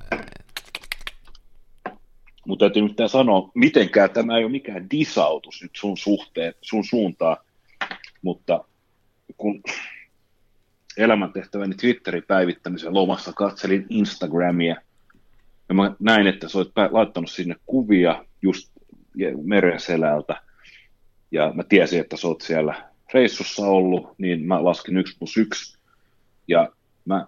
Mutta 2.47 2.65
täytyy 2.65 2.83
nyt 2.83 2.97
sanoa, 3.07 3.51
mitenkään 3.55 4.11
tämä 4.11 4.37
ei 4.37 4.45
ole 4.45 4.53
mikään 4.53 4.91
disautus 4.91 5.63
nyt 5.63 5.77
sun 5.77 5.97
suhteen, 5.97 6.55
sun 6.63 6.85
suuntaan, 6.85 7.37
mutta 8.23 8.65
kun 9.37 9.63
elämäntehtäväni 10.97 11.75
Twitterin 11.75 12.25
päivittämisen 12.29 12.95
lomassa 12.95 13.33
katselin 13.33 13.87
Instagramia, 13.89 14.77
ja 15.69 15.75
mä 15.75 15.95
näin, 15.99 16.27
että 16.27 16.49
sä 16.49 16.59
olet 16.59 16.73
laittanut 16.91 17.31
sinne 17.31 17.57
kuvia 17.67 18.25
just 18.43 18.73
meren 19.43 19.81
selältä, 19.81 20.43
ja 21.31 21.53
mä 21.55 21.63
tiesin, 21.65 22.01
että 22.01 22.17
sä 22.17 22.29
oot 22.29 22.41
siellä 22.41 22.91
reissussa 23.15 23.67
ollut, 23.67 24.19
niin 24.19 24.47
mä 24.47 24.65
laskin 24.65 24.97
1 24.97 25.19
plus 25.19 25.37
1, 25.37 25.79
ja 26.49 26.69
mä 27.05 27.27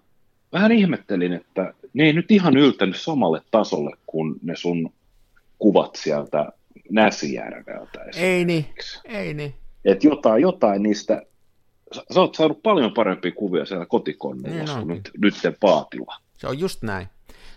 vähän 0.52 0.72
ihmettelin, 0.72 1.32
että 1.32 1.74
ne 1.92 2.04
ei 2.04 2.12
nyt 2.12 2.30
ihan 2.30 2.56
yltänyt 2.56 2.96
samalle 2.96 3.40
tasolle 3.50 3.96
kuin 4.06 4.34
ne 4.42 4.56
sun 4.56 4.92
kuvat 5.58 5.96
sieltä 5.96 6.52
Näsijärveltä. 6.90 8.04
Ei 8.16 8.44
niin, 8.44 8.66
ei 9.04 9.34
niin. 9.34 9.54
Et 9.84 10.04
jotain, 10.04 10.42
jotain 10.42 10.82
niistä, 10.82 11.22
sä, 11.94 12.02
sä 12.14 12.20
oot 12.20 12.34
saanut 12.34 12.62
paljon 12.62 12.94
parempia 12.94 13.32
kuvia 13.32 13.64
siellä 13.64 13.86
kotikonnolla 13.86 14.56
niin 14.56 14.68
kuin 14.68 14.88
nyt, 14.88 15.10
nyt 15.18 15.56
paatilla. 15.60 16.16
Se 16.38 16.46
on 16.46 16.58
just 16.58 16.82
näin 16.82 17.06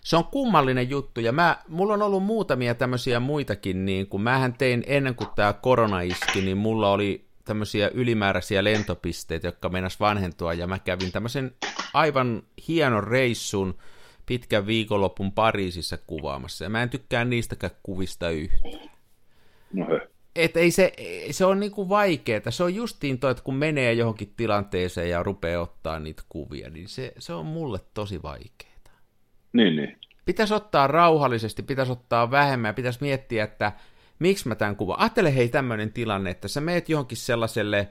se 0.08 0.18
on 0.18 0.26
kummallinen 0.26 0.90
juttu, 0.90 1.22
ja 1.22 1.32
mä, 1.32 1.58
mulla 1.68 1.94
on 1.94 2.02
ollut 2.02 2.24
muutamia 2.24 2.76
tämmöisiä 2.76 3.20
muitakin, 3.20 3.86
niin 3.86 4.08
kun 4.08 4.22
mähän 4.22 4.54
tein 4.54 4.84
ennen 4.88 5.16
kuin 5.16 5.30
tämä 5.36 5.54
korona 5.54 6.02
iski, 6.02 6.42
niin 6.42 6.58
mulla 6.58 6.92
oli 6.92 7.26
tämmöisiä 7.46 7.92
ylimääräisiä 7.94 8.64
lentopisteitä, 8.64 9.48
jotka 9.48 9.70
meinas 9.70 10.00
vanhentua, 10.00 10.54
ja 10.54 10.68
mä 10.68 10.80
kävin 10.80 11.12
tämmöisen 11.12 11.52
aivan 11.94 12.44
hienon 12.68 13.04
reissun 13.04 13.78
pitkän 14.26 14.68
viikonlopun 14.68 15.32
Pariisissa 15.32 15.98
kuvaamassa, 15.98 16.64
ja 16.64 16.70
mä 16.70 16.84
en 16.84 16.90
tykkää 16.90 17.26
niistäkään 17.26 17.74
kuvista 17.84 18.30
yhtään. 18.30 18.90
No 19.74 19.88
he. 19.88 20.10
Et 20.38 20.58
ei 20.58 20.72
se, 20.72 20.94
se 21.32 21.46
on 21.46 21.60
niinku 21.60 21.90
vaikeeta. 21.90 22.52
Se 22.52 22.64
on 22.64 22.76
justiin 22.76 23.20
toi, 23.20 23.32
että 23.32 23.44
kun 23.44 23.56
menee 23.56 23.94
johonkin 23.94 24.34
tilanteeseen 24.38 25.10
ja 25.10 25.24
rupeaa 25.24 25.62
ottaa 25.62 26.00
niitä 26.00 26.24
kuvia, 26.30 26.70
niin 26.70 26.88
se, 26.88 27.14
se 27.20 27.34
on 27.34 27.46
mulle 27.46 27.80
tosi 27.94 28.24
vaikeeta. 28.24 28.92
Niin, 29.54 29.76
niin. 29.76 29.98
Pitäisi 30.26 30.54
ottaa 30.54 30.88
rauhallisesti, 30.88 31.64
pitäisi 31.64 31.92
ottaa 31.92 32.32
vähemmän 32.32 32.76
pitäisi 32.76 33.00
miettiä, 33.02 33.44
että 33.44 33.72
miksi 34.20 34.48
mä 34.48 34.56
tämän 34.56 34.76
kuvan. 34.76 35.00
Ajattele 35.00 35.36
hei 35.36 35.50
tämmöinen 35.50 35.94
tilanne, 35.94 36.30
että 36.30 36.48
sä 36.48 36.62
meet 36.62 36.90
johonkin 36.90 37.18
sellaiselle, 37.18 37.88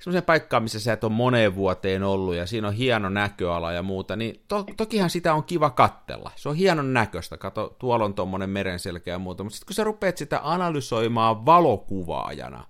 semmoiseen 0.00 0.22
paikkaan, 0.22 0.62
missä 0.62 0.80
sä 0.80 0.92
et 0.92 1.04
ole 1.04 1.12
moneen 1.12 1.54
vuoteen 1.54 2.02
ollut 2.02 2.34
ja 2.34 2.46
siinä 2.46 2.68
on 2.68 2.74
hieno 2.74 3.08
näköala 3.08 3.72
ja 3.72 3.82
muuta, 3.82 4.16
niin 4.16 4.40
to, 4.48 4.64
tokihan 4.76 5.10
sitä 5.10 5.34
on 5.34 5.44
kiva 5.44 5.70
kattella. 5.70 6.30
Se 6.36 6.48
on 6.48 6.56
hienon 6.56 6.92
näköistä, 6.94 7.36
kato, 7.36 7.76
tuolla 7.78 8.04
on 8.04 8.14
tuommoinen 8.14 8.50
merenselkä 8.50 9.10
ja 9.10 9.18
muuta, 9.18 9.44
mutta 9.44 9.54
sitten 9.56 9.66
kun 9.66 9.74
sä 9.74 9.84
rupeat 9.84 10.16
sitä 10.16 10.40
analysoimaan 10.42 11.46
valokuvaajana, 11.46 12.66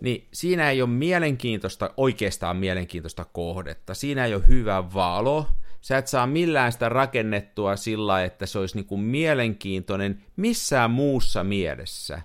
niin 0.00 0.28
siinä 0.32 0.70
ei 0.70 0.82
ole 0.82 0.90
mielenkiintoista, 0.90 1.90
oikeastaan 1.96 2.56
mielenkiintoista 2.56 3.24
kohdetta. 3.24 3.94
Siinä 3.94 4.24
ei 4.24 4.34
ole 4.34 4.48
hyvä 4.48 4.94
valo, 4.94 5.46
sä 5.80 5.98
et 5.98 6.06
saa 6.06 6.26
millään 6.26 6.72
sitä 6.72 6.88
rakennettua 6.88 7.76
sillä, 7.76 8.24
että 8.24 8.46
se 8.46 8.58
olisi 8.58 8.76
niin 8.76 8.86
kuin 8.86 9.00
mielenkiintoinen 9.00 10.24
missään 10.36 10.90
muussa 10.90 11.44
mielessä, 11.44 12.22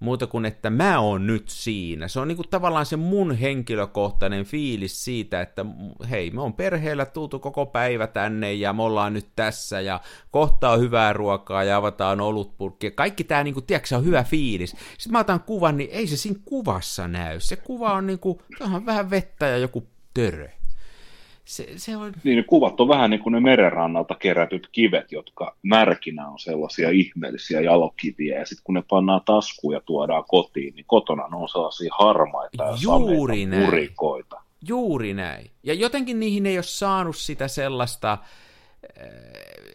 muuta 0.00 0.26
kuin 0.26 0.44
että 0.44 0.70
mä 0.70 1.00
oon 1.00 1.26
nyt 1.26 1.48
siinä. 1.48 2.08
Se 2.08 2.20
on 2.20 2.28
niin 2.28 2.36
kuin 2.36 2.48
tavallaan 2.48 2.86
se 2.86 2.96
mun 2.96 3.34
henkilökohtainen 3.34 4.44
fiilis 4.44 5.04
siitä, 5.04 5.40
että 5.40 5.64
hei, 6.10 6.30
me 6.30 6.40
on 6.40 6.54
perheellä 6.54 7.06
tultu 7.06 7.38
koko 7.38 7.66
päivä 7.66 8.06
tänne 8.06 8.52
ja 8.52 8.72
me 8.72 8.82
ollaan 8.82 9.12
nyt 9.12 9.28
tässä 9.36 9.80
ja 9.80 10.00
kohta 10.30 10.70
on 10.70 10.80
hyvää 10.80 11.12
ruokaa 11.12 11.64
ja 11.64 11.76
avataan 11.76 12.20
olutpurkki. 12.20 12.90
Kaikki 12.90 13.24
tämä, 13.24 13.44
niin 13.44 13.54
kuin, 13.54 13.66
tiedätkö, 13.66 13.96
on 13.96 14.04
hyvä 14.04 14.24
fiilis. 14.24 14.70
Sitten 14.70 15.12
mä 15.12 15.18
otan 15.18 15.40
kuvan, 15.40 15.76
niin 15.76 15.90
ei 15.92 16.06
se 16.06 16.16
siinä 16.16 16.40
kuvassa 16.44 17.08
näy. 17.08 17.40
Se 17.40 17.56
kuva 17.56 17.92
on 17.92 18.06
niin 18.06 18.18
kuin, 18.18 18.38
on 18.60 18.86
vähän 18.86 19.10
vettä 19.10 19.46
ja 19.46 19.58
joku 19.58 19.86
törö. 20.14 20.48
Se, 21.48 21.68
se 21.76 21.96
on... 21.96 22.12
Niin 22.24 22.36
ne 22.36 22.42
kuvat 22.42 22.80
on 22.80 22.88
vähän 22.88 23.10
niin 23.10 23.20
kuin 23.20 23.32
ne 23.32 23.40
merenrannalta 23.40 24.14
kerätyt 24.14 24.68
kivet, 24.72 25.12
jotka 25.12 25.56
märkinä 25.62 26.28
on 26.28 26.38
sellaisia 26.38 26.90
ihmeellisiä 26.90 27.60
jalokiviä, 27.60 28.38
ja 28.38 28.46
sitten 28.46 28.64
kun 28.64 28.74
ne 28.74 28.82
pannaan 28.88 29.20
taskuun 29.24 29.74
ja 29.74 29.80
tuodaan 29.80 30.24
kotiin, 30.28 30.74
niin 30.74 30.84
kotona 30.88 31.28
ne 31.28 31.36
on 31.36 31.48
sellaisia 31.48 31.94
harmaita 31.98 32.64
ja 32.64 32.76
Juuri 32.82 33.46
näin. 33.46 33.64
murikoita. 33.64 34.42
Juuri 34.68 35.14
näin. 35.14 35.50
Ja 35.62 35.74
jotenkin 35.74 36.20
niihin 36.20 36.46
ei 36.46 36.56
ole 36.56 36.62
saanut 36.62 37.16
sitä 37.16 37.48
sellaista, 37.48 38.18
eh, 39.00 39.08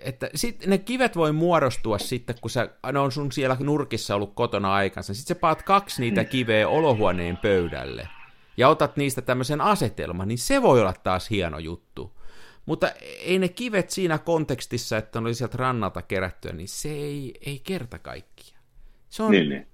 että 0.03 0.29
sit 0.35 0.65
ne 0.65 0.77
kivet 0.77 1.15
voi 1.15 1.31
muodostua 1.31 1.97
sitten, 1.97 2.35
kun 2.41 2.51
sä, 2.51 2.69
ne 2.91 2.99
on 2.99 3.11
sun 3.11 3.31
siellä 3.31 3.57
nurkissa 3.59 4.15
ollut 4.15 4.33
kotona 4.33 4.73
aikansa. 4.73 5.13
Sitten 5.13 5.35
sä 5.35 5.39
paat 5.39 5.63
kaksi 5.63 6.01
niitä 6.01 6.23
kiveä 6.23 6.67
olohuoneen 6.67 7.37
pöydälle 7.37 8.07
ja 8.57 8.69
otat 8.69 8.97
niistä 8.97 9.21
tämmöisen 9.21 9.61
asetelman, 9.61 10.27
niin 10.27 10.37
se 10.37 10.61
voi 10.61 10.81
olla 10.81 10.93
taas 10.93 11.29
hieno 11.29 11.59
juttu. 11.59 12.19
Mutta 12.65 12.91
ei 13.21 13.39
ne 13.39 13.49
kivet 13.49 13.89
siinä 13.89 14.17
kontekstissa, 14.17 14.97
että 14.97 15.21
ne 15.21 15.25
oli 15.25 15.33
sieltä 15.33 15.57
rannalta 15.57 16.01
kerättyä, 16.01 16.53
niin 16.53 16.67
se 16.67 16.89
ei, 16.89 17.33
ei 17.45 17.59
kerta 17.59 17.99
kaikkia. 17.99 18.57
Se 19.09 19.23
on, 19.23 19.31
Niin, 19.31 19.49
niin. 19.49 19.67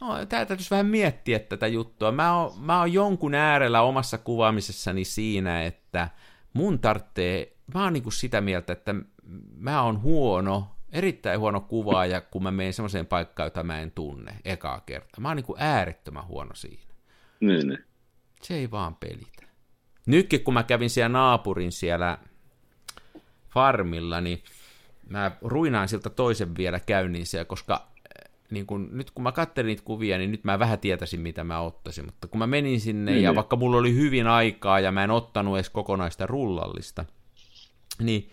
No, 0.00 0.26
tää 0.26 0.46
täytyisi 0.46 0.70
vähän 0.70 0.86
miettiä 0.86 1.38
tätä 1.38 1.66
juttua. 1.66 2.12
Mä 2.12 2.36
oon, 2.36 2.60
mä 2.60 2.78
oon 2.78 2.92
jonkun 2.92 3.34
äärellä 3.34 3.82
omassa 3.82 4.18
kuvaamisessani 4.18 5.04
siinä, 5.04 5.64
että 5.64 6.08
mun 6.52 6.78
tarvitsee, 6.78 7.56
mä 7.74 7.84
oon 7.84 7.92
niinku 7.92 8.10
sitä 8.10 8.40
mieltä, 8.40 8.72
että 8.72 8.94
mä 9.56 9.82
oon 9.82 10.02
huono, 10.02 10.66
erittäin 10.92 11.40
huono 11.40 11.60
kuvaaja, 11.60 12.20
kun 12.20 12.42
mä 12.42 12.50
menen 12.50 12.72
semmoiseen 12.72 13.06
paikkaan, 13.06 13.46
jota 13.46 13.62
mä 13.62 13.80
en 13.80 13.90
tunne 13.90 14.36
ekaa 14.44 14.80
kertaa. 14.80 15.20
Mä 15.20 15.28
oon 15.28 15.36
niinku 15.36 15.56
äärettömän 15.58 16.26
huono 16.26 16.54
siinä. 16.54 16.94
niin, 17.40 17.68
niin. 17.68 17.84
Se 18.42 18.54
ei 18.54 18.70
vaan 18.70 18.94
pelitä. 18.96 19.42
Nytkin 20.06 20.44
kun 20.44 20.54
mä 20.54 20.62
kävin 20.62 20.90
siellä 20.90 21.08
naapurin 21.08 21.72
siellä 21.72 22.18
farmilla, 23.50 24.20
niin 24.20 24.42
mä 25.08 25.30
ruinaan 25.42 25.88
siltä 25.88 26.10
toisen 26.10 26.56
vielä 26.56 26.80
käynnin 26.80 27.26
siellä, 27.26 27.44
koska 27.44 27.88
eh, 27.96 28.30
niin 28.50 28.66
kun, 28.66 28.88
nyt 28.92 29.10
kun 29.10 29.22
mä 29.22 29.32
katselin 29.32 29.66
niitä 29.68 29.82
kuvia, 29.82 30.18
niin 30.18 30.30
nyt 30.30 30.44
mä 30.44 30.58
vähän 30.58 30.78
tietäisin, 30.78 31.20
mitä 31.20 31.44
mä 31.44 31.60
ottaisin. 31.60 32.04
Mutta 32.04 32.28
kun 32.28 32.38
mä 32.38 32.46
menin 32.46 32.80
sinne, 32.80 33.12
Niin, 33.12 33.22
ja 33.22 33.30
niin. 33.30 33.36
vaikka 33.36 33.56
mulla 33.56 33.76
oli 33.76 33.94
hyvin 33.94 34.26
aikaa, 34.26 34.80
ja 34.80 34.92
mä 34.92 35.04
en 35.04 35.10
ottanut 35.10 35.56
edes 35.56 35.70
kokonaista 35.70 36.26
rullallista, 36.26 37.04
niin, 38.00 38.30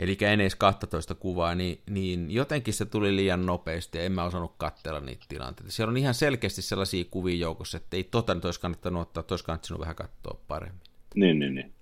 eli 0.00 0.18
en 0.20 0.40
edes 0.40 0.54
12 0.54 1.14
kuvaa, 1.14 1.54
niin, 1.54 1.80
niin 1.90 2.30
jotenkin 2.30 2.74
se 2.74 2.84
tuli 2.84 3.16
liian 3.16 3.46
nopeasti, 3.46 3.98
ja 3.98 4.04
en 4.04 4.12
mä 4.12 4.24
osannut 4.24 4.54
katsella 4.58 5.00
niitä 5.00 5.26
tilanteita. 5.28 5.72
Siellä 5.72 5.90
on 5.90 5.96
ihan 5.96 6.14
selkeästi 6.14 6.62
sellaisia 6.62 7.04
kuvia 7.10 7.36
joukossa, 7.36 7.76
että 7.76 7.96
ei 7.96 8.04
tota 8.04 8.34
nyt 8.34 8.44
olisi 8.44 8.60
kannattanut 8.60 9.02
ottaa, 9.02 9.20
että 9.20 9.32
olisi 9.32 9.44
kannattanut 9.44 9.80
vähän 9.80 9.96
katsoa 9.96 10.40
paremmin. 10.48 10.80
Niin, 11.14 11.38
niin, 11.38 11.54
niin. 11.54 11.72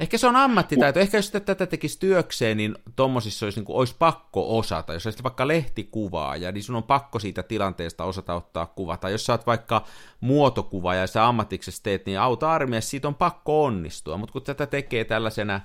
Ehkä 0.00 0.18
se 0.18 0.26
on 0.26 0.36
ammattitaito. 0.36 1.00
Ehkä 1.00 1.18
jos 1.18 1.30
tätä 1.30 1.66
tekisi 1.66 2.00
työkseen, 2.00 2.56
niin 2.56 2.74
tommosissa 2.96 3.46
olisi, 3.46 3.60
niin 3.60 3.64
kuin, 3.64 3.76
olisi 3.76 3.96
pakko 3.98 4.58
osata. 4.58 4.92
Jos 4.92 5.06
olisit 5.06 5.22
vaikka 5.22 5.48
lehtikuvaaja, 5.48 6.52
niin 6.52 6.62
sun 6.62 6.76
on 6.76 6.82
pakko 6.82 7.18
siitä 7.18 7.42
tilanteesta 7.42 8.04
osata 8.04 8.34
ottaa 8.34 8.66
kuva. 8.66 8.96
Tai 8.96 9.12
jos 9.12 9.26
sä 9.26 9.32
oot 9.32 9.46
vaikka 9.46 9.84
muotokuvaaja 10.20 11.00
ja 11.00 11.06
sä 11.06 11.26
ammatiksesi 11.28 11.82
teet, 11.82 12.06
niin 12.06 12.20
auta 12.20 12.52
armiassa 12.52 12.90
siitä 12.90 13.08
on 13.08 13.14
pakko 13.14 13.64
onnistua. 13.64 14.16
Mutta 14.16 14.32
kun 14.32 14.42
tätä 14.42 14.66
tekee 14.66 15.04
tällaisena 15.04 15.60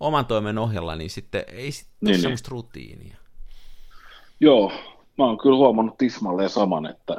oman 0.00 0.26
toimen 0.26 0.58
ohjella, 0.58 0.96
niin 0.96 1.10
sitten 1.10 1.44
ei 1.48 1.72
sitten 1.72 1.94
Niin, 2.00 2.08
ole 2.08 2.12
niin. 2.12 2.22
semmoista 2.22 2.48
rutiinia. 2.50 3.16
Joo, 4.40 4.72
mä 5.18 5.24
oon 5.24 5.38
kyllä 5.38 5.56
huomannut 5.56 5.98
tismalleen 5.98 6.50
saman, 6.50 6.86
että 6.86 7.16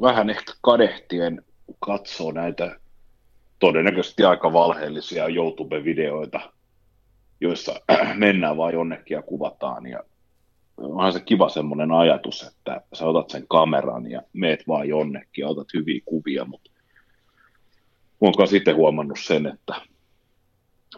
vähän 0.00 0.30
ehkä 0.30 0.52
kadehtien 0.60 1.44
katsoo 1.80 2.32
näitä 2.32 2.80
todennäköisesti 3.58 4.24
aika 4.24 4.52
valheellisia 4.52 5.26
YouTube-videoita, 5.28 6.40
joissa 7.40 7.74
mennään 8.14 8.56
vaan 8.56 8.72
jonnekin 8.72 9.14
ja 9.14 9.22
kuvataan. 9.22 9.86
Ja 9.86 10.02
onhan 10.76 11.12
se 11.12 11.20
kiva 11.20 11.48
semmoinen 11.48 11.92
ajatus, 11.92 12.42
että 12.42 12.80
sä 12.92 13.06
otat 13.06 13.30
sen 13.30 13.44
kameran 13.48 14.10
ja 14.10 14.22
meet 14.32 14.68
vaan 14.68 14.88
jonnekin 14.88 15.42
ja 15.42 15.48
otat 15.48 15.68
hyviä 15.74 16.00
kuvia, 16.04 16.44
mutta 16.44 16.70
oonko 18.20 18.46
sitten 18.46 18.76
huomannut 18.76 19.18
sen, 19.22 19.46
että 19.46 19.89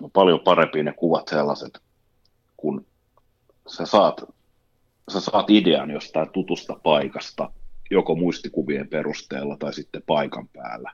on 0.00 0.11
paljon 0.11 0.40
parempi 0.40 0.83
ne 0.83 0.92
kuvat 0.92 1.28
sellaiset, 1.28 1.78
kun 2.57 2.87
sä 3.68 3.87
saat 3.87 4.24
sä 5.12 5.20
saat 5.20 5.50
idean 5.50 5.90
jostain 5.90 6.31
tutusta 6.31 6.76
paikasta, 6.83 7.50
joko 7.90 8.14
muistikuvien 8.14 8.88
perusteella 8.88 9.57
tai 9.57 9.74
sitten 9.74 10.02
paikan 10.07 10.48
päällä. 10.48 10.92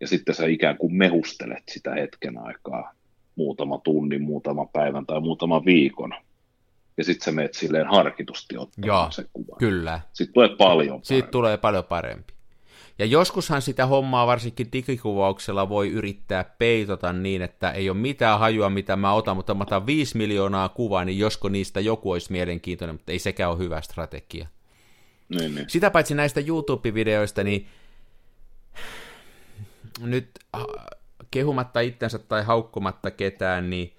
Ja 0.00 0.06
sitten 0.08 0.34
sä 0.34 0.46
ikään 0.46 0.76
kuin 0.76 0.94
mehustelet 0.94 1.62
sitä 1.70 1.94
hetken 1.94 2.38
aikaa, 2.38 2.92
muutama 3.36 3.78
tunnin, 3.78 4.22
muutama 4.22 4.66
päivän 4.66 5.06
tai 5.06 5.20
muutama 5.20 5.64
viikon. 5.64 6.14
Ja 6.96 7.04
sitten 7.04 7.24
sä 7.24 7.32
meet 7.32 7.54
silleen 7.54 7.86
harkitusti 7.86 8.54
Joo, 8.54 8.62
ottamaan 8.62 9.12
se 9.12 9.24
kuva. 9.32 9.56
Kyllä. 9.58 10.00
Sitten 10.12 10.34
tulee 10.34 10.56
paljon 10.58 11.00
Siitä 11.02 11.20
parempi. 11.20 11.32
tulee 11.32 11.56
paljon 11.56 11.84
parempi. 11.84 12.33
Ja 12.98 13.06
joskushan 13.06 13.62
sitä 13.62 13.86
hommaa 13.86 14.26
varsinkin 14.26 14.72
digikuvauksella 14.72 15.68
voi 15.68 15.90
yrittää 15.90 16.44
peitota 16.58 17.12
niin, 17.12 17.42
että 17.42 17.70
ei 17.70 17.90
ole 17.90 17.98
mitään 17.98 18.38
hajua, 18.38 18.70
mitä 18.70 18.96
mä 18.96 19.12
otan, 19.12 19.36
mutta 19.36 19.54
mä 19.54 19.62
otan 19.62 19.86
5 19.86 20.16
miljoonaa 20.16 20.68
kuvaa, 20.68 21.04
niin 21.04 21.18
josko 21.18 21.48
niistä 21.48 21.80
joku 21.80 22.10
olisi 22.10 22.32
mielenkiintoinen, 22.32 22.94
mutta 22.94 23.12
ei 23.12 23.18
sekään 23.18 23.50
ole 23.50 23.58
hyvä 23.58 23.80
strategia. 23.80 24.46
Niin, 25.28 25.54
niin. 25.54 25.70
Sitä 25.70 25.90
paitsi 25.90 26.14
näistä 26.14 26.40
YouTube-videoista, 26.40 27.44
niin 27.44 27.68
nyt 30.00 30.30
äh, 30.56 30.62
kehumatta 31.30 31.80
itsensä 31.80 32.18
tai 32.18 32.42
haukkumatta 32.44 33.10
ketään, 33.10 33.70
niin 33.70 33.92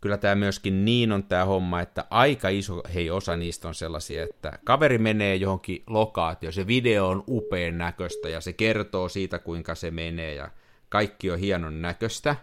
kyllä 0.00 0.18
tämä 0.18 0.34
myöskin 0.34 0.84
niin 0.84 1.12
on 1.12 1.24
tämä 1.24 1.44
homma, 1.44 1.80
että 1.80 2.04
aika 2.10 2.48
iso 2.48 2.82
hei 2.94 3.10
osa 3.10 3.36
niistä 3.36 3.68
on 3.68 3.74
sellaisia, 3.74 4.22
että 4.22 4.58
kaveri 4.64 4.98
menee 4.98 5.36
johonkin 5.36 5.82
lokaatioon, 5.86 6.52
se 6.52 6.66
video 6.66 7.08
on 7.08 7.24
upean 7.28 7.78
näköistä 7.78 8.28
ja 8.28 8.40
se 8.40 8.52
kertoo 8.52 9.08
siitä, 9.08 9.38
kuinka 9.38 9.74
se 9.74 9.90
menee 9.90 10.34
ja 10.34 10.50
kaikki 10.88 11.30
on 11.30 11.38
hienon 11.38 11.82
näköistä. 11.82 12.36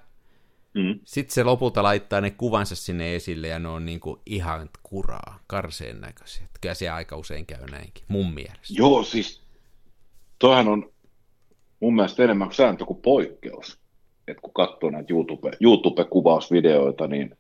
Mm. 0.74 1.00
Sitten 1.04 1.34
se 1.34 1.44
lopulta 1.44 1.84
laittaa 1.84 2.22
ne 2.22 2.32
kuvansa 2.32 2.76
sinne 2.76 3.16
esille 3.16 3.48
ja 3.48 3.60
ne 3.60 3.68
on 3.68 3.86
niinku 3.86 4.22
ihan 4.26 4.70
kuraa, 4.84 5.40
karseen 5.48 6.02
näköisiä. 6.02 6.46
Että 6.46 6.60
Kyllä 6.62 6.76
se 6.76 6.90
aika 6.90 7.18
usein 7.18 7.46
käy 7.46 7.66
näinkin, 7.72 8.04
mun 8.08 8.34
mielestä. 8.34 8.68
Joo, 8.70 9.04
siis 9.04 9.42
toihan 10.40 10.68
on 10.68 10.92
mun 11.80 11.96
mielestä 11.96 12.24
enemmän 12.24 12.48
kuin 12.48 12.56
sääntö 12.56 12.86
kuin 12.86 13.02
poikkeus. 13.02 13.80
Et 14.28 14.38
kun 14.42 14.54
katsoo 14.54 14.90
näitä 14.90 15.14
YouTube, 15.14 15.52
YouTube-kuvausvideoita, 15.62 17.08
niin 17.08 17.37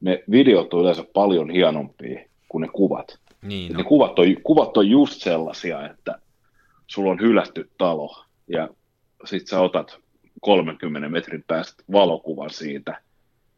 ne 0.00 0.24
videot 0.30 0.74
on 0.74 0.80
yleensä 0.80 1.04
paljon 1.14 1.50
hienompia 1.50 2.20
kuin 2.48 2.62
ne 2.62 2.68
kuvat. 2.68 3.18
Niin, 3.42 3.72
No. 3.72 3.72
no. 3.72 3.78
Ne 3.82 3.88
kuvat 3.88 4.18
on, 4.18 4.26
kuvat 4.42 4.76
on 4.76 4.90
just 4.90 5.22
sellaisia, 5.22 5.90
että 5.90 6.18
sulla 6.86 7.10
on 7.10 7.20
hylätty 7.20 7.70
talo 7.78 8.24
ja 8.46 8.68
sit 9.24 9.46
sä 9.46 9.60
otat 9.60 9.98
30 10.40 11.08
metrin 11.08 11.44
päästä 11.46 11.82
valokuvan 11.92 12.50
siitä, 12.50 13.00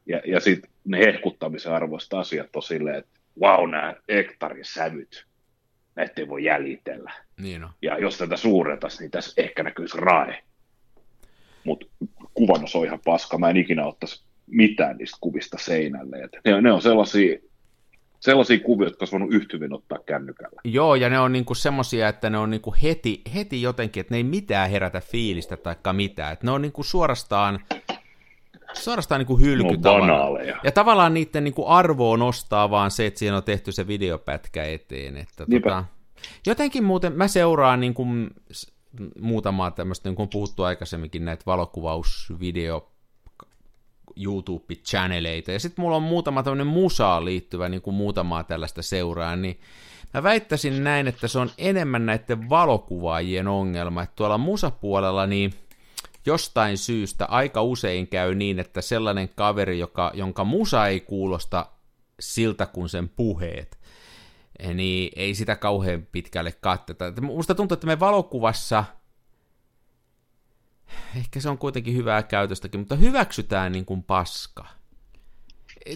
ja, 0.06 0.20
ja 0.26 0.40
sitten 0.40 0.70
ne 0.84 0.98
hehkuttamisen 0.98 1.72
arvoiset 1.72 2.14
asiat 2.14 2.56
on 2.56 2.62
silleen, 2.62 2.96
että 2.96 3.20
wow, 3.40 3.70
nämä 3.70 3.94
hektarin 4.12 4.64
sävyt, 4.64 5.26
näitä 5.96 6.20
ei 6.20 6.28
voi 6.28 6.44
jäljitellä. 6.44 7.12
Niin 7.40 7.64
on. 7.64 7.70
Ja 7.82 7.98
jos 7.98 8.18
tätä 8.18 8.36
suurentaisi, 8.36 9.00
niin 9.00 9.10
tässä 9.10 9.42
ehkä 9.42 9.62
näkyisi 9.62 9.98
rae. 9.98 10.42
Mutta 11.64 11.86
kuvannus 12.34 12.76
on 12.76 12.84
ihan 12.84 13.00
paska. 13.04 13.38
Mä 13.38 13.50
en 13.50 13.56
ikinä 13.56 13.86
ottaisi 13.86 14.24
mitään 14.50 14.96
niistä 14.96 15.18
kuvista 15.20 15.56
seinälle. 15.60 16.16
Et 16.16 16.30
ne, 16.44 16.60
ne 16.60 16.72
on 16.72 16.82
sellaisia, 16.82 17.38
sellaisia 18.20 18.60
kuvia, 18.60 18.86
jotka 18.86 19.02
olisi 19.02 19.12
voinut 19.12 19.32
yhtä 19.32 19.56
hyvin 19.56 19.72
ottaa 19.72 19.98
kännykällä. 20.06 20.60
Joo, 20.64 20.94
ja 20.94 21.08
ne 21.08 21.18
on 21.18 21.32
niinku 21.32 21.54
semmosia, 21.54 22.08
että 22.08 22.30
ne 22.30 22.38
on 22.38 22.50
niinku 22.50 22.74
heti, 22.82 23.22
heti 23.34 23.62
jotenkin, 23.62 24.00
että 24.00 24.14
ne 24.14 24.16
ei 24.16 24.24
mitään 24.24 24.70
herätä 24.70 25.00
fiilistä 25.00 25.56
tai 25.56 25.74
mitään. 25.92 26.32
Että 26.32 26.46
ne 26.46 26.50
on 26.50 26.62
niinku 26.62 26.82
suorastaan, 26.82 27.60
suorastaan 28.72 29.18
niinku 29.18 29.38
hylky 29.38 29.62
Ne 29.62 29.68
on 29.68 29.80
tavallaan. 29.80 30.10
banaaleja. 30.10 30.60
Ja 30.64 30.72
tavallaan 30.72 31.14
niiden 31.14 31.44
niinku 31.44 31.66
arvoa 31.66 32.16
nostaa 32.16 32.70
vaan 32.70 32.90
se, 32.90 33.06
että 33.06 33.18
siinä 33.18 33.36
on 33.36 33.44
tehty 33.44 33.72
se 33.72 33.86
videopätkä 33.86 34.64
eteen. 34.64 35.16
Että 35.16 35.44
Niinpä. 35.48 35.70
tota, 35.70 35.84
jotenkin 36.46 36.84
muuten 36.84 37.12
mä 37.12 37.28
seuraan 37.28 37.80
niinku, 37.80 38.06
muutamaa 39.20 39.70
tämmöistä, 39.70 40.08
niin 40.08 40.16
kuin 40.16 40.24
on 40.24 40.30
puhuttu 40.32 40.62
aikaisemminkin, 40.62 41.24
näitä 41.24 41.42
valokuvausvideo 41.46 42.92
YouTube-channeleita, 44.24 45.52
ja 45.52 45.60
sitten 45.60 45.82
mulla 45.82 45.96
on 45.96 46.02
muutama 46.02 46.42
tämmöinen 46.42 46.66
musaan 46.66 47.24
liittyvä 47.24 47.68
niin 47.68 47.82
kuin 47.82 47.94
muutamaa 47.94 48.44
tällaista 48.44 48.82
seuraa, 48.82 49.36
niin 49.36 49.60
mä 50.14 50.22
väittäisin 50.22 50.84
näin, 50.84 51.08
että 51.08 51.28
se 51.28 51.38
on 51.38 51.50
enemmän 51.58 52.06
näiden 52.06 52.48
valokuvaajien 52.48 53.48
ongelma, 53.48 54.02
että 54.02 54.16
tuolla 54.16 54.38
musapuolella 54.38 55.26
niin 55.26 55.54
jostain 56.26 56.78
syystä 56.78 57.26
aika 57.26 57.62
usein 57.62 58.08
käy 58.08 58.34
niin, 58.34 58.58
että 58.58 58.80
sellainen 58.80 59.28
kaveri, 59.28 59.78
joka, 59.78 60.10
jonka 60.14 60.44
musa 60.44 60.86
ei 60.86 61.00
kuulosta 61.00 61.66
siltä 62.20 62.66
kuin 62.66 62.88
sen 62.88 63.08
puheet, 63.08 63.78
niin 64.74 65.12
ei 65.16 65.34
sitä 65.34 65.56
kauhean 65.56 66.06
pitkälle 66.12 66.52
katteta. 66.52 67.04
Musta 67.20 67.54
tuntuu, 67.54 67.74
että 67.74 67.86
me 67.86 68.00
valokuvassa, 68.00 68.84
ehkä 71.16 71.40
se 71.40 71.48
on 71.48 71.58
kuitenkin 71.58 71.96
hyvää 71.96 72.22
käytöstäkin, 72.22 72.80
mutta 72.80 72.96
hyväksytään 72.96 73.72
niin 73.72 73.84
kuin 73.84 74.02
paska. 74.02 74.66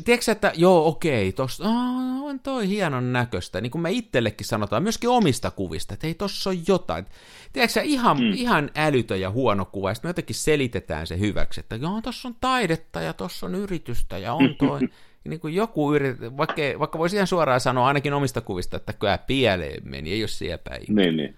Tiedätkö 0.04 0.32
että 0.32 0.52
joo, 0.56 0.86
okei, 0.88 1.32
tossa, 1.32 1.64
aa, 1.64 2.22
on 2.22 2.40
toi 2.40 2.68
hienon 2.68 3.12
näköistä, 3.12 3.60
niin 3.60 3.70
kuin 3.70 3.82
me 3.82 3.90
itsellekin 3.90 4.46
sanotaan, 4.46 4.82
myöskin 4.82 5.10
omista 5.10 5.50
kuvista, 5.50 5.94
että 5.94 6.06
ei 6.06 6.14
tossa 6.14 6.50
on 6.50 6.56
jotain. 6.68 7.06
Tiedätkö 7.52 7.80
ihan, 7.80 8.16
mm. 8.16 8.32
ihan 8.32 8.70
älytön 8.76 9.20
ja 9.20 9.30
huono 9.30 9.64
kuva, 9.64 9.90
ja 9.90 9.94
sitten 9.94 10.08
me 10.08 10.10
jotenkin 10.10 10.36
selitetään 10.36 11.06
se 11.06 11.18
hyväksi, 11.18 11.60
että 11.60 11.76
joo, 11.76 12.00
tossa 12.02 12.28
on 12.28 12.36
taidetta 12.40 13.00
ja 13.00 13.12
tossa 13.12 13.46
on 13.46 13.54
yritystä 13.54 14.18
ja 14.18 14.34
on 14.34 14.54
toi, 14.58 14.80
niin 15.28 15.40
kuin 15.40 15.54
joku 15.54 15.94
yrit, 15.94 16.20
vaikka, 16.20 16.62
vaikka 16.78 16.98
voisi 16.98 17.16
ihan 17.16 17.26
suoraan 17.26 17.60
sanoa 17.60 17.86
ainakin 17.86 18.14
omista 18.14 18.40
kuvista, 18.40 18.76
että 18.76 18.92
kyllä 18.92 19.18
pieleen 19.18 19.88
meni, 19.88 20.12
ei 20.12 20.22
ole 20.22 20.28
siellä 20.28 20.58
päin. 20.58 20.84
Niin, 20.88 21.16
niin. 21.16 21.36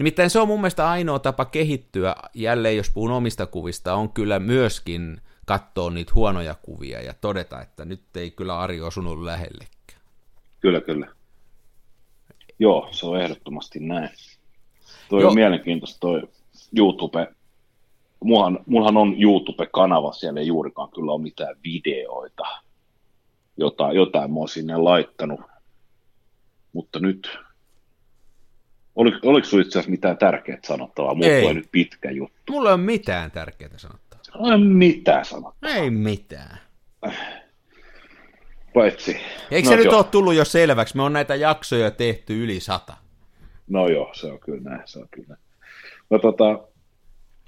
Nimittäin 0.00 0.30
se 0.30 0.40
on 0.40 0.48
mun 0.48 0.60
mielestä 0.60 0.90
ainoa 0.90 1.18
tapa 1.18 1.44
kehittyä, 1.44 2.16
jälleen 2.34 2.76
jos 2.76 2.90
puhun 2.90 3.10
omista 3.10 3.46
kuvista, 3.46 3.94
on 3.94 4.12
kyllä 4.12 4.38
myöskin 4.38 5.20
katsoa 5.46 5.90
niitä 5.90 6.12
huonoja 6.14 6.54
kuvia 6.62 7.02
ja 7.02 7.14
todeta, 7.14 7.62
että 7.62 7.84
nyt 7.84 8.16
ei 8.16 8.30
kyllä 8.30 8.60
Ari 8.60 8.80
osunut 8.80 9.22
lähellekään. 9.22 10.00
Kyllä, 10.60 10.80
kyllä. 10.80 11.06
Joo, 12.58 12.88
se 12.90 13.06
on 13.06 13.20
ehdottomasti 13.20 13.80
näin. 13.80 14.10
Toi 15.08 15.20
Joo. 15.20 15.28
on 15.28 15.34
mielenkiintoista 15.34 16.00
toi 16.00 16.22
YouTube. 16.76 17.34
Mullahan, 18.24 18.58
mullahan 18.66 18.96
on 18.96 19.22
YouTube-kanava, 19.22 20.12
siellä 20.12 20.40
ei 20.40 20.46
juurikaan 20.46 20.90
kyllä 20.90 21.12
ole 21.12 21.22
mitään 21.22 21.56
videoita. 21.64 22.44
Jotain, 23.56 23.96
jotain 23.96 24.30
mä 24.30 24.38
oon 24.38 24.48
sinne 24.48 24.76
laittanut. 24.76 25.40
Mutta 26.72 26.98
nyt, 26.98 27.38
oliko, 28.96 29.18
oliko 29.22 29.46
sinulla 29.46 29.66
itse 29.66 29.78
asiassa 29.78 29.90
mitään 29.90 30.18
tärkeää 30.18 30.58
sanottavaa? 30.64 31.14
Mulla 31.14 31.28
Ei. 31.28 31.54
nyt 31.54 31.68
pitkä 31.72 32.10
juttu. 32.10 32.52
Mulla 32.52 32.68
ei 32.68 32.74
ole 32.74 32.82
mitään 32.82 33.30
tärkeää 33.30 33.78
sanottavaa. 33.78 34.52
Ei 34.52 34.58
mitään 34.58 35.24
sanottavaa, 35.24 35.74
Ei 35.76 35.90
mitään. 35.90 36.58
paitsi... 38.74 39.16
Eikö 39.50 39.68
no 39.68 39.70
se 39.70 39.76
nyt 39.76 39.84
joo. 39.84 39.96
ole 39.96 40.04
tullut 40.04 40.34
jo 40.34 40.44
selväksi? 40.44 40.96
Me 40.96 41.02
on 41.02 41.12
näitä 41.12 41.34
jaksoja 41.34 41.90
tehty 41.90 42.44
yli 42.44 42.60
sata. 42.60 42.96
No 43.68 43.88
joo, 43.88 44.10
se 44.14 44.26
on 44.26 44.40
kyllä 44.40 44.70
näin, 44.70 44.82
se 44.84 44.98
on 44.98 45.08
kyllä 45.10 45.28
näin. 45.28 45.40
No 46.10 46.18
tota, 46.18 46.58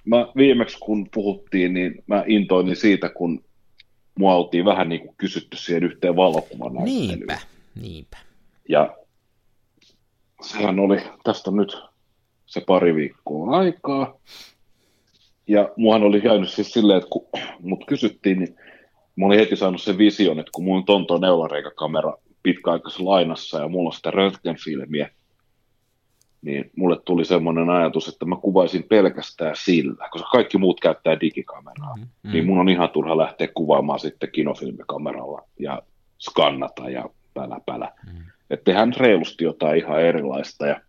mä 0.05 0.27
viimeksi 0.37 0.79
kun 0.79 1.09
puhuttiin, 1.15 1.75
niin 1.75 2.05
mä 2.07 2.25
intoilin 2.27 2.77
siitä, 2.77 3.09
kun 3.09 3.45
mua 4.19 4.35
oltiin 4.35 4.65
vähän 4.65 4.89
niin 4.89 5.01
kuin 5.01 5.15
kysytty 5.17 5.57
siihen 5.57 5.85
yhteen 5.85 6.17
valokuvanäyttelyyn. 6.17 7.09
Niinpä, 7.09 7.39
niinpä. 7.81 8.17
Ja 8.69 8.97
sehän 10.43 10.81
oli, 10.81 10.97
tästä 11.25 11.51
nyt 11.51 11.77
se 12.47 12.61
pari 12.67 12.95
viikkoa 12.95 13.59
aikaa. 13.59 14.15
Ja 15.49 15.69
muahan 15.77 16.03
oli 16.03 16.21
käynyt 16.21 16.51
siis 16.51 16.73
silleen, 16.73 16.99
että 16.99 17.11
kun 17.11 17.27
mut 17.61 17.85
kysyttiin, 17.87 18.39
niin 18.39 18.57
mä 19.17 19.27
olin 19.27 19.39
heti 19.39 19.57
saanut 19.57 19.83
sen 19.83 19.99
vision, 19.99 20.39
että 20.39 20.51
kun 20.55 20.65
mulla 20.65 20.79
on 20.79 20.85
tonto 20.85 21.19
neulareikakamera 21.19 22.17
pitkäaikaisessa 22.43 23.05
lainassa 23.05 23.59
ja 23.61 23.69
mulla 23.69 23.89
on 23.89 23.93
sitä 23.93 24.11
röntgenfilmiä, 24.11 25.11
niin 26.43 26.71
mulle 26.77 26.97
tuli 27.05 27.25
semmoinen 27.25 27.71
ajatus, 27.71 28.09
että 28.09 28.25
mä 28.25 28.37
kuvaisin 28.37 28.83
pelkästään 28.83 29.57
sillä, 29.57 30.09
koska 30.11 30.29
kaikki 30.33 30.59
muut 30.59 30.81
käyttää 30.81 31.21
digikameraa, 31.21 31.97
Mm. 31.97 32.07
mm. 32.23 32.33
niin 32.33 32.47
mun 32.47 32.59
on 32.59 32.69
ihan 32.69 32.91
turha 32.91 33.17
lähteä 33.17 33.49
kuvaamaan 33.55 34.01
sitten 34.01 34.31
kinofilmikameralla 34.33 35.43
ja 35.59 35.83
skannata 36.19 36.91
ja 36.91 37.05
pälä 37.35 37.61
pälä. 37.67 37.93
Mm. 38.07 38.25
Että 38.53 38.65
tehdään 38.65 38.93
reilusti 38.97 39.45
jotain 39.45 39.79
ihan 39.79 40.03
erilaista 40.03 40.67
ja 40.67 40.81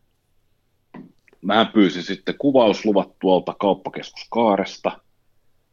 mähän 1.42 1.68
pyysin 1.68 2.04
sitten 2.04 2.36
kuvausluvat 2.38 3.20
tuolta 3.20 3.56
kauppakeskuskaaresta. 3.60 4.92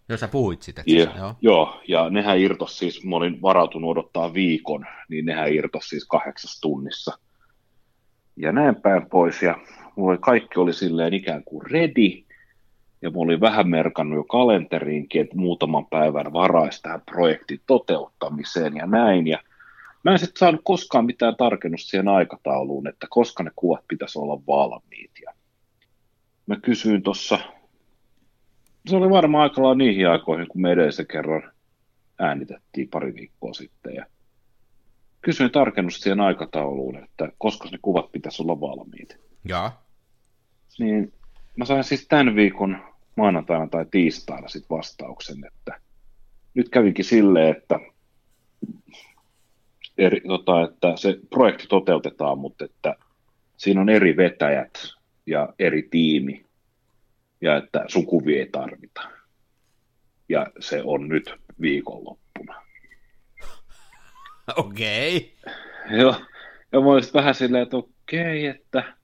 Jos 0.08 0.20
sä 0.20 0.28
puhuit 0.28 0.62
sitä. 0.62 0.82
Ja, 0.86 0.98
Joo. 0.98 1.14
joo. 1.16 1.34
joo, 1.40 1.80
ja 1.88 2.10
nehän 2.10 2.38
irtos 2.38 2.78
siis, 2.78 3.04
mä 3.04 3.16
olin 3.16 3.42
varautunut 3.42 3.90
odottaa 3.90 4.34
viikon, 4.34 4.86
niin 5.08 5.24
nehän 5.24 5.52
irtos 5.52 5.88
siis 5.88 6.06
kahdeksassa 6.06 6.60
tunnissa. 6.60 7.18
Ja 8.36 8.52
näin 8.52 8.76
päin 8.76 9.06
pois, 9.06 9.42
ja 9.42 9.58
mulla 9.96 10.10
oli, 10.10 10.18
kaikki 10.18 10.60
oli 10.60 10.72
silleen 10.72 11.14
ikään 11.14 11.44
kuin 11.44 11.70
ready, 11.70 12.24
ja 13.02 13.10
mä 13.10 13.16
olin 13.16 13.40
vähän 13.40 13.68
merkannut 13.68 14.16
jo 14.16 14.24
kalenteriinkin, 14.24 15.20
että 15.20 15.36
muutaman 15.36 15.86
päivän 15.86 16.32
varaisi 16.32 16.82
tähän 16.82 17.02
projektin 17.10 17.60
toteuttamiseen 17.66 18.76
ja 18.76 18.86
näin, 18.86 19.26
ja 19.26 19.38
mä 20.02 20.12
en 20.12 20.18
sitten 20.18 20.38
saanut 20.38 20.60
koskaan 20.64 21.06
mitään 21.06 21.36
tarkennusta 21.36 21.90
siihen 21.90 22.08
aikatauluun, 22.08 22.86
että 22.86 23.06
koska 23.10 23.42
ne 23.42 23.50
kuvat 23.56 23.84
pitäisi 23.88 24.18
olla 24.18 24.42
valmiit, 24.46 25.10
ja 25.22 25.32
mä 26.46 26.56
kysyin 26.60 27.02
tuossa 27.02 27.38
se 28.86 28.96
oli 28.96 29.10
varmaan 29.10 29.42
aika 29.42 29.62
lailla 29.62 29.74
niihin 29.74 30.08
aikoihin, 30.08 30.48
kun 30.48 30.60
me 30.60 30.72
edellisen 30.72 31.06
kerran 31.06 31.52
äänitettiin 32.18 32.88
pari 32.88 33.14
viikkoa 33.14 33.52
sitten. 33.52 33.94
Ja 33.94 34.06
kysyin 35.20 35.50
tarkennusta 35.50 36.02
siihen 36.02 36.20
aikatauluun, 36.20 36.96
että 36.96 37.28
koska 37.38 37.68
ne 37.68 37.78
kuvat 37.82 38.12
pitäisi 38.12 38.42
olla 38.42 38.60
valmiit. 38.60 39.18
Jaa. 39.44 39.84
Niin 40.78 41.12
mä 41.56 41.64
sain 41.64 41.84
siis 41.84 42.08
tämän 42.08 42.36
viikon 42.36 42.78
maanantaina 43.16 43.66
tai 43.66 43.86
tiistaina 43.90 44.48
sit 44.48 44.70
vastauksen, 44.70 45.44
että 45.46 45.80
nyt 46.54 46.68
kävinkin 46.68 47.04
silleen, 47.04 47.56
että, 47.56 47.80
eri, 50.00 50.20
tota, 50.20 50.62
että 50.62 50.96
se 50.96 51.18
projekti 51.30 51.66
toteutetaan, 51.66 52.38
mutta 52.38 52.64
että 52.64 52.96
siinä 53.56 53.80
on 53.80 53.88
eri 53.88 54.16
vetäjät 54.16 54.72
ja 55.26 55.48
eri 55.58 55.88
tiimi, 55.90 56.44
ja 57.40 57.56
että 57.56 57.84
sun 57.88 58.06
kuvia 58.06 58.38
ei 58.38 58.48
tarvita. 58.52 59.00
Ja 60.28 60.46
se 60.60 60.82
on 60.84 61.08
nyt 61.08 61.34
viikonloppuna. 61.60 62.62
Okei. 64.56 65.34
Joo, 65.90 66.14
ja 66.72 66.80
mä 66.80 66.86
olisin 66.86 67.14
vähän 67.14 67.34
silleen, 67.34 67.62
että 67.62 67.76
okei, 67.76 68.46
että 68.46 68.96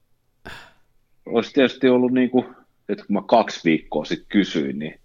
olisi 1.27 1.53
tietysti 1.53 1.89
ollut 1.89 2.13
niin 2.13 2.31
kuin, 2.31 2.45
että 2.89 3.05
kun 3.07 3.15
mä 3.15 3.23
kaksi 3.27 3.61
viikkoa 3.65 4.05
sitten 4.05 4.29
kysyin, 4.29 4.79
niin 4.79 5.01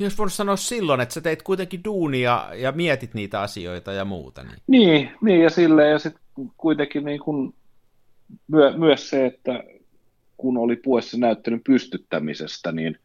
Jos 0.00 0.18
voisi 0.18 0.36
sanoa 0.36 0.56
silloin, 0.56 1.00
että 1.00 1.14
sä 1.14 1.20
teit 1.20 1.42
kuitenkin 1.42 1.84
duunia 1.84 2.48
ja 2.54 2.72
mietit 2.72 3.14
niitä 3.14 3.40
asioita 3.40 3.92
ja 3.92 4.04
muuta. 4.04 4.42
Niin. 4.42 4.58
Niin, 4.66 5.10
niin 5.22 5.40
ja 5.40 5.50
silleen, 5.50 5.90
ja 5.90 5.98
sitten 5.98 6.22
kuitenkin 6.56 7.04
niin 7.04 7.20
kuin 7.20 7.54
myö, 8.48 8.72
myös 8.76 9.10
se, 9.10 9.26
että 9.26 9.64
kun 10.36 10.58
oli 10.58 10.76
puheessa 10.76 11.18
näyttelyn 11.18 11.60
pystyttämisestä, 11.66 12.72
niin 12.72 12.98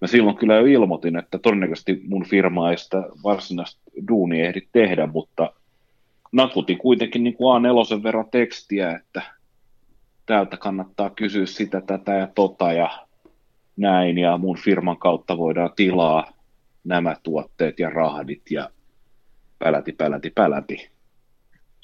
mä 0.00 0.08
silloin 0.08 0.36
kyllä 0.36 0.54
jo 0.56 0.66
ilmoitin, 0.66 1.16
että 1.16 1.38
todennäköisesti 1.38 2.02
mun 2.08 2.26
firma 2.26 2.70
ei 2.70 2.78
sitä 2.78 3.02
varsinaista 3.24 3.80
duunia 4.08 4.44
ehdi 4.44 4.60
tehdä, 4.72 5.06
mutta 5.06 5.52
nakutin 6.32 6.78
kuitenkin 6.78 7.24
niin 7.24 7.34
kuin 7.34 7.62
A4 7.62 8.02
verran 8.02 8.30
tekstiä, 8.30 8.92
että 8.92 9.22
täältä 10.26 10.56
kannattaa 10.56 11.10
kysyä 11.10 11.46
sitä, 11.46 11.80
tätä 11.80 12.14
ja 12.14 12.28
tota, 12.34 12.72
ja 12.72 13.07
näin, 13.78 14.18
ja 14.18 14.38
mun 14.38 14.58
firman 14.58 14.96
kautta 14.96 15.38
voidaan 15.38 15.70
tilaa 15.76 16.32
nämä 16.84 17.16
tuotteet 17.22 17.78
ja 17.78 17.90
rahdit 17.90 18.42
ja 18.50 18.70
päläti, 19.58 19.92
päläti, 19.92 20.30
päläti. 20.30 20.90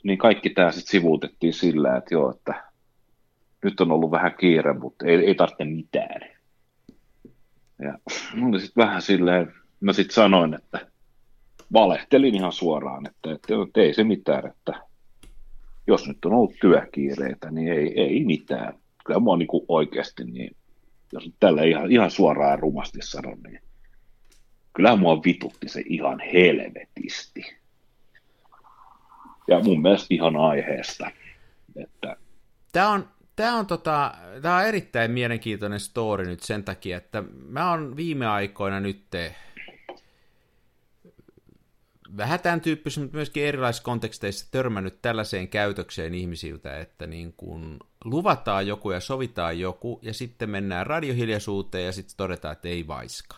Niin 0.03 0.19
kaikki 0.19 0.51
tämä 0.51 0.73
sitten 0.73 0.91
sivuutettiin 0.91 1.53
sillä, 1.53 1.97
että 1.97 2.15
joo, 2.15 2.31
että 2.31 2.65
nyt 3.65 3.81
on 3.81 3.93
ollut 3.93 4.11
vähän 4.11 4.35
kiire, 4.41 4.73
mutta 4.73 5.07
ei, 5.07 5.17
ei 5.17 5.35
tarvitse 5.35 5.65
mitään. 5.65 6.21
Ja 7.79 7.99
oli 8.49 8.61
sitten 8.61 8.85
vähän 8.87 9.03
silleen, 9.03 9.53
mä 9.81 9.93
sitten 9.93 10.15
sanoin, 10.15 10.55
että 10.55 10.87
valehtelin 11.73 12.35
ihan 12.35 12.53
suoraan, 12.53 13.07
että, 13.07 13.33
että, 13.33 13.55
että 13.67 13.81
ei 13.81 13.95
se 13.95 14.05
mitään, 14.05 14.47
että 14.47 14.81
jos 15.87 16.09
nyt 16.09 16.25
on 16.25 16.33
ollut 16.33 16.55
työkiireitä, 16.61 17.51
niin 17.51 17.73
ei, 17.73 18.01
ei 18.01 18.25
mitään. 18.25 18.75
Kyllä 19.05 19.21
mua 19.21 19.37
niin 19.37 19.49
oikeasti, 19.69 20.25
niin, 20.25 20.57
jos 21.13 21.27
nyt 21.27 21.35
tällä 21.41 21.63
ihan, 21.63 21.93
ihan 21.93 22.11
suoraan 22.11 22.51
ja 22.51 22.57
rumasti 22.57 22.99
sanon, 23.03 23.39
niin 23.43 23.61
kyllä 24.77 24.97
mua 24.97 25.23
vitutti 25.25 25.69
se 25.69 25.83
ihan 25.87 26.21
helvetisti. 26.21 27.57
Ja 29.49 29.61
mun 29.61 29.83
mielestä 29.83 30.07
ihan 30.11 30.37
aiheesta. 30.37 31.11
Että... 31.77 32.17
Tämä 32.73 32.89
on, 32.89 33.09
tämä 33.37 33.57
on, 33.57 33.67
tota, 33.67 34.15
tämä 34.43 34.57
on 34.57 34.65
erittäin 34.65 35.11
mielenkiintoinen 35.11 35.81
story 35.81 36.27
nyt 36.27 36.41
sen 36.41 36.65
takia, 36.65 36.97
että 36.97 37.23
mä 37.49 37.71
oon 37.71 37.97
viime 37.97 38.27
aikoina 38.27 38.81
nyt 38.81 39.03
vähän 42.17 42.41
tämän 42.41 42.61
tyyppisissä, 42.61 43.01
mutta 43.01 43.17
myöskin 43.17 43.45
erilaisissa 43.45 43.85
konteksteissa 43.85 44.49
törmännyt 44.51 45.03
tällaiseen 45.03 45.49
käytökseen 45.49 46.15
ihmisiltä, 46.15 46.79
että 46.79 47.07
niin 47.07 47.35
kuin 47.37 47.79
luvataan 48.05 48.67
joku 48.67 48.91
ja 48.91 49.01
sovitaan 49.01 49.59
joku, 49.61 49.99
ja 50.03 50.15
sitten 50.15 50.51
mennään 50.51 50.87
radiohiljaisuuteen 50.87 51.85
ja 51.85 51.93
sitten 51.93 52.17
todetaan, 52.17 52.53
että 52.53 52.69
ei 52.69 52.87
vaiska. 52.87 53.37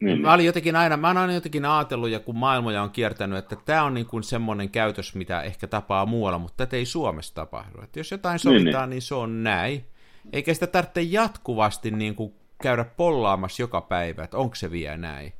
Niin. 0.00 0.20
Mä 0.20 0.32
olin 0.32 0.46
jotenkin 0.46 0.76
aina, 0.76 0.96
mä 0.96 1.06
oon 1.06 1.16
aina 1.16 1.32
jotenkin 1.32 1.64
ajatellut, 1.64 2.10
ja 2.10 2.20
kun 2.20 2.38
maailmoja 2.38 2.82
on 2.82 2.90
kiertänyt, 2.90 3.38
että 3.38 3.56
tämä 3.56 3.82
on 3.82 3.94
niin 3.94 4.06
kuin 4.06 4.22
semmoinen 4.22 4.70
käytös, 4.70 5.14
mitä 5.14 5.42
ehkä 5.42 5.66
tapaa 5.66 6.06
muualla, 6.06 6.38
mutta 6.38 6.66
tätä 6.66 6.76
ei 6.76 6.84
Suomessa 6.84 7.34
tapahdu. 7.34 7.82
Että 7.82 8.00
jos 8.00 8.10
jotain 8.10 8.38
sovitaan, 8.38 8.64
niin, 8.64 8.74
niin. 8.74 8.90
niin 8.90 9.02
se 9.02 9.14
on 9.14 9.42
näin. 9.42 9.84
Eikä 10.32 10.54
sitä 10.54 10.66
tarvitse 10.66 11.02
jatkuvasti 11.02 11.90
niin 11.90 12.14
kuin 12.14 12.34
käydä 12.62 12.84
pollaamassa 12.84 13.62
joka 13.62 13.80
päivä, 13.80 14.24
että 14.24 14.38
onko 14.38 14.54
se 14.54 14.70
vielä 14.70 14.96
näin. 14.96 15.32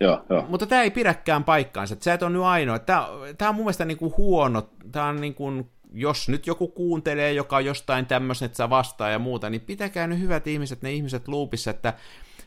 Joo, 0.00 0.24
joo. 0.30 0.44
Mutta 0.48 0.66
tämä 0.66 0.82
ei 0.82 0.90
pidäkään 0.90 1.44
paikkaansa. 1.44 1.92
Että 1.92 2.04
sä 2.04 2.14
et 2.14 2.22
ole 2.22 2.30
nyt 2.30 2.42
ainoa. 2.42 2.78
Tämä, 2.78 3.08
tämä 3.38 3.48
on 3.48 3.54
mun 3.54 3.64
mielestä 3.64 3.84
niin 3.84 3.98
kuin 3.98 4.14
huono. 4.16 4.68
Tämä 4.92 5.06
on 5.06 5.20
niin 5.20 5.34
kuin, 5.34 5.70
jos 5.92 6.28
nyt 6.28 6.46
joku 6.46 6.68
kuuntelee, 6.68 7.32
joka 7.32 7.56
on 7.56 7.64
jostain 7.64 8.06
tämmöisen, 8.06 8.46
että 8.46 8.56
sä 8.56 8.70
vastaa 8.70 9.10
ja 9.10 9.18
muuta, 9.18 9.50
niin 9.50 9.60
pitäkää 9.60 10.06
ne 10.06 10.18
hyvät 10.18 10.46
ihmiset, 10.46 10.82
ne 10.82 10.92
ihmiset 10.92 11.28
luupissa, 11.28 11.70
että 11.70 11.94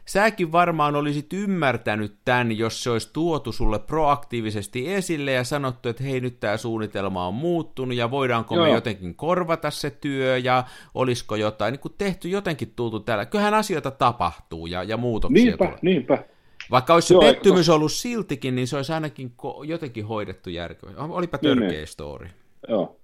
säkin 0.05 0.51
varmaan 0.51 0.95
olisit 0.95 1.33
ymmärtänyt 1.33 2.15
tämän, 2.25 2.57
jos 2.57 2.83
se 2.83 2.89
olisi 2.89 3.09
tuotu 3.13 3.51
sulle 3.51 3.79
proaktiivisesti 3.79 4.93
esille 4.93 5.31
ja 5.31 5.43
sanottu, 5.43 5.89
että 5.89 6.03
hei 6.03 6.21
nyt 6.21 6.39
tämä 6.39 6.57
suunnitelma 6.57 7.27
on 7.27 7.33
muuttunut 7.33 7.97
ja 7.97 8.11
voidaanko 8.11 8.55
Joo. 8.55 8.65
me 8.65 8.71
jotenkin 8.71 9.15
korvata 9.15 9.71
se 9.71 9.89
työ 9.89 10.37
ja 10.37 10.63
olisiko 10.93 11.35
jotain, 11.35 11.71
niin 11.71 11.79
kuin 11.79 11.95
tehty 11.97 12.29
jotenkin 12.29 12.73
tultu 12.75 12.99
täällä. 12.99 13.25
Kyllähän 13.25 13.53
asioita 13.53 13.91
tapahtuu 13.91 14.67
ja, 14.67 14.83
ja 14.83 14.97
muutoksia 14.97 15.45
niinpä, 15.45 15.65
tulee. 15.65 15.79
Niinpä, 15.81 16.23
vaikka 16.71 16.93
olisi 16.93 17.07
se 17.07 17.13
Joo, 17.13 17.21
pettymys 17.21 17.65
tos... 17.65 17.75
ollut 17.75 17.91
siltikin, 17.91 18.55
niin 18.55 18.67
se 18.67 18.75
olisi 18.77 18.93
ainakin 18.93 19.33
ko- 19.41 19.65
jotenkin 19.65 20.05
hoidettu 20.05 20.49
järkevästi. 20.49 21.01
Olipa 21.01 21.39
niin, 21.41 21.59
törkeä 21.59 21.77
niin, 21.77 21.87
story. 21.87 22.27
Joo. 22.67 22.99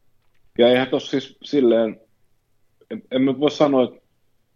Ja 0.57 0.70
eihän 0.70 0.88
tuossa 0.88 1.12
siis 1.12 1.38
silleen, 1.43 2.01
en, 2.91 3.03
en 3.12 3.22
mä 3.22 3.39
voi 3.39 3.51
sanoa, 3.51 3.84
että 3.84 4.01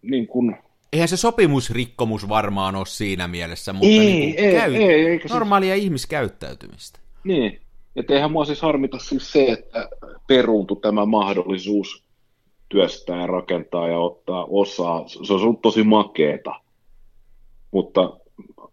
niin 0.01 0.27
kuin... 0.27 0.55
Eihän 0.93 1.07
se 1.07 1.17
sopimusrikkomus 1.17 2.29
varmaan 2.29 2.75
ole 2.75 2.85
siinä 2.85 3.27
mielessä, 3.27 3.73
mutta 3.73 3.87
ei, 3.87 3.99
niin 3.99 4.35
ei, 4.37 4.55
käy... 4.55 4.75
ei, 4.75 5.05
ei, 5.05 5.21
normaalia 5.29 5.73
siis... 5.73 5.83
ihmiskäyttäytymistä. 5.83 6.99
Niin, 7.23 7.61
että 7.95 8.13
eihän 8.13 8.31
mua 8.31 8.45
siis 8.45 8.61
harmita 8.61 8.99
siis 8.99 9.31
se, 9.31 9.45
että 9.45 9.89
peruuntu 10.27 10.75
tämä 10.75 11.05
mahdollisuus 11.05 12.03
työstää 12.69 13.21
ja 13.21 13.27
rakentaa 13.27 13.87
ja 13.87 13.99
ottaa 13.99 14.45
osaa. 14.49 15.03
Se 15.07 15.33
on 15.33 15.41
ollut 15.41 15.61
tosi 15.61 15.83
makeeta. 15.83 16.51
Mutta 17.71 18.17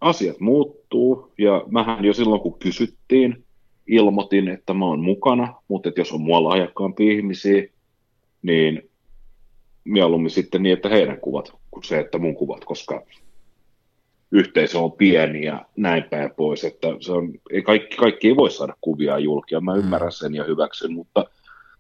asiat 0.01 0.41
muuttuu, 0.41 1.33
ja 1.39 1.65
mähän 1.71 2.05
jo 2.05 2.13
silloin 2.13 2.41
kun 2.41 2.59
kysyttiin, 2.59 3.45
ilmoitin, 3.87 4.49
että 4.49 4.75
mä 4.75 4.85
oon 4.85 5.01
mukana, 5.01 5.55
mutta 5.69 5.89
että 5.89 6.01
jos 6.01 6.13
on 6.13 6.21
mua 6.21 6.45
lahjakkaampia 6.45 7.13
ihmisiä, 7.13 7.63
niin 8.43 8.91
mieluummin 9.85 10.31
sitten 10.31 10.63
niin, 10.63 10.73
että 10.73 10.89
heidän 10.89 11.21
kuvat 11.21 11.53
kuin 11.71 11.85
se, 11.85 11.99
että 11.99 12.19
mun 12.19 12.35
kuvat, 12.35 12.65
koska 12.65 13.03
yhteisö 14.33 14.79
on 14.79 14.93
pieni 14.93 15.45
ja 15.45 15.67
näin 15.77 16.05
päin 16.05 16.31
pois, 16.37 16.65
että 16.65 16.89
se 17.01 17.13
on, 17.13 17.33
ei 17.51 17.63
kaikki, 17.63 17.97
kaikki 17.97 18.29
ei 18.29 18.37
voi 18.37 18.51
saada 18.51 18.75
kuvia 18.81 19.19
julkia, 19.19 19.61
mä 19.61 19.75
ymmärrän 19.75 20.13
sen 20.13 20.35
ja 20.35 20.45
hyväksyn, 20.45 20.93
mutta 20.93 21.25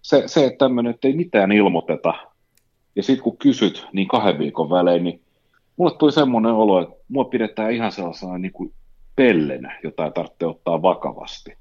se, 0.02 0.22
se 0.26 0.46
että 0.46 0.58
tämmöinen, 0.58 0.94
että 0.94 1.08
ei 1.08 1.14
mitään 1.14 1.52
ilmoiteta, 1.52 2.14
ja 2.96 3.02
sitten 3.02 3.24
kun 3.24 3.36
kysyt, 3.36 3.86
niin 3.92 4.08
kahden 4.08 4.38
viikon 4.38 4.70
välein, 4.70 5.04
niin 5.04 5.20
mulle 5.80 5.96
tuli 5.98 6.12
semmoinen 6.12 6.52
olo, 6.52 6.82
että 6.82 6.94
mua 7.08 7.24
pidetään 7.24 7.72
ihan 7.72 7.92
sellaisena 7.92 8.38
niin 8.38 8.52
kuin 8.52 8.72
pellenä, 9.16 9.78
jota 9.84 10.04
ei 10.04 10.10
tarvitse 10.10 10.46
ottaa 10.46 10.82
vakavasti. 10.82 11.56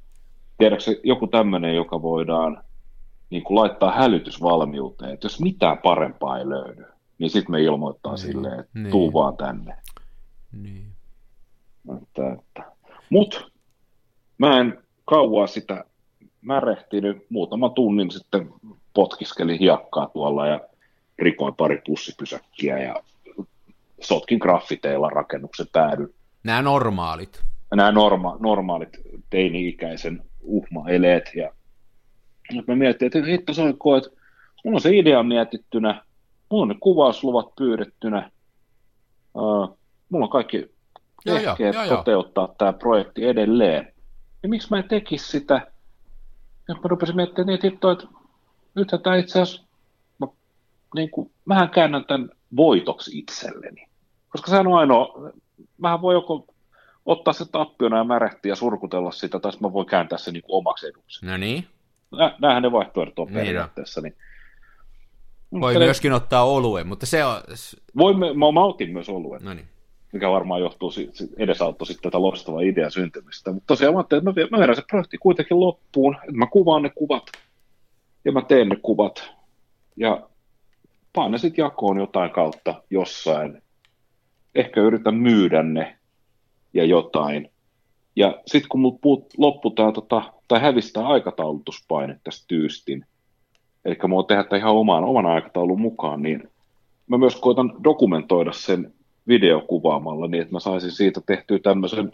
Tiedätkö 0.58 1.00
joku 1.04 1.28
tämmöinen, 1.28 1.76
joka 1.76 2.02
voidaan 2.02 2.64
niin 3.30 3.44
kuin 3.44 3.56
laittaa 3.56 3.92
hälytysvalmiuteen, 3.92 5.14
että 5.14 5.26
jos 5.26 5.42
mitään 5.42 5.78
parempaa 5.78 6.40
ei 6.40 6.50
löydy, 6.50 6.86
niin 7.18 7.30
sitten 7.30 7.52
me 7.52 7.62
ilmoittaa 7.62 8.12
niin, 8.12 8.20
silleen, 8.20 8.60
että 8.60 8.80
niin. 8.80 8.92
tuu 8.92 9.14
vaan 9.14 9.38
tänne. 9.38 9.76
Niin. 10.62 10.86
Että, 12.02 12.34
että. 12.34 12.72
Mut 13.10 13.52
mä 14.38 14.60
en 14.60 14.84
kauaa 15.06 15.48
sitä 15.48 15.86
märehtinyt, 16.42 17.26
muutama 17.30 17.70
tunnin 17.70 18.12
sitten 18.12 18.54
potkiskelin 18.94 19.60
hiekkaa 19.60 20.08
tuolla 20.08 20.48
ja 20.48 20.62
rikoin 21.20 21.56
pari 21.56 21.82
pussipysäkkiä 21.86 22.80
ja 22.80 22.96
sotkin 24.02 24.40
graffiteilla 24.40 25.10
rakennuksen 25.10 25.68
päädyn. 25.72 26.10
Nämä 26.44 26.62
normaalit. 26.62 27.44
Nämä 27.76 27.92
norma- 27.92 28.38
normaalit 28.40 28.98
teini-ikäisen 29.30 30.24
uhma-eleet. 30.42 31.32
Ja 31.36 31.54
mä 32.68 32.76
mietin, 32.76 33.06
että 33.06 33.20
hitto 33.26 33.54
soikko, 33.54 33.98
että 33.98 34.10
mulla 34.66 34.78
on 34.78 34.82
se 34.82 34.98
idea 34.98 35.24
mietittynä, 35.24 36.04
mulla 36.52 36.62
on 36.62 36.68
ne 36.68 36.76
kuvausluvat 36.80 37.56
pyydettynä, 37.56 38.32
uh, 39.34 39.78
mulla 40.10 40.26
on 40.26 40.32
kaikki 40.32 40.70
ehkeet 41.26 41.76
toteuttaa 41.90 42.56
tämä 42.58 42.74
projekti 42.74 43.26
edelleen. 43.26 43.94
Ja 44.44 44.50
miksi 44.50 44.68
mä 44.72 44.78
en 44.78 44.88
tekisi 44.88 45.28
sitä? 45.28 45.72
Ja 46.68 46.76
mä 46.76 46.82
rupesin 46.84 47.16
miettimään, 47.16 47.54
että 47.54 47.68
hitto, 47.68 47.92
että 47.92 48.08
nythän 48.76 49.02
tämä 49.02 49.16
itse 49.16 49.42
asiassa, 49.42 49.68
mä, 50.20 50.28
niin 50.96 51.10
kuin, 51.10 51.32
mähän 51.46 51.70
käännän 51.70 52.06
tämän 52.06 52.30
voitoksi 52.56 53.20
itselleni. 53.20 53.89
Koska 54.30 54.50
sehän 54.50 54.68
on 54.68 54.80
ainoa, 54.80 55.32
mähän 55.78 56.02
voi 56.02 56.14
joko 56.14 56.46
ottaa 57.06 57.34
se 57.34 57.46
tappiona 57.52 57.98
ja 57.98 58.04
märehtiä 58.04 58.52
ja 58.52 58.56
surkutella 58.56 59.12
sitä, 59.12 59.40
tai 59.40 59.52
mä 59.60 59.74
voin 59.74 59.88
kääntää 59.88 60.18
se 60.18 60.32
niin 60.32 60.44
kuin 60.44 60.58
omaksi 60.58 60.88
eduksi. 60.88 61.26
No 61.26 61.38
niin. 61.38 61.68
Näähän 62.42 62.64
ne 62.64 62.72
vaihtoehdot 62.72 63.20
on 63.20 63.28
niin 63.28 63.36
periaatteessa. 63.36 64.02
Niin. 64.02 64.16
Voi 65.52 65.76
Eli... 65.76 65.86
myöskin 65.86 66.14
ottaa 66.14 66.44
oluen, 66.44 66.88
mutta 66.88 67.06
se 67.06 67.26
on... 67.26 67.42
Voi, 67.98 68.14
mä, 68.14 68.26
mä 68.54 68.64
otin 68.64 68.94
myös 68.94 69.10
oluen. 69.10 69.44
No 69.44 69.54
niin. 69.54 69.68
Mikä 70.14 70.30
varmaan 70.30 70.62
johtuu, 70.62 70.92
edesauttoi 71.38 71.88
sitten 71.88 72.12
tätä 72.12 72.22
loistavaa 72.22 72.62
idean 72.62 72.92
syntymistä. 72.92 73.52
Mutta 73.52 73.68
tosiaan 73.68 73.94
mä 73.94 74.00
ajattelin, 74.00 74.30
että 74.30 74.42
mä, 74.42 74.58
mä 74.58 74.64
vedän 74.64 74.76
se 74.76 74.84
projekti 74.90 75.18
kuitenkin 75.18 75.60
loppuun, 75.60 76.16
että 76.16 76.32
mä 76.32 76.48
kuvaan 76.48 76.84
ne 76.84 76.90
kuvat 76.90 77.24
ja 78.26 78.32
mä 78.32 78.42
teen 78.42 78.70
ne 78.70 78.76
kuvat 78.76 79.32
ja 79.96 80.30
paan 81.14 81.32
ne 81.32 81.38
sitten 81.38 81.64
jakoon 81.64 81.98
jotain 81.98 82.32
kautta 82.32 82.84
jossain 82.90 83.62
ehkä 84.56 84.82
yritän 84.82 85.16
myydä 85.16 85.64
ne 85.64 85.98
ja 86.74 86.86
jotain. 86.86 87.50
Ja 88.16 88.42
sitten 88.46 88.70
kun 88.70 88.80
mulla 88.80 89.26
loppuu 89.38 89.72
tää, 89.72 89.92
tota, 89.92 90.34
tai 90.48 90.62
hävistää 90.62 91.08
aikataulutuspaine 91.08 92.20
tästä 92.24 92.46
tyystin, 92.48 93.06
eli 93.86 93.96
mä 93.96 94.16
tehdä 94.28 94.44
tämän 94.44 94.60
ihan 94.60 94.76
oman, 94.76 95.04
oman 95.04 95.26
aikataulun 95.26 95.82
mukaan, 95.82 96.22
niin 96.22 96.50
mä 97.08 97.18
myös 97.18 97.36
koitan 97.36 97.74
dokumentoida 97.84 98.52
sen 98.52 98.94
videokuvaamalla 99.28 100.28
niin, 100.28 100.42
että 100.42 100.54
mä 100.54 100.60
saisin 100.60 100.92
siitä 100.92 101.22
tehtyä 101.26 101.60
tämmöisen, 101.60 102.12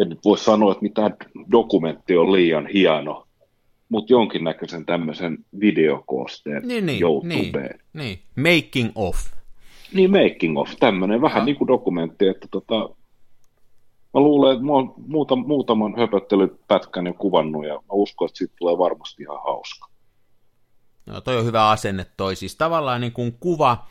en 0.00 0.08
nyt 0.08 0.18
voi 0.24 0.38
sanoa, 0.38 0.72
että 0.72 0.82
mitään 0.82 1.16
dokumentti 1.52 2.16
on 2.16 2.32
liian 2.32 2.66
hieno, 2.66 3.26
mutta 3.88 4.12
jonkinnäköisen 4.12 4.86
tämmöisen 4.86 5.38
videokoosteen 5.60 6.68
niin, 6.68 6.86
niin, 6.86 7.02
YouTubeen. 7.02 7.80
Niin, 7.92 8.18
niin, 8.36 8.54
making 8.54 8.90
of. 8.94 9.16
Niin, 9.94 10.10
making 10.10 10.58
of, 10.58 10.70
tämmöinen 10.80 11.20
vähän 11.20 11.44
niin 11.44 11.56
kuin 11.56 11.68
dokumentti, 11.68 12.28
että 12.28 12.48
tota, 12.50 12.74
mä 14.14 14.20
luulen, 14.20 14.52
että 14.52 14.64
mä 14.64 14.72
oon 14.72 14.94
muuta, 15.06 15.36
muutaman 15.36 15.94
höpöttelypätkän 15.98 17.06
jo 17.06 17.14
kuvannut 17.14 17.66
ja 17.66 17.74
mä 17.74 17.92
uskon, 17.92 18.26
että 18.26 18.38
siitä 18.38 18.54
tulee 18.58 18.78
varmasti 18.78 19.22
ihan 19.22 19.42
hauska. 19.44 19.88
No 21.06 21.20
toi 21.20 21.36
on 21.36 21.44
hyvä 21.44 21.68
asenne 21.68 22.06
toi, 22.16 22.36
siis 22.36 22.56
tavallaan 22.56 23.00
niin 23.00 23.12
kuin 23.12 23.36
kuva, 23.40 23.86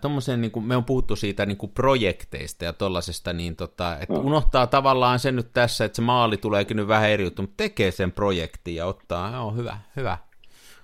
Tuommoisen, 0.00 0.40
niin 0.40 0.50
kuin, 0.50 0.64
me 0.64 0.76
on 0.76 0.84
puhuttu 0.84 1.16
siitä 1.16 1.46
niin 1.46 1.56
kuin 1.56 1.72
projekteista 1.72 2.64
ja 2.64 2.72
tollasesta, 2.72 3.32
niin 3.32 3.56
tota, 3.56 3.98
että 3.98 4.14
no. 4.14 4.20
unohtaa 4.20 4.66
tavallaan 4.66 5.18
sen 5.18 5.36
nyt 5.36 5.52
tässä, 5.52 5.84
että 5.84 5.96
se 5.96 6.02
maali 6.02 6.36
tuleekin 6.36 6.76
nyt 6.76 6.88
vähän 6.88 7.10
eri 7.10 7.24
juttu, 7.24 7.42
mutta 7.42 7.56
tekee 7.56 7.90
sen 7.90 8.12
projektin 8.12 8.74
ja 8.74 8.86
ottaa, 8.86 9.32
joo, 9.34 9.50
hyvä, 9.50 9.78
hyvä, 9.96 10.18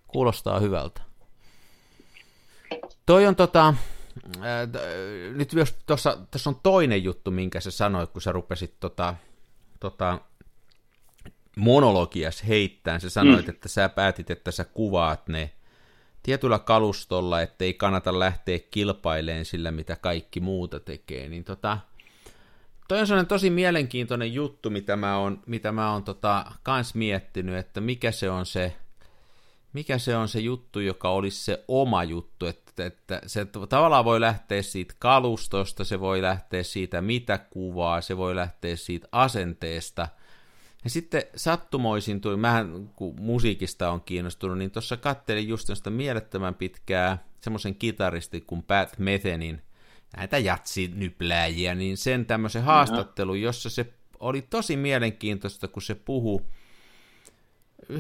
kuulostaa 0.07 0.61
hyvältä. 0.61 1.01
Toi 3.07 3.27
on 3.27 3.37
tota, 3.37 3.75
ää, 4.41 4.69
nyt 5.35 5.53
jos 5.53 5.77
tuossa, 5.87 6.19
tässä 6.31 6.51
on 6.51 6.61
toinen 6.63 7.05
juttu, 7.05 7.31
minkä 7.31 7.61
sä 7.61 7.71
sanoit, 7.71 8.11
kun 8.11 8.23
sä 8.23 8.33
rupesit 8.33 8.81
tota, 8.81 9.15
tota, 9.81 10.21
monologias 11.57 12.49
heittämään, 12.49 13.01
sä 13.01 13.11
sanoit, 13.11 13.47
mm. 13.47 13.51
että 13.51 13.69
sä 13.69 13.89
päätit, 13.89 14.31
että 14.31 14.51
sä 14.51 14.65
kuvaat 14.65 15.29
ne 15.29 15.51
tietyllä 16.23 16.59
kalustolla, 16.59 17.43
ettei 17.43 17.75
kannata 17.75 18.19
lähteä 18.19 18.59
kilpaileen 18.71 19.45
sillä, 19.45 19.71
mitä 19.71 19.97
kaikki 19.97 20.41
muuta 20.41 20.81
tekee, 20.81 21.29
niin 21.29 21.45
tota, 21.45 21.79
toi 22.89 23.01
on 23.01 23.07
sellainen 23.07 23.29
tosi 23.29 23.51
mielenkiintoinen 23.51 24.35
juttu, 24.35 24.71
mitä 24.71 24.97
mä 24.97 25.19
oon, 25.19 25.43
mitä 25.47 25.73
mä 25.73 25.93
oon 25.93 26.05
tota, 26.05 26.53
kans 26.63 26.95
miettinyt, 26.95 27.57
että 27.57 27.81
mikä 27.81 28.13
se 28.13 28.31
on 28.31 28.47
se, 28.47 28.77
mikä 29.73 29.99
se 29.99 30.17
on 30.17 30.29
se 30.29 30.41
juttu, 30.41 30.81
joka 30.81 31.11
olisi 31.11 31.45
se 31.45 31.65
oma 31.69 32.05
juttu, 32.05 32.47
että, 32.47 32.66
että 32.81 33.21
se 33.27 33.47
tavallaan 33.69 34.05
voi 34.05 34.21
lähteä 34.21 34.63
siitä 34.63 34.95
kalustosta, 34.99 35.85
se 35.85 36.01
voi 36.01 36.23
lähteä 36.23 36.63
siitä 36.63 37.03
mitä 37.03 37.39
kuvaa, 37.39 38.01
se 38.01 38.17
voi 38.17 38.37
lähteä 38.37 38.77
siitä 38.77 39.09
asenteesta– 39.13 40.09
ja 40.87 40.91
sitten 40.91 41.23
sattumoisin 41.37 42.21
tuli, 42.21 42.37
mähän 42.37 42.89
kun 42.97 43.15
musiikista 43.21 43.91
on 43.91 44.01
kiinnostunut, 44.01 44.59
niin 44.59 44.71
tuossa 44.71 44.97
kattelin 44.97 45.49
just 45.49 45.69
sitä 45.75 45.91
mielettömän 45.91 46.55
pitkää 46.55 47.25
semmoisen 47.41 47.75
kitaristi 47.75 48.41
kuin 48.41 48.63
Pat 48.63 48.99
Methenin, 48.99 49.63
näitä 50.17 50.39
jatsinyplääjiä, 50.39 51.75
niin 51.75 51.97
sen 51.97 52.27
tämmöisen 52.27 52.63
haastattelun, 52.63 53.41
jossa 53.41 53.71
se 53.71 53.93
oli 54.21 54.43
tosi 54.43 54.77
mielenkiintoista, 54.77 55.69
kun 55.69 55.83
se 55.83 55.95
puhuu 55.95 56.43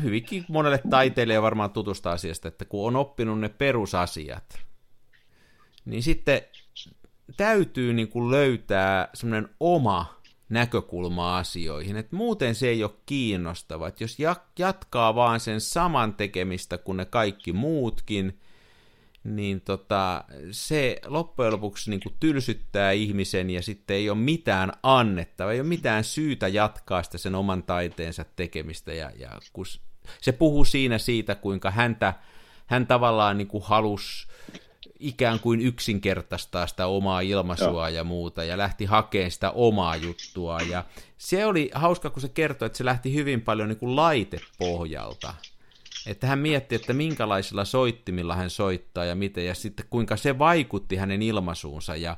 hyvinkin 0.03 0.45
monelle 0.49 0.81
taiteilijalle 0.91 1.43
varmaan 1.43 1.71
tutusta 1.71 2.13
asiasta, 2.13 2.49
että 2.49 2.65
kun 2.65 2.87
on 2.87 2.97
oppinut 2.97 3.41
ne 3.41 3.49
perusasiat, 3.49 4.66
niin 5.87 6.03
sitten 6.03 6.43
täytyy 7.37 7.93
niin 7.93 8.09
kuin 8.09 8.31
löytää 8.31 9.09
semmoinen 9.15 9.49
oma 9.61 10.17
näkökulmaa 10.49 11.39
asioihin. 11.39 11.97
Et 11.97 12.13
muuten 12.13 12.55
se 12.55 12.69
ei 12.69 12.85
ole 12.85 12.95
kiinnostava. 13.07 13.89
Et 13.89 14.01
jos 14.01 14.17
jatkaa 14.59 15.15
vaan 15.15 15.41
sen 15.41 15.61
saman 15.61 16.15
tekemistä 16.15 16.79
kuin 16.79 16.97
ne 16.97 17.05
kaikki 17.05 17.53
muutkin, 17.53 18.41
niin 19.25 19.61
tota, 19.61 20.25
se 20.51 21.01
loppujen 21.07 21.53
lopuksi 21.53 21.91
niin 21.91 22.01
kuin 22.01 22.15
tylsyttää 22.21 22.93
ihmisen 22.93 23.51
ja 23.51 23.63
sitten 23.63 23.97
ei 23.97 24.11
ole 24.11 24.19
mitään 24.19 24.73
annettava, 24.83 25.53
ei 25.53 25.61
ole 25.61 25.69
mitään 25.69 26.05
syytä 26.05 26.49
jatkaa 26.49 27.03
sitä 27.03 27.19
sen 27.19 27.35
oman 27.35 27.63
taiteensa 27.63 28.25
tekemistä. 28.37 28.93
Ja, 28.93 29.11
ja 29.19 29.31
kun 29.53 29.67
se 30.21 30.33
puhuu 30.33 30.65
siinä 30.65 30.99
siitä, 30.99 31.35
kuinka 31.35 31.71
häntä, 31.71 32.15
hän 32.67 32.87
tavallaan 32.87 33.39
niin 33.39 33.49
kuin 33.49 33.65
halusi 33.67 34.27
ikään 35.01 35.41
kuin 35.41 35.61
yksinkertaistaa 35.61 36.67
sitä 36.67 36.87
omaa 36.87 37.21
ilmaisua 37.21 37.89
ja 37.89 38.05
muuta, 38.05 38.45
ja 38.45 38.59
lähti 38.59 38.85
hakemaan 38.85 39.31
sitä 39.31 39.51
omaa 39.51 39.97
juttua, 39.97 40.61
ja 40.61 40.85
se 41.19 41.47
oli 41.47 41.71
hauska, 41.75 42.11
kun 42.11 42.23
se 42.23 42.29
kertoi, 42.29 42.67
että 42.67 42.79
se 42.79 42.85
lähti 42.85 43.15
hyvin 43.15 43.41
paljon 43.41 43.69
niin 43.69 43.79
kuin 43.79 43.97
laitepohjalta, 43.97 45.35
että 46.07 46.27
hän 46.27 46.39
mietti, 46.39 46.75
että 46.75 46.93
minkälaisilla 46.93 47.65
soittimilla 47.65 48.37
hän 48.37 48.51
soittaa 48.51 49.05
ja 49.05 49.15
miten, 49.15 49.47
ja 49.47 49.55
sitten 49.55 49.87
kuinka 49.91 50.17
se 50.17 50.39
vaikutti 50.39 50.97
hänen 50.97 51.23
ilmaisuunsa, 51.23 51.97
ja, 51.97 52.17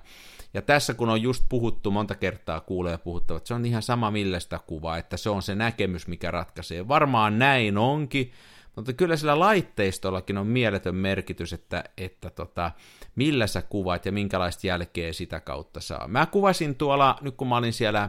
ja 0.55 0.62
tässä 0.62 0.95
kun 0.95 1.09
on 1.09 1.22
just 1.22 1.45
puhuttu, 1.49 1.91
monta 1.91 2.14
kertaa 2.14 2.61
kuulee 2.61 2.99
puhuttavat, 2.99 3.47
se 3.47 3.55
on 3.55 3.66
ihan 3.66 3.83
sama 3.83 4.11
millä 4.11 4.41
sitä 4.41 4.61
kuvaa, 4.66 4.99
että 4.99 5.16
se 5.16 5.31
on 5.31 5.43
se 5.43 5.55
näkemys, 5.55 6.07
mikä 6.07 6.31
ratkaisee. 6.31 6.89
Varmaan 6.89 7.39
näin 7.39 7.79
onkin, 7.79 8.33
mutta 8.79 8.93
kyllä 8.93 9.16
sillä 9.16 9.39
laitteistollakin 9.39 10.39
on 10.39 10.47
mieletön 10.47 10.95
merkitys, 10.95 11.53
että, 11.53 11.85
että 11.97 12.31
tota, 12.31 12.70
millä 13.16 13.47
sä 13.47 13.62
kuvat 13.62 14.07
ja 14.07 14.12
minkälaista 14.12 14.66
jälkeä 14.66 15.12
sitä 15.12 15.41
kautta 15.41 15.81
saa. 15.81 16.09
Mä 16.09 16.26
kuvasin 16.26 16.74
tuolla, 16.74 17.18
nyt 17.20 17.35
kun 17.37 17.49
mä 17.49 17.57
olin 17.57 17.72
siellä 17.72 18.09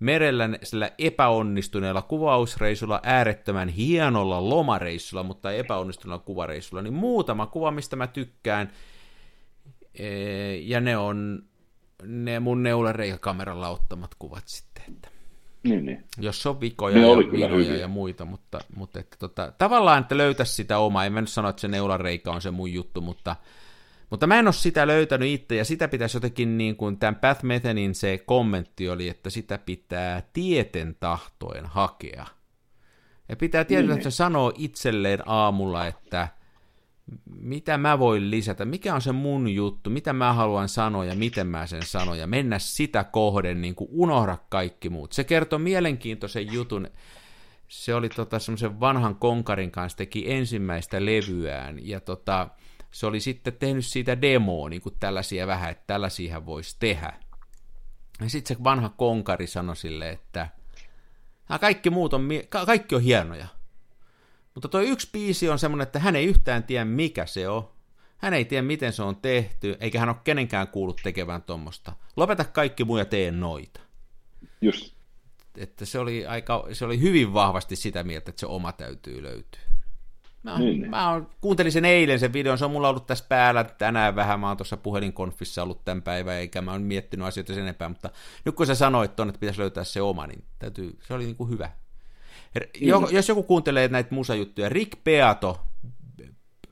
merellä 0.00 0.48
sillä 0.62 0.90
epäonnistuneella 0.98 2.02
kuvausreissulla, 2.02 3.00
äärettömän 3.02 3.68
hienolla 3.68 4.48
lomareissulla, 4.48 5.22
mutta 5.22 5.52
epäonnistuneella 5.52 6.24
kuvareissulla, 6.24 6.82
niin 6.82 6.94
muutama 6.94 7.46
kuva, 7.46 7.70
mistä 7.70 7.96
mä 7.96 8.06
tykkään, 8.06 8.72
ja 10.60 10.80
ne 10.80 10.96
on 10.96 11.42
ne 12.02 12.40
mun 12.40 12.62
neulareikakameralla 12.62 13.68
ottamat 13.68 14.14
kuvat 14.18 14.48
sitten. 14.48 14.84
Että 14.88 15.08
niin, 15.62 15.86
niin. 15.86 16.04
Jos 16.18 16.46
on 16.46 16.60
vikoja 16.60 16.94
ne 16.94 17.00
ja 17.00 17.16
vinoja 17.16 17.76
ja 17.76 17.88
muita, 17.88 18.24
mutta, 18.24 18.60
mutta 18.76 19.00
että 19.00 19.16
tota, 19.18 19.52
tavallaan, 19.58 20.00
että 20.02 20.16
löytäisi 20.16 20.54
sitä 20.54 20.78
omaa, 20.78 21.04
en 21.04 21.12
mä 21.12 21.20
nyt 21.20 21.30
sano, 21.30 21.48
että 21.48 21.60
se 21.60 21.68
neulareika 21.68 22.32
on 22.32 22.40
se 22.40 22.50
mun 22.50 22.72
juttu, 22.72 23.00
mutta, 23.00 23.36
mutta 24.10 24.26
mä 24.26 24.38
en 24.38 24.46
ole 24.46 24.52
sitä 24.52 24.86
löytänyt 24.86 25.28
itse, 25.28 25.56
ja 25.56 25.64
sitä 25.64 25.88
pitäisi 25.88 26.16
jotenkin, 26.16 26.58
niin 26.58 26.76
kuin 26.76 26.98
tämän 26.98 27.16
Path 27.16 27.44
Methenin 27.44 27.94
se 27.94 28.18
kommentti 28.18 28.88
oli, 28.88 29.08
että 29.08 29.30
sitä 29.30 29.58
pitää 29.58 30.22
tieten 30.32 30.96
tahtoen 31.00 31.66
hakea. 31.66 32.26
Ja 33.28 33.36
pitää 33.36 33.64
tietää, 33.64 33.82
niin, 33.82 33.90
että 33.90 34.04
niin. 34.04 34.12
se 34.12 34.16
sanoo 34.16 34.52
itselleen 34.56 35.22
aamulla, 35.26 35.86
että– 35.86 36.28
mitä 37.40 37.78
mä 37.78 37.98
voin 37.98 38.30
lisätä, 38.30 38.64
mikä 38.64 38.94
on 38.94 39.02
se 39.02 39.12
mun 39.12 39.48
juttu, 39.48 39.90
mitä 39.90 40.12
mä 40.12 40.32
haluan 40.32 40.68
sanoa 40.68 41.04
ja 41.04 41.14
miten 41.14 41.46
mä 41.46 41.66
sen 41.66 41.82
sanon, 41.82 42.18
ja 42.18 42.26
mennä 42.26 42.58
sitä 42.58 43.04
kohden, 43.04 43.60
niin 43.60 43.74
kuin 43.74 43.88
unohda 43.92 44.38
kaikki 44.48 44.90
muut. 44.90 45.12
Se 45.12 45.24
kertoo 45.24 45.58
mielenkiintoisen 45.58 46.52
jutun, 46.52 46.88
se 47.68 47.94
oli 47.94 48.08
tota 48.08 48.38
semmoisen 48.38 48.80
vanhan 48.80 49.16
konkarin 49.16 49.70
kanssa, 49.70 49.98
teki 49.98 50.32
ensimmäistä 50.32 51.04
levyään, 51.04 51.86
ja 51.86 52.00
tota, 52.00 52.48
se 52.90 53.06
oli 53.06 53.20
sitten 53.20 53.52
tehnyt 53.52 53.86
siitä 53.86 54.20
demoa, 54.20 54.68
niin 54.68 54.82
kuin 54.82 54.94
tällaisia 55.00 55.46
vähän, 55.46 55.70
että 55.70 55.84
tällaisia 55.86 56.46
voisi 56.46 56.76
tehdä. 56.78 57.12
Ja 58.20 58.30
sitten 58.30 58.56
se 58.56 58.64
vanha 58.64 58.88
konkari 58.88 59.46
sanoi 59.46 59.76
sille, 59.76 60.10
että 60.10 60.48
kaikki 61.60 61.90
muut 61.90 62.14
on, 62.14 62.28
kaikki 62.66 62.94
on 62.94 63.02
hienoja, 63.02 63.46
mutta 64.54 64.68
tuo 64.68 64.80
yksi 64.80 65.08
biisi 65.12 65.48
on 65.48 65.58
semmoinen, 65.58 65.82
että 65.82 65.98
hän 65.98 66.16
ei 66.16 66.24
yhtään 66.24 66.64
tiedä 66.64 66.84
mikä 66.84 67.26
se 67.26 67.48
on. 67.48 67.68
Hän 68.18 68.34
ei 68.34 68.44
tiedä 68.44 68.62
miten 68.62 68.92
se 68.92 69.02
on 69.02 69.16
tehty, 69.16 69.76
eikä 69.80 70.00
hän 70.00 70.08
ole 70.08 70.16
kenenkään 70.24 70.68
kuullut 70.68 71.00
tekevän 71.02 71.42
tuommoista. 71.42 71.92
Lopeta 72.16 72.44
kaikki 72.44 72.84
muu 72.84 72.98
ja 72.98 73.04
tee 73.04 73.30
noita. 73.30 73.80
Just. 74.60 74.94
Että 75.56 75.84
se 75.84 75.98
oli, 75.98 76.26
aika, 76.26 76.66
se 76.72 76.84
oli 76.84 77.00
hyvin 77.00 77.34
vahvasti 77.34 77.76
sitä 77.76 78.02
mieltä, 78.02 78.30
että 78.30 78.40
se 78.40 78.46
oma 78.46 78.72
täytyy 78.72 79.22
löytyä. 79.22 79.60
Mä, 80.42 80.58
niin, 80.58 80.80
niin. 80.80 80.90
mä 80.90 81.08
on, 81.08 81.30
kuuntelin 81.40 81.72
sen 81.72 81.84
eilen 81.84 82.18
sen 82.18 82.32
videon, 82.32 82.58
se 82.58 82.64
on 82.64 82.70
mulla 82.70 82.88
ollut 82.88 83.06
tässä 83.06 83.24
päällä 83.28 83.64
tänään 83.64 84.16
vähän, 84.16 84.40
mä 84.40 84.48
oon 84.48 84.56
tuossa 84.56 84.76
puhelinkonfissa 84.76 85.62
ollut 85.62 85.84
tämän 85.84 86.02
päivän, 86.02 86.34
eikä 86.34 86.62
mä 86.62 86.72
oon 86.72 86.82
miettinyt 86.82 87.26
asioita 87.26 87.54
sen 87.54 87.62
enempää, 87.62 87.88
mutta 87.88 88.10
nyt 88.44 88.54
kun 88.54 88.66
sä 88.66 88.74
sanoit 88.74 89.16
tuonne, 89.16 89.30
että 89.30 89.40
pitäisi 89.40 89.60
löytää 89.60 89.84
se 89.84 90.02
oma, 90.02 90.26
niin 90.26 90.44
täytyy, 90.58 90.98
se 91.06 91.14
oli 91.14 91.24
niin 91.24 91.36
kuin 91.36 91.50
hyvä, 91.50 91.70
jo, 92.80 93.08
jos 93.10 93.28
joku 93.28 93.42
kuuntelee 93.42 93.88
näitä 93.88 94.14
musajuttuja, 94.14 94.68
Rick 94.68 95.04
Beato 95.04 95.60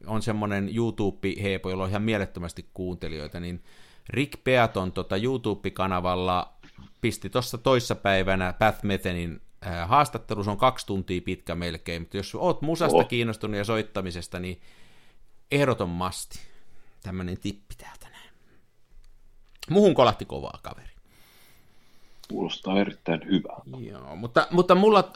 on 0.07 0.23
semmoinen 0.23 0.69
YouTube-heepo, 0.77 1.71
jolla 1.71 1.85
on 1.85 1.91
ihan 1.91 2.03
mielettömästi 2.03 2.71
kuuntelijoita, 2.75 3.41
niin 3.41 3.65
Rick 4.09 4.45
Beaton 4.45 4.93
tota 4.93 5.17
YouTube-kanavalla 5.17 6.53
pisti 7.01 7.31
tuossa 7.31 7.59
toissapäivänä 7.59 8.53
Path 8.53 8.85
Methenin 8.85 9.41
äh, 9.67 9.89
haastattelu, 9.89 10.45
se 10.45 10.51
on 10.51 10.57
kaksi 10.57 10.87
tuntia 10.87 11.21
pitkä 11.21 11.55
melkein, 11.55 12.03
mutta 12.03 12.17
jos 12.17 12.35
oot 12.35 12.63
musasta 12.63 12.97
oh. 12.97 13.09
kiinnostunut 13.09 13.57
ja 13.57 13.65
soittamisesta, 13.65 14.39
niin 14.39 14.61
ehdoton 15.51 15.89
masti. 15.89 16.39
Tämmöinen 17.03 17.39
tippi 17.41 17.75
täältä 17.79 18.09
näin. 18.11 18.31
Muhun 19.71 19.95
kolahti 19.95 20.25
kovaa 20.25 20.59
kaveri. 20.63 20.98
Kuulostaa 22.29 22.81
erittäin 22.81 23.21
hyvältä. 23.25 23.91
Joo, 23.91 24.17
mutta, 24.17 24.47
mutta 24.51 24.75
mulla, 24.75 25.13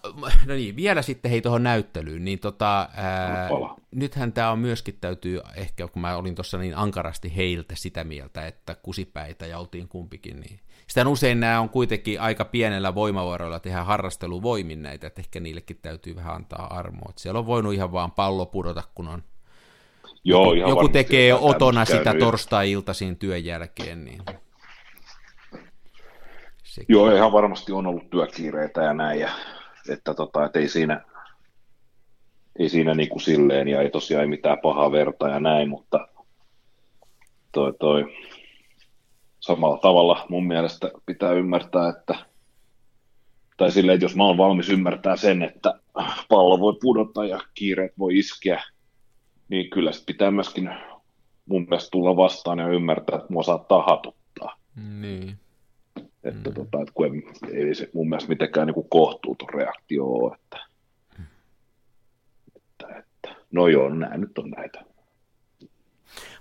no 0.46 0.54
niin, 0.54 0.76
vielä 0.76 1.02
sitten 1.02 1.30
hei 1.30 1.40
tuohon 1.40 1.62
näyttelyyn, 1.62 2.24
niin 2.24 2.38
tota, 2.38 2.88
ää, 2.94 3.48
nythän 3.90 4.32
tämä 4.32 4.50
on 4.50 4.58
myöskin 4.58 4.98
täytyy, 5.00 5.40
ehkä 5.56 5.88
kun 5.88 6.02
mä 6.02 6.16
olin 6.16 6.34
tuossa 6.34 6.58
niin 6.58 6.76
ankarasti 6.76 7.36
heiltä 7.36 7.74
sitä 7.76 8.04
mieltä, 8.04 8.46
että 8.46 8.74
kusipäitä 8.74 9.46
ja 9.46 9.58
oltiin 9.58 9.88
kumpikin, 9.88 10.40
niin 10.40 10.60
sitä 10.86 11.08
usein 11.08 11.40
nämä 11.40 11.60
on 11.60 11.68
kuitenkin 11.68 12.20
aika 12.20 12.44
pienellä 12.44 12.94
voimavaroilla 12.94 13.60
tehdä 13.60 13.84
harrasteluvoimin 13.84 14.82
näitä, 14.82 15.06
että 15.06 15.20
ehkä 15.20 15.40
niillekin 15.40 15.78
täytyy 15.82 16.16
vähän 16.16 16.34
antaa 16.34 16.76
armoa. 16.76 17.06
Että 17.08 17.22
siellä 17.22 17.38
on 17.38 17.46
voinut 17.46 17.74
ihan 17.74 17.92
vaan 17.92 18.12
pallo 18.12 18.46
pudota, 18.46 18.82
kun 18.94 19.08
on 19.08 19.22
Joo, 20.24 20.54
joku, 20.54 20.70
joku 20.70 20.88
tekee 20.88 21.34
otona 21.34 21.84
sitä 21.84 22.14
torstai-iltaisin 22.14 23.16
työn 23.16 23.44
jälkeen, 23.44 24.04
niin 24.04 24.22
Sekin. 26.72 26.94
Joo, 26.94 27.10
ihan 27.10 27.32
varmasti 27.32 27.72
on 27.72 27.86
ollut 27.86 28.10
työkiireitä 28.10 28.82
ja 28.82 28.94
näin, 28.94 29.20
ja, 29.20 29.30
että 29.88 30.14
tota, 30.14 30.44
et 30.44 30.56
ei 30.56 30.68
siinä, 30.68 31.04
ei 32.58 32.68
siinä 32.68 32.94
niin 32.94 33.08
kuin 33.08 33.20
silleen, 33.20 33.68
ja 33.68 33.82
ei 33.82 33.90
tosiaan 33.90 34.22
ei 34.22 34.28
mitään 34.28 34.58
pahaa 34.62 34.92
verta 34.92 35.28
ja 35.28 35.40
näin, 35.40 35.68
mutta 35.68 36.08
toi, 37.52 37.74
toi, 37.80 38.04
samalla 39.40 39.78
tavalla 39.78 40.26
mun 40.28 40.46
mielestä 40.46 40.90
pitää 41.06 41.32
ymmärtää, 41.32 41.88
että 41.88 42.14
tai 43.56 43.70
silleen, 43.70 43.94
että 43.94 44.04
jos 44.04 44.16
mä 44.16 44.24
oon 44.24 44.38
valmis 44.38 44.68
ymmärtää 44.68 45.16
sen, 45.16 45.42
että 45.42 45.80
pallo 46.28 46.60
voi 46.60 46.78
pudota 46.82 47.24
ja 47.24 47.40
kiireet 47.54 47.92
voi 47.98 48.18
iskeä, 48.18 48.62
niin 49.48 49.70
kyllä 49.70 49.92
se 49.92 50.04
pitää 50.06 50.30
myöskin 50.30 50.70
mun 51.46 51.66
mielestä 51.70 51.90
tulla 51.90 52.16
vastaan 52.16 52.58
ja 52.58 52.68
ymmärtää, 52.68 53.16
että 53.16 53.32
mua 53.32 53.42
saattaa 53.42 53.82
hatuttaa. 53.82 54.56
Niin. 55.00 55.41
Että, 56.24 56.50
mm. 56.50 56.54
tota, 56.54 56.80
että 56.80 56.92
kun 56.94 57.06
ei, 57.06 57.22
ei 57.52 57.74
se 57.74 57.90
mun 57.94 58.08
mielestä 58.08 58.28
mitenkään 58.28 58.66
niin 58.66 58.74
kuin 58.74 58.88
kohtuuton 58.88 59.48
reaktio 59.54 60.06
ole, 60.06 60.34
että, 60.34 60.58
että, 62.56 62.98
että 62.98 63.36
no 63.52 63.68
joo, 63.68 63.88
nämä 63.88 64.16
nyt 64.16 64.38
on 64.38 64.50
näitä 64.50 64.84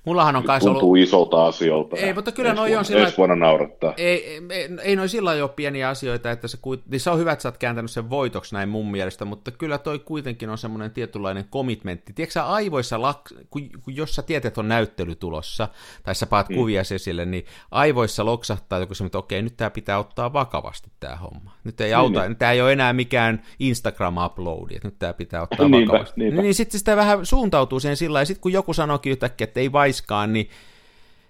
Mullahan 0.06 0.36
on 0.36 0.44
kanssa 0.44 0.70
Tuntuu 0.70 0.90
ollut... 0.90 1.04
isolta 1.04 1.46
asioilta. 1.46 1.96
Ei, 1.96 2.14
mutta 2.14 2.32
kyllä 2.32 2.54
noi 2.54 2.76
on 2.76 2.86
sillä... 2.86 3.02
Ensi 3.02 3.18
vuonna 3.18 3.36
naurattaa. 3.36 3.94
Ei, 3.98 4.38
ei, 4.50 4.70
ei 4.84 4.96
noin 4.96 5.10
sillä 5.10 5.32
ole 5.32 5.50
pieniä 5.50 5.90
asioita, 5.90 6.32
että 6.32 6.48
se, 6.48 6.58
niin 6.92 7.00
se 7.00 7.10
on 7.10 7.20
hyvä, 7.20 7.32
että 7.32 7.44
sä 7.44 7.50
oot 7.50 7.58
kääntänyt 7.58 7.92
sen 7.92 8.10
voitoksi 8.10 8.56
näin 8.56 8.70
mun 8.70 8.92
mielestä, 8.92 9.26
mutta 9.26 9.52
kyllä 9.52 9.78
toi 9.78 10.00
kuitenkin 10.00 10.50
on 10.50 10.58
semmoinen 10.58 10.92
tietynlainen 10.92 11.46
commitmentti. 11.52 12.14
Tiedätkö 12.14 12.34
sä 12.34 12.48
aivoissa, 12.48 13.00
kun, 13.50 13.70
kun 13.84 13.96
jos 13.96 14.16
sä 14.16 14.22
tiedät, 14.22 14.46
että 14.46 14.62
on 14.62 14.68
näyttely 14.68 15.16
tulossa, 15.16 15.68
tai 16.04 16.16
sä 16.16 16.26
paat 16.26 16.50
hmm. 16.50 16.56
kuvia 16.56 16.82
esille, 16.96 17.26
niin 17.26 17.46
aivoissa 17.72 18.26
loksahtaa 18.26 18.80
joku 18.80 18.94
semmoinen, 18.94 19.10
että 19.10 19.18
okei, 19.18 19.42
nyt 19.42 19.58
tämä 19.58 19.70
pitää 19.70 20.00
ottaa 20.00 20.34
vakavasti 20.34 20.92
tämä 21.00 21.16
homma. 21.16 21.52
Nyt 21.64 21.82
ei 21.82 21.88
niin, 21.88 21.98
auta, 21.98 22.22
niin. 22.22 22.36
tämä 22.36 22.52
ei 22.52 22.62
ole 22.62 22.74
enää 22.74 22.94
mikään 22.94 23.42
Instagram-uploadi, 23.60 24.76
että 24.76 24.88
nyt 24.88 25.00
tämä 25.00 25.14
pitää 25.14 25.42
ottaa 25.42 25.68
niinpä, 25.68 25.92
vakavasti. 25.92 26.22
Niinpä. 26.22 26.42
Niin 26.42 26.56
sitten 26.56 26.80
sitä 26.80 26.96
vähän 26.96 27.26
suuntautuu 27.26 27.80
siihen 27.80 27.98
sillä 27.98 28.20
ja 28.20 28.26
sitten 28.26 28.42
kun 28.42 28.54
joku 28.54 28.74
sanoikin 28.74 29.12
yhtäkkiä, 29.12 29.46
että 29.46 29.60
ei 29.60 29.72
vaiskaan, 29.92 30.34
niin 30.34 30.50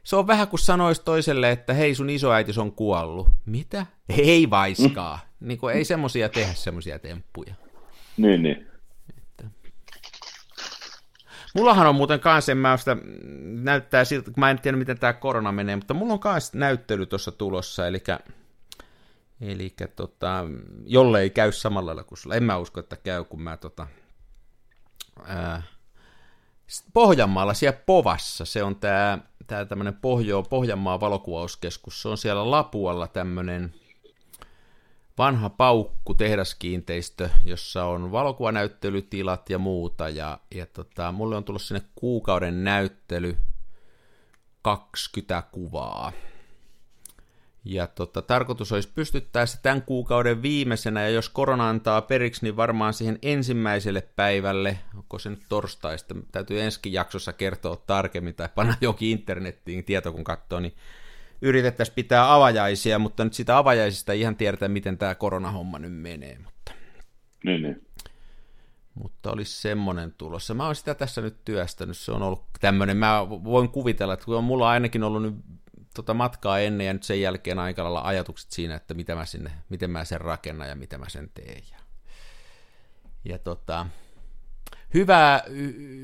se 0.03 0.16
on 0.16 0.28
vähän 0.28 0.47
kuin 0.47 0.59
sanoisi 0.59 1.01
toiselle, 1.05 1.51
että 1.51 1.74
hei 1.74 1.95
sun 1.95 2.09
isoäiti 2.09 2.51
on 2.59 2.72
kuollut. 2.72 3.30
Mitä? 3.45 3.86
Ei 4.09 4.49
vaiskaa. 4.49 5.20
Mm. 5.39 5.47
Niin 5.47 5.59
kuin, 5.59 5.76
ei 5.76 5.86
semmosia 5.86 6.30
tehdä 6.30 6.53
semmosia 6.53 6.99
temppuja. 6.99 7.53
Niin, 8.18 8.43
niin. 8.43 8.68
Että. 9.18 9.45
Mullahan 11.55 11.88
on 11.88 11.95
muuten 11.95 12.20
kanssa, 12.20 12.51
en 12.51 12.57
mä 12.57 12.78
sitä, 12.78 12.97
näyttää 13.64 14.05
siltä, 14.05 14.32
mä 14.38 14.51
en 14.51 14.62
tiedä 14.62 14.78
miten 14.78 14.99
tämä 14.99 15.14
korona 15.14 15.51
menee, 15.51 15.76
mutta 15.76 15.93
mulla 15.93 16.14
on 16.14 16.20
kanssa 16.20 16.57
näyttely 16.57 17.05
tuossa 17.05 17.32
tulossa, 17.32 17.88
eli 17.88 18.03
Eli 19.41 19.76
tota, 19.95 20.45
jollei 20.86 21.30
käy 21.30 21.51
samalla 21.51 21.88
lailla 21.88 22.03
kuin 22.03 22.18
sulla. 22.18 22.36
En 22.36 22.43
mä 22.43 22.57
usko, 22.57 22.80
että 22.80 22.95
käy, 22.95 23.24
kun 23.24 23.41
mä 23.41 23.57
tota, 23.57 23.88
ää, 25.26 25.64
Pohjanmaalla 26.94 27.54
siellä 27.54 27.80
Povassa, 27.86 28.46
se 28.46 28.64
on 28.64 28.76
tämä 28.76 29.20
tää 29.48 29.66
tämmöinen 29.66 29.94
Pohjo, 29.94 30.44
Pohjanmaan 30.44 31.00
valokuvauskeskus, 31.00 32.02
se 32.02 32.08
on 32.08 32.18
siellä 32.18 32.52
Lapualla 32.52 33.08
tämmöinen 33.08 33.74
vanha 35.18 35.50
paukku 35.50 36.14
tehdaskiinteistö, 36.14 37.30
jossa 37.44 37.86
on 37.86 38.12
valokuvanäyttelytilat 38.12 39.50
ja 39.50 39.58
muuta, 39.58 40.10
ja, 40.10 40.40
ja 40.56 40.66
tota, 40.66 41.12
mulle 41.12 41.36
on 41.36 41.44
tullut 41.44 41.62
sinne 41.62 41.82
kuukauden 41.96 42.64
näyttely 42.64 43.38
20 44.62 45.44
kuvaa, 45.52 46.12
ja 47.66 47.88
tota, 47.88 48.22
tarkoitus 48.22 48.72
olisi 48.72 48.89
pystyttää 48.95 49.45
se 49.45 49.59
tämän 49.62 49.82
kuukauden 49.82 50.41
viimeisenä, 50.41 51.01
ja 51.01 51.09
jos 51.09 51.30
korona 51.30 51.70
antaa 51.70 52.01
periksi, 52.01 52.45
niin 52.45 52.55
varmaan 52.55 52.93
siihen 52.93 53.20
ensimmäiselle 53.22 54.01
päivälle, 54.16 54.78
onko 54.97 55.20
se 55.20 55.30
nyt 55.30 55.41
torstaista, 55.49 56.16
täytyy 56.32 56.62
ensi 56.62 56.80
jaksossa 56.86 57.34
kertoa 57.34 57.76
tarkemmin, 57.76 58.36
tai 58.36 58.49
panna 58.55 58.76
jokin 58.82 59.09
internettiin 59.09 59.84
tieto, 59.84 60.12
kun 60.12 60.24
katsoo, 60.24 60.59
niin 60.59 60.74
yritettäisiin 61.41 61.95
pitää 61.95 62.34
avajaisia, 62.34 62.99
mutta 62.99 63.24
nyt 63.24 63.34
sitä 63.34 63.57
avajaisista 63.57 64.14
ei 64.14 64.20
ihan 64.22 64.36
tiedetä, 64.36 64.68
miten 64.68 64.97
tämä 64.97 65.16
koronahomma 65.16 65.80
nyt 65.80 65.93
menee. 65.93 66.38
Mutta, 66.43 66.72
niin, 67.43 67.62
niin. 67.62 67.88
mutta 68.93 69.32
olisi 69.32 69.62
semmoinen 69.62 70.14
tulossa. 70.18 70.53
Mä 70.53 70.66
oon 70.66 70.76
sitä 70.76 70.95
tässä 70.95 71.22
nyt 71.22 71.45
työstänyt, 71.45 71.97
se 71.97 72.12
on 72.12 72.22
ollut 72.22 72.43
tämmöinen, 72.59 72.97
mä 72.97 73.30
voin 73.30 73.70
kuvitella, 73.70 74.14
että 74.14 74.26
kun 74.26 74.38
on 74.38 74.43
mulla 74.43 74.70
ainakin 74.70 75.03
ollut 75.03 75.22
nyt 75.22 75.36
tota 75.94 76.14
matkaa 76.14 76.60
ennen 76.60 76.88
ja 76.88 76.94
nyt 76.94 77.04
sen 77.04 77.22
jälkeen 77.22 77.60
aika 77.60 77.84
lailla 77.84 78.02
ajatukset 78.02 78.52
siinä, 78.52 78.76
että 78.76 78.94
mitä 78.94 79.16
mä 79.16 79.26
sinne, 79.26 79.52
miten 79.70 79.92
mä 79.92 80.06
sen 80.06 80.22
rakennan 80.22 80.70
ja 80.70 80.76
mitä 80.76 80.98
mä 80.98 81.10
sen 81.10 81.30
teen. 81.34 81.64
Ja, 81.72 81.78
ja 83.26 83.39
tota, 83.39 83.86
hyvää, 84.94 85.44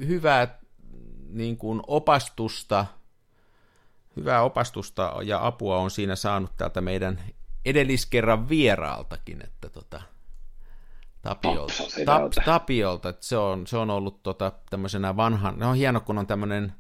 hyvää 0.07 0.59
niin 1.29 1.57
kuin 1.57 1.81
opastusta, 1.88 2.85
hyvää 4.15 4.41
opastusta 4.41 5.13
ja 5.23 5.47
apua 5.47 5.77
on 5.77 5.91
siinä 5.91 6.15
saanut 6.15 6.51
täältä 6.57 6.81
meidän 6.81 7.19
edelliskerran 7.65 8.49
vieraaltakin, 8.49 9.41
että 9.43 9.69
tota, 9.69 10.01
Tapiolta, 11.21 11.73
tap, 12.05 12.31
Tapiolta 12.45 13.09
että 13.09 13.25
se 13.25 13.38
on, 13.38 13.67
se 13.67 13.77
on 13.77 13.89
ollut 13.89 14.23
tota, 14.23 14.51
tämmöisenä 14.69 15.17
vanhan, 15.17 15.59
no 15.59 15.69
on 15.69 15.75
hieno 15.75 16.01
kun 16.01 16.17
on 16.17 16.27
tämmöinen 16.27 16.73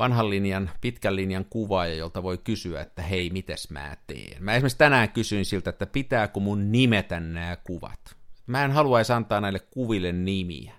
vanhan 0.00 0.30
linjan, 0.30 0.70
pitkän 0.80 1.16
linjan 1.16 1.44
kuvaaja, 1.50 1.94
jolta 1.94 2.22
voi 2.22 2.38
kysyä, 2.38 2.80
että 2.80 3.02
hei, 3.02 3.30
mites 3.30 3.70
mä 3.70 3.96
teen. 4.06 4.44
Mä 4.44 4.54
esimerkiksi 4.54 4.78
tänään 4.78 5.08
kysyin 5.08 5.44
siltä, 5.44 5.70
että 5.70 5.86
pitääkö 5.86 6.40
mun 6.40 6.72
nimetä 6.72 7.20
nämä 7.20 7.56
kuvat. 7.64 8.16
Mä 8.46 8.64
en 8.64 8.70
haluaisi 8.70 9.12
antaa 9.12 9.40
näille 9.40 9.58
kuville 9.58 10.12
nimiä. 10.12 10.72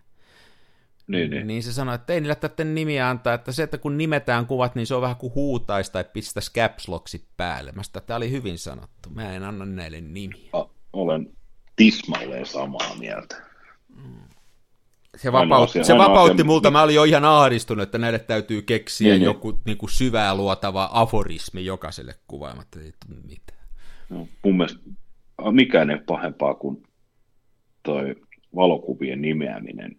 Niin, 1.08 1.30
niin. 1.30 1.48
niin 1.48 1.64
se 1.64 1.74
sanoi, 1.74 1.96
että 1.96 2.14
ei 2.14 2.22
niillä 2.22 2.36
tätä 2.36 2.64
nimiä 2.64 3.10
antaa, 3.10 3.34
että 3.34 3.52
se, 3.52 3.64
että 3.64 3.78
kun 3.78 3.98
nimetään 3.98 4.46
kuvat, 4.46 4.76
niin 4.76 4.88
se 4.88 4.96
on 4.96 5.02
vähän 5.02 5.16
kuin 5.16 5.36
huutaisi 5.36 5.92
tai 5.92 6.04
pistäisi 6.14 6.54
caps 6.54 6.88
päälle. 7.38 7.72
Mä 7.72 7.84
sitä, 7.84 8.02
tämä 8.02 8.18
oli 8.18 8.32
hyvin 8.32 8.58
sanottu. 8.58 9.10
Mä 9.10 9.34
en 9.34 9.44
anna 9.44 9.66
näille 9.66 10.02
nimiä. 10.02 10.50
A, 10.54 10.66
olen 10.94 11.30
tismalleen 11.76 12.46
samaa 12.46 12.96
mieltä. 13.00 13.42
Mm 13.96 14.31
se, 15.18 15.32
vapautti, 15.32 15.80
asia, 15.80 15.84
se 15.84 15.97
vapautti 15.97 16.34
asia, 16.34 16.45
multa, 16.45 16.72
mä 16.72 16.82
olin 16.82 16.95
jo 16.95 17.03
ihan 17.03 17.26
ahdistunut, 17.26 17.84
että 17.84 17.97
näille 17.97 18.20
täytyy 18.20 18.62
keksiä 18.62 19.14
niin, 19.14 19.22
joku 19.22 19.59
niin 19.66 19.78
kuin 19.78 19.89
syvää 19.89 20.36
luotava 20.36 20.89
aforismi 20.91 21.66
jokaiselle 21.66 22.16
kuvaamatta, 22.28 22.80
mitään. 23.30 23.68
No, 24.09 24.28
mun 24.43 24.57
mielestä 24.57 24.80
mikään 25.51 25.89
ei 25.89 25.97
pahempaa 26.07 26.53
kuin 26.53 26.84
toi 27.84 28.16
valokuvien 28.55 29.22
nimeäminen, 29.22 29.97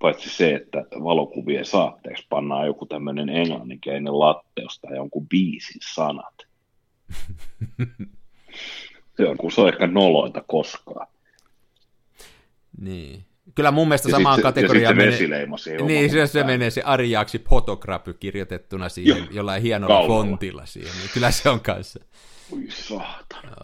paitsi 0.00 0.30
se, 0.30 0.54
että 0.54 0.78
valokuvien 1.02 1.64
saatteeksi 1.64 2.26
pannaan 2.28 2.66
joku 2.66 2.86
tämmöinen 2.86 3.28
englanninkielinen 3.28 4.18
latteus 4.18 4.80
tai 4.80 4.96
jonkun 4.96 5.28
biisin 5.28 5.80
sanat. 5.94 6.34
se 9.16 9.28
on, 9.28 9.36
kun 9.36 9.52
se 9.52 9.60
on 9.60 9.68
ehkä 9.68 9.86
noloita 9.86 10.44
koskaan. 10.48 11.06
Niin. 12.80 13.24
Kyllä 13.54 13.70
mun 13.70 13.88
mielestä 13.88 14.08
ja 14.08 14.12
samaan 14.16 14.42
kategoriaan 14.42 14.96
menee... 14.96 15.16
siihen 15.16 15.86
Niin, 15.86 16.10
se, 16.10 16.26
se 16.26 16.44
menee 16.44 16.70
se 16.70 16.82
Ariaksi 16.82 17.38
photography 17.38 18.14
kirjoitettuna 18.14 18.88
siihen, 18.88 19.18
Joo. 19.18 19.26
jollain 19.30 19.62
hienolla 19.62 19.94
Kalmalla. 19.94 20.24
fontilla 20.24 20.66
siihen. 20.66 20.92
Niin 20.98 21.10
kyllä 21.14 21.30
se 21.30 21.48
on 21.48 21.60
kanssa. 21.60 22.00
Ui 22.52 22.66
saatana. 22.70 23.56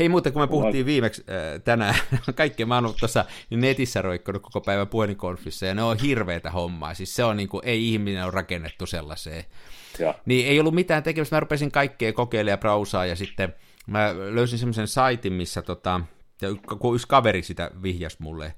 Hei 0.00 0.08
muuten, 0.08 0.32
kun 0.32 0.42
me 0.42 0.46
puhuttiin 0.46 0.86
viimeksi 0.86 1.24
äh, 1.28 1.62
tänään, 1.62 1.94
kaikkea 2.34 2.66
mä 2.66 2.74
oon 2.74 2.84
ollut 2.84 2.96
tuossa 2.96 3.24
netissä 3.50 4.02
roikkunut 4.02 4.42
koko 4.42 4.60
päivän 4.60 4.88
puhelinkonfissa, 4.88 5.66
ja 5.66 5.74
ne 5.74 5.82
on 5.82 5.98
hirveitä 5.98 6.50
hommaa. 6.50 6.94
Siis 6.94 7.16
se 7.16 7.24
on 7.24 7.36
niin 7.36 7.48
kuin, 7.48 7.62
ei 7.64 7.92
ihminen 7.92 8.24
ole 8.24 8.30
rakennettu 8.30 8.86
sellaiseen. 8.86 9.44
Ja. 9.98 10.14
Niin 10.26 10.46
ei 10.46 10.60
ollut 10.60 10.74
mitään 10.74 11.02
tekemistä, 11.02 11.36
mä 11.36 11.40
rupesin 11.40 11.70
kaikkea 11.70 12.12
kokeilemaan 12.12 12.52
ja 12.52 12.58
browsaa, 12.58 13.06
ja 13.06 13.16
sitten 13.16 13.54
mä 13.86 14.14
löysin 14.34 14.58
semmoisen 14.58 14.88
saitin, 14.88 15.32
missä 15.32 15.62
tota, 15.62 16.00
ja 16.42 16.48
kun 16.78 16.94
yksi 16.94 17.08
kaveri 17.08 17.42
sitä 17.42 17.70
vihjas 17.82 18.18
mulle. 18.18 18.54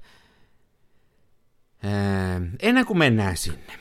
ennen 2.61 2.85
kuin 2.85 2.97
mennään 2.97 3.37
sinne. 3.37 3.73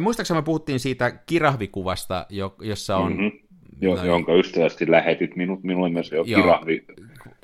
Muistaakseni 0.00 0.40
me 0.40 0.44
puhuttiin 0.44 0.80
siitä 0.80 1.10
kirahvikuvasta, 1.10 2.26
jossa 2.60 2.96
on... 2.96 3.12
Mm-hmm. 3.12 3.48
Jo, 3.80 3.94
no, 3.94 4.04
jonka 4.04 4.34
ystävästi 4.34 4.90
lähetit 4.90 5.36
minut, 5.36 5.62
minulle 5.62 5.88
myös 5.88 6.12
jo 6.12 6.24
joo, 6.26 6.40
kirahvi 6.40 6.84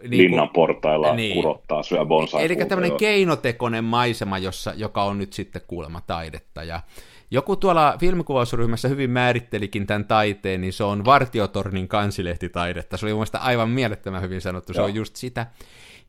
niin 0.08 0.22
linnan 0.22 0.48
portailla 0.48 1.14
niin, 1.14 1.34
kurottaa, 1.34 1.82
syö 1.82 2.04
bonsai 2.04 2.44
Eli 2.44 2.56
tämmöinen 2.56 2.96
keinotekoinen 2.96 3.84
maisema, 3.84 4.38
jossa, 4.38 4.72
joka 4.76 5.04
on 5.04 5.18
nyt 5.18 5.32
sitten 5.32 5.62
kuulemma 5.66 6.00
taidetta. 6.00 6.62
Ja 6.62 6.80
joku 7.30 7.56
tuolla 7.56 7.94
filmikuvausryhmässä 8.00 8.88
hyvin 8.88 9.10
määrittelikin 9.10 9.86
tämän 9.86 10.04
taiteen, 10.04 10.60
niin 10.60 10.72
se 10.72 10.84
on 10.84 11.04
Vartiotornin 11.04 11.88
kansilehtitaidetta. 11.88 12.96
Se 12.96 13.06
oli 13.06 13.14
mun 13.14 13.26
aivan 13.40 13.70
mielettömän 13.70 14.22
hyvin 14.22 14.40
sanottu, 14.40 14.72
se 14.72 14.80
Joo. 14.80 14.86
on 14.86 14.94
just 14.94 15.16
sitä. 15.16 15.46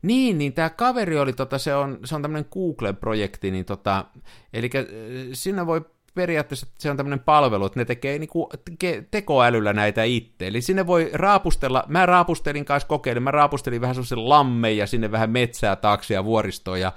Niin, 0.02 0.38
niin 0.38 0.52
tämä 0.52 0.70
kaveri 0.70 1.18
oli, 1.18 1.32
tota, 1.32 1.58
se 1.58 1.74
on, 1.74 1.98
se 2.04 2.14
on 2.14 2.22
tämmöinen 2.22 2.48
Google-projekti, 2.52 3.50
niin 3.50 3.64
tota, 3.64 4.04
eli 4.52 4.70
äh, 4.74 4.84
siinä 5.32 5.66
voi 5.66 5.84
periaatteessa 6.16 6.66
se 6.78 6.90
on 6.90 6.96
tämmöinen 6.96 7.20
palvelu, 7.20 7.66
että 7.66 7.80
ne 7.80 7.84
tekee 7.84 8.18
niinku 8.18 8.50
te- 8.78 9.04
tekoälyllä 9.10 9.72
näitä 9.72 10.04
itse. 10.04 10.46
Eli 10.46 10.60
sinne 10.60 10.86
voi 10.86 11.10
raapustella, 11.12 11.84
mä 11.88 12.06
raapustelin 12.06 12.64
kanssa 12.64 12.88
kokeilin, 12.88 13.22
mä 13.22 13.30
raapustelin 13.30 13.80
vähän 13.80 13.94
sellaisen 13.94 14.28
lamme 14.28 14.72
ja 14.72 14.86
sinne 14.86 15.10
vähän 15.10 15.30
metsää 15.30 15.76
taakse 15.76 16.14
ja 16.14 16.24
vuoristoa 16.24 16.78
ja 16.78 16.92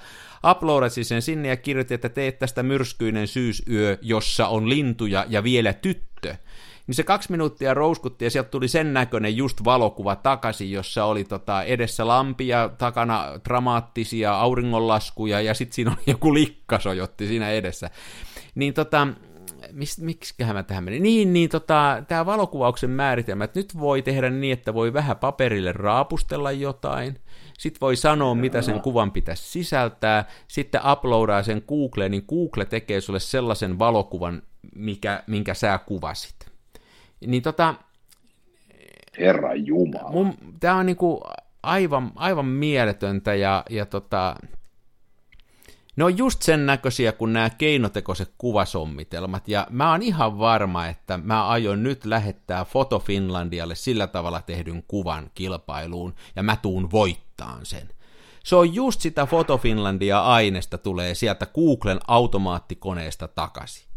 uploadasi 0.52 1.04
sen 1.04 1.22
sinne 1.22 1.47
ja 1.47 1.58
kirjoitti, 1.58 1.93
että 1.93 2.10
teet 2.10 2.39
tästä 2.39 2.64
myrskyinen 2.64 3.28
syysyö, 3.28 3.97
jossa 4.02 4.47
on 4.47 4.70
lintuja 4.70 5.26
ja 5.30 5.43
vielä 5.43 5.74
tyttö 5.74 6.36
niin 6.90 6.96
se 6.96 7.04
kaksi 7.04 7.32
minuuttia 7.32 7.74
rouskutti 7.74 8.26
ja 8.26 8.32
sieltä 8.32 8.50
tuli 8.50 8.68
sen 8.68 8.94
näköinen 8.94 9.38
just 9.38 9.64
valokuva 9.66 10.16
takaisin, 10.16 10.72
jossa 10.72 11.06
oli 11.06 11.24
tota 11.24 11.64
edessä 11.64 12.08
lampia, 12.08 12.70
takana 12.78 13.26
dramaattisia 13.46 14.40
auringonlaskuja 14.40 15.42
ja 15.42 15.54
sitten 15.54 15.76
siinä 15.76 15.92
oli 15.92 16.04
joku 16.08 16.34
likkasojotti 16.34 17.28
siinä 17.28 17.50
edessä. 17.50 17.90
Niin 18.56 18.74
tota, 18.74 19.08
miksi 20.02 20.36
mä 20.54 20.64
tähän 20.64 20.84
menin? 20.84 21.04
Niin, 21.04 21.34
niin 21.34 21.50
tota, 21.50 22.04
tämä 22.08 22.26
valokuvauksen 22.26 22.90
määritelmä, 22.90 23.44
että 23.44 23.60
nyt 23.60 23.80
voi 23.80 24.02
tehdä 24.02 24.30
niin, 24.30 24.54
että 24.54 24.74
voi 24.74 24.94
vähän 24.94 25.18
paperille 25.18 25.72
raapustella 25.72 26.52
jotain, 26.52 27.20
sitten 27.58 27.82
voi 27.82 27.96
sanoa, 27.96 28.36
mitä 28.36 28.62
sen 28.62 28.82
kuvan 28.82 29.12
pitäisi 29.12 29.44
sisältää, 29.44 30.26
sitten 30.48 30.82
uploadaa 30.92 31.44
sen 31.44 31.64
Googleen, 31.68 32.12
niin 32.12 32.26
Google 32.30 32.66
tekee 32.66 33.02
sulle 33.02 33.20
sellaisen 33.20 33.80
valokuvan, 33.80 34.42
mikä, 34.76 35.24
minkä 35.28 35.54
sä 35.54 35.80
kuvasit. 35.86 36.39
Niin 37.28 37.43
tota... 37.43 37.76
Herra 39.20 39.53
Jumala. 39.53 40.11
Mun, 40.11 40.34
tää 40.59 40.76
on 40.76 40.86
niinku 40.86 41.22
aivan, 41.63 42.11
aivan 42.15 42.45
mieletöntä 42.45 43.36
ja, 43.36 43.65
ja 43.70 43.86
tota, 43.86 44.36
ne 45.95 46.03
on 46.03 46.17
just 46.17 46.41
sen 46.41 46.65
näköisiä 46.65 47.11
kuin 47.11 47.34
nämä 47.34 47.49
keinotekoiset 47.49 48.34
kuvasommitelmat, 48.38 49.47
ja 49.47 49.67
mä 49.70 49.91
oon 49.91 50.01
ihan 50.01 50.39
varma, 50.39 50.88
että 50.88 51.17
mä 51.17 51.47
aion 51.47 51.84
nyt 51.84 52.05
lähettää 52.05 52.65
Foto 52.65 52.99
Finlandialle 52.99 53.76
sillä 53.76 54.07
tavalla 54.07 54.41
tehdyn 54.41 54.84
kuvan 54.88 55.32
kilpailuun, 55.36 56.15
ja 56.36 56.43
mä 56.43 56.55
tuun 56.55 56.91
voittaan 56.91 57.65
sen. 57.65 57.89
Se 58.43 58.55
on 58.55 58.76
just 58.76 59.01
sitä 59.01 59.26
Foto 59.26 59.57
Finlandia 59.57 60.22
aineesta 60.22 60.78
tulee 60.78 61.15
sieltä 61.15 61.45
Googlen 61.45 61.99
automaattikoneesta 62.07 63.28
takaisin. 63.28 63.89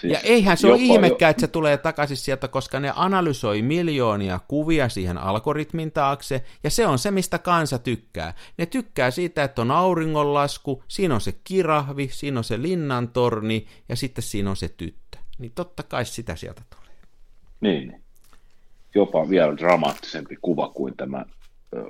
Siis 0.00 0.12
ja 0.12 0.18
eihän 0.18 0.56
se 0.56 0.66
ole 0.66 0.76
ihmekään, 0.78 1.28
jo... 1.28 1.30
että 1.30 1.40
se 1.40 1.48
tulee 1.48 1.76
takaisin 1.76 2.16
sieltä, 2.16 2.48
koska 2.48 2.80
ne 2.80 2.92
analysoi 2.96 3.62
miljoonia 3.62 4.40
kuvia 4.48 4.88
siihen 4.88 5.18
algoritmin 5.18 5.92
taakse, 5.92 6.44
ja 6.64 6.70
se 6.70 6.86
on 6.86 6.98
se, 6.98 7.10
mistä 7.10 7.38
kansa 7.38 7.78
tykkää. 7.78 8.34
Ne 8.58 8.66
tykkää 8.66 9.10
siitä, 9.10 9.44
että 9.44 9.62
on 9.62 9.70
auringonlasku, 9.70 10.84
siinä 10.88 11.14
on 11.14 11.20
se 11.20 11.34
kirahvi, 11.44 12.08
siinä 12.12 12.40
on 12.40 12.44
se 12.44 12.62
linnantorni, 12.62 13.66
ja 13.88 13.96
sitten 13.96 14.22
siinä 14.22 14.50
on 14.50 14.56
se 14.56 14.68
tyttö. 14.68 15.18
Niin 15.38 15.52
totta 15.54 15.82
kai 15.82 16.04
sitä 16.04 16.36
sieltä 16.36 16.62
tulee. 16.70 16.96
Niin, 17.60 18.02
jopa 18.94 19.28
vielä 19.28 19.56
dramaattisempi 19.56 20.36
kuva 20.42 20.68
kuin 20.68 20.96
tämä 20.96 21.24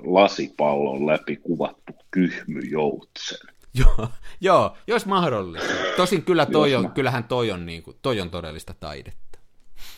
lasipallon 0.05 1.07
läpi 1.07 1.37
kuvattu 1.37 1.93
kyhmyjoutsen. 2.11 3.49
Joo, 3.81 4.09
joo, 4.41 4.77
jos 4.87 5.07
mahdollista. 5.07 5.73
Tosin 5.97 6.23
kyllä 6.23 6.47
toi 6.47 6.75
on, 6.75 6.93
kyllähän 6.93 7.25
toi 7.25 7.51
on, 7.51 7.67
niin 7.67 7.83
kuin, 7.83 7.97
toi 8.03 8.21
on 8.21 8.31
todellista 8.31 8.75
taidetta. 8.81 9.39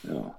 Joo. 0.09 0.35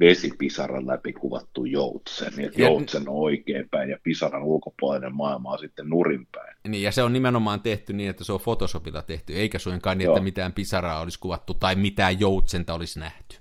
Vesipisaran 0.00 0.86
läpi 0.86 1.12
kuvattu 1.12 1.64
joutsen, 1.64 2.32
niin 2.36 2.46
että 2.46 2.62
ja, 2.62 2.68
joutsen 2.68 3.08
on 3.08 3.14
oikeinpäin 3.14 3.90
ja 3.90 3.98
pisaran 4.02 4.42
ulkopuolinen 4.42 5.14
maailma 5.14 5.50
on 5.50 5.58
sitten 5.58 5.88
nurinpäin. 5.88 6.56
Niin, 6.68 6.82
ja 6.82 6.92
se 6.92 7.02
on 7.02 7.12
nimenomaan 7.12 7.60
tehty 7.60 7.92
niin, 7.92 8.10
että 8.10 8.24
se 8.24 8.32
on 8.32 8.40
Photoshopilla 8.40 9.02
tehty, 9.02 9.36
eikä 9.36 9.58
suinkaan 9.58 9.98
niin, 9.98 10.10
että 10.10 10.22
mitään 10.22 10.52
pisaraa 10.52 11.00
olisi 11.00 11.18
kuvattu 11.20 11.54
tai 11.54 11.74
mitään 11.74 12.20
joutsenta 12.20 12.74
olisi 12.74 12.98
nähty. 12.98 13.36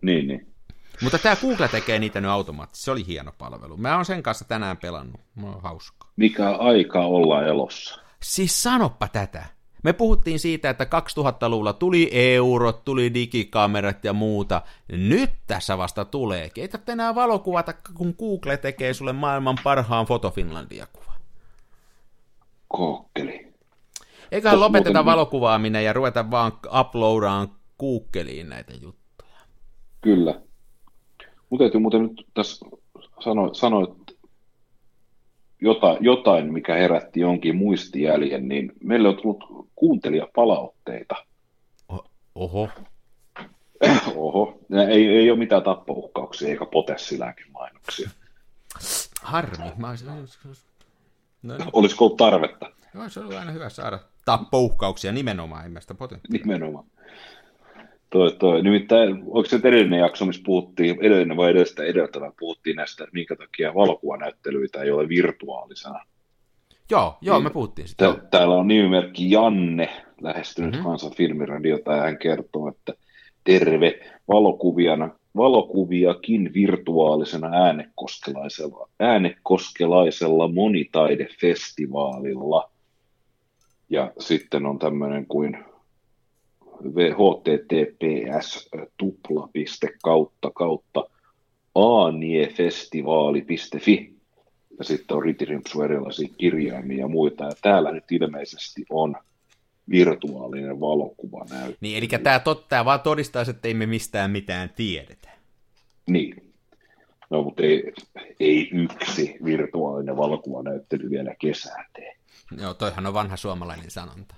Niin, 0.00 0.28
niin. 0.28 0.54
Mutta 1.02 1.18
tämä 1.18 1.36
Google 1.36 1.68
tekee 1.68 1.98
niitä 1.98 2.20
nyt 2.20 2.30
automaattisesti. 2.30 2.84
Se 2.84 2.90
oli 2.90 3.06
hieno 3.06 3.32
palvelu. 3.38 3.76
Mä 3.76 3.96
oon 3.96 4.04
sen 4.04 4.22
kanssa 4.22 4.44
tänään 4.44 4.76
pelannut. 4.76 5.20
Mä 5.34 5.46
oon 5.46 5.62
hauskaa. 5.62 6.12
Mikä 6.16 6.50
aika 6.50 7.06
olla 7.06 7.46
elossa. 7.46 8.03
Siis 8.24 8.62
sanoppa 8.62 9.08
tätä. 9.08 9.44
Me 9.82 9.92
puhuttiin 9.92 10.38
siitä, 10.38 10.70
että 10.70 10.84
2000-luvulla 10.84 11.72
tuli 11.72 12.10
eurot, 12.12 12.84
tuli 12.84 13.14
digikamerat 13.14 14.04
ja 14.04 14.12
muuta. 14.12 14.62
Nyt 14.88 15.30
tässä 15.46 15.78
vasta 15.78 16.04
tulee. 16.04 16.50
Ei 16.56 16.68
tarvitse 16.68 16.92
enää 16.92 17.14
valokuvata, 17.14 17.74
kun 17.96 18.14
Google 18.18 18.56
tekee 18.56 18.94
sulle 18.94 19.12
maailman 19.12 19.58
parhaan 19.64 20.06
fotofinlandia-kuvan. 20.06 21.20
Kookkeli. 22.68 23.54
Eiköhän 24.32 24.54
Tos 24.54 24.60
lopeteta 24.66 24.90
muuten... 24.90 25.04
valokuvaaminen 25.04 25.84
ja 25.84 25.92
ruveta 25.92 26.30
vaan 26.30 26.52
uploadaan 26.80 27.48
Googleen 27.80 28.48
näitä 28.48 28.72
juttuja. 28.82 29.38
Kyllä. 30.00 30.40
Mutta 31.50 31.64
täytyy 31.64 31.80
muuten 31.80 32.02
nyt 32.02 32.26
tässä 32.34 32.66
sanoa, 33.24 33.54
sanoa 33.54 33.96
jotain, 35.64 35.98
jotain, 36.00 36.52
mikä 36.52 36.74
herätti 36.74 37.20
jonkin 37.20 37.56
muistijäljen, 37.56 38.48
niin 38.48 38.72
meille 38.82 39.08
on 39.08 39.16
tullut 39.16 39.44
kuuntelijapalautteita. 39.74 41.14
Oho. 42.34 42.68
Oho. 44.16 44.58
Ei, 44.90 45.08
ei 45.08 45.30
ole 45.30 45.38
mitään 45.38 45.62
tappouhkauksia 45.62 46.48
eikä 46.48 46.66
potessilääkemainoksia. 46.66 48.10
Harmi. 49.22 49.72
Mä 49.76 49.88
olisin... 49.88 50.08
no 51.42 51.56
niin. 51.56 51.68
Olisiko 51.72 52.04
ollut 52.04 52.16
tarvetta? 52.16 52.70
Joo, 52.94 53.08
se 53.08 53.20
oli 53.20 53.36
aina 53.36 53.50
hyvä 53.50 53.68
saada 53.68 53.98
tappouhkauksia 54.24 55.12
nimenomaan, 55.12 55.64
ei 55.64 55.80
sitä 55.80 55.94
Nimenomaan. 56.30 56.84
Toi, 58.14 58.32
toi. 58.38 58.62
Nimittäin, 58.62 59.12
onko 59.12 59.44
se 59.44 59.60
edellinen 59.64 60.00
jakso, 60.00 60.26
missä 60.26 60.42
puhuttiin, 60.46 60.96
edellinen 61.00 61.36
vai 61.36 61.50
edestä 61.50 61.84
edeltävä, 61.84 62.32
puhuttiin 62.38 62.76
näistä, 62.76 63.04
että 63.04 63.14
minkä 63.14 63.36
takia 63.36 63.74
valokuvanäyttelyitä 63.74 64.82
ei 64.82 64.90
ole 64.90 65.08
virtuaalisena. 65.08 66.04
Joo, 66.90 67.18
joo, 67.20 67.36
niin, 67.36 67.44
me 67.44 67.50
puhuttiin 67.50 67.88
sitä. 67.88 68.04
Tää, 68.04 68.16
täällä 68.30 68.54
on 68.54 68.68
nimimerkki 68.68 69.30
Janne 69.30 69.88
lähestynyt 70.20 70.70
mm-hmm. 70.70 70.84
Kansan 70.84 71.10
filmiradiota 71.10 71.92
ja 71.92 72.02
hän 72.02 72.18
kertoo, 72.18 72.68
että 72.68 72.94
terve 73.44 74.00
valokuviana, 74.28 75.10
valokuviakin 75.36 76.50
virtuaalisena 76.54 77.50
äänekoskelaisella, 77.52 78.88
äänekoskelaisella 79.00 80.48
monitaidefestivaalilla. 80.48 82.70
Ja 83.90 84.12
sitten 84.18 84.66
on 84.66 84.78
tämmöinen 84.78 85.26
kuin 85.26 85.64
https 87.12 88.68
tupla.piste 88.96 89.88
kautta 90.02 90.50
kautta 90.50 91.04
aaniefestivaali.fi 91.74 94.14
ja 94.78 94.84
sitten 94.84 95.16
on 95.16 95.22
ritirimpsu 95.22 95.82
erilaisia 95.82 96.28
kirjaimia 96.38 96.98
ja 96.98 97.08
muita. 97.08 97.44
Ja 97.44 97.52
täällä 97.62 97.92
nyt 97.92 98.12
ilmeisesti 98.12 98.84
on 98.90 99.16
virtuaalinen 99.90 100.80
valokuva 100.80 101.44
näyttö. 101.50 101.78
Niin, 101.80 101.98
eli 101.98 102.08
tämä, 102.08 102.38
tot, 102.38 102.68
tämä 102.68 102.84
vaan 102.84 103.00
todistaa, 103.00 103.44
että 103.50 103.68
ei 103.68 103.74
me 103.74 103.86
mistään 103.86 104.30
mitään 104.30 104.70
tiedetä. 104.76 105.28
Niin. 106.06 106.52
No, 107.30 107.42
mutta 107.42 107.62
ei, 107.62 107.92
ei 108.40 108.70
yksi 108.72 109.36
virtuaalinen 109.44 110.16
valokuvanäyttely 110.16 111.10
vielä 111.10 111.34
kesää 111.40 111.86
tee. 111.92 112.16
Joo, 112.60 112.74
toihan 112.74 113.06
on 113.06 113.14
vanha 113.14 113.36
suomalainen 113.36 113.90
sanonta. 113.90 114.34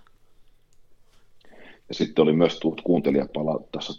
Ja 1.89 1.95
sitten 1.95 2.23
oli 2.23 2.33
myös 2.33 2.59
tullut 2.59 2.81
kuuntelijapalautteessa 2.81 3.93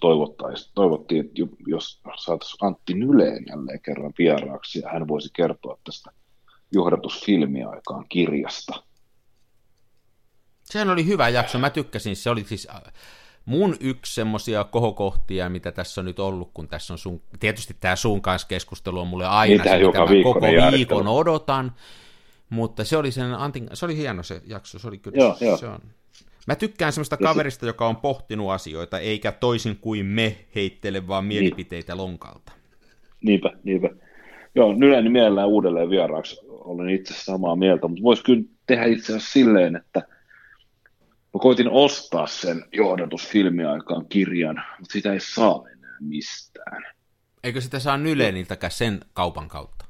toivottiin, 0.76 1.26
että 1.26 1.42
jos 1.68 2.02
saataisiin 2.18 2.58
Antti 2.62 2.94
Nyleen 2.94 3.46
jälleen 3.50 3.82
kerran 3.82 4.14
vieraaksi, 4.18 4.80
ja 4.80 4.90
hän 4.90 5.08
voisi 5.08 5.30
kertoa 5.34 5.78
tästä 5.84 6.12
johdatusfilmiaikaan 6.72 8.06
kirjasta. 8.10 8.84
Sehän 10.64 10.90
oli 10.90 11.06
hyvä 11.06 11.30
jakso, 11.30 11.60
mä 11.60 11.70
tykkäsin, 11.70 12.16
se 12.16 12.30
oli 12.30 12.44
siis 12.44 12.68
äh, 12.70 12.82
mun 13.46 13.76
yksi 13.80 14.14
semmosia 14.14 14.64
kohokohtia, 14.64 15.50
mitä 15.50 15.72
tässä 15.72 16.02
on 16.02 16.06
nyt 16.06 16.20
ollut, 16.20 16.52
kun 16.54 16.68
tässä 16.68 16.94
on 16.94 16.98
sun, 16.98 17.22
tietysti 17.40 17.76
tämä 17.80 17.96
sun 17.96 18.22
kanssa 18.22 18.48
keskustelu 18.48 19.00
on 19.00 19.08
mulle 19.08 19.26
aina 19.28 19.64
se, 19.64 19.78
mitä 19.78 20.00
mä 20.00 20.06
koko 20.24 20.42
viikon 20.72 21.08
odotan, 21.08 21.76
mutta 22.50 22.84
se 22.84 22.98
oli, 22.98 23.12
sen 23.12 23.34
Antin, 23.34 23.70
se 23.74 23.86
oli 23.86 23.98
hieno 23.98 24.24
se 24.24 24.42
jakso, 24.46 24.80
se 24.80 24.88
oli 24.88 24.98
kyllä, 24.98 25.18
joo, 25.18 25.38
joo. 25.42 25.58
se 25.58 25.68
on, 25.68 25.80
Mä 26.48 26.56
tykkään 26.56 26.94
semmoista 26.94 27.18
kaverista, 27.18 27.66
joka 27.66 27.88
on 27.88 27.96
pohtinut 27.96 28.52
asioita, 28.52 29.00
eikä 29.00 29.32
toisin 29.32 29.78
kuin 29.82 30.06
me 30.06 30.38
heittele 30.56 31.08
vaan 31.08 31.30
niin. 31.30 31.44
mielipiteitä 31.44 31.94
niin. 31.94 31.98
lonkalta. 31.98 32.52
Niinpä, 33.22 33.52
niinpä. 33.64 33.90
Joo, 34.56 34.74
Nyläni 34.74 35.10
mielellään 35.10 35.48
uudelleen 35.48 35.90
vieraaksi. 35.90 36.40
Olen 36.48 36.90
itse 36.90 37.14
samaa 37.14 37.56
mieltä, 37.56 37.88
mutta 37.88 38.04
voisi 38.04 38.24
kyllä 38.24 38.44
tehdä 38.68 38.86
itse 38.86 39.06
asiassa 39.14 39.32
silleen, 39.32 39.76
että 39.76 40.00
mä 41.34 41.40
koitin 41.40 41.70
ostaa 41.70 42.28
sen 42.28 42.66
johdatusfilmiaikaan 42.72 44.06
kirjan, 44.10 44.64
mutta 44.80 44.94
sitä 44.94 45.14
ei 45.14 45.20
saa 45.20 45.64
enää 45.74 45.98
mistään. 46.00 46.84
Eikö 47.44 47.62
sitä 47.62 47.80
saa 47.80 47.98
Nyleniltäkään 47.98 48.72
sen 48.72 49.00
kaupan 49.14 49.48
kautta? 49.48 49.86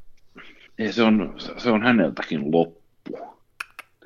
Ei, 0.80 0.94
se 0.94 1.04
on, 1.04 1.36
se 1.58 1.70
on 1.70 1.84
häneltäkin 1.84 2.52
loppu 2.52 2.88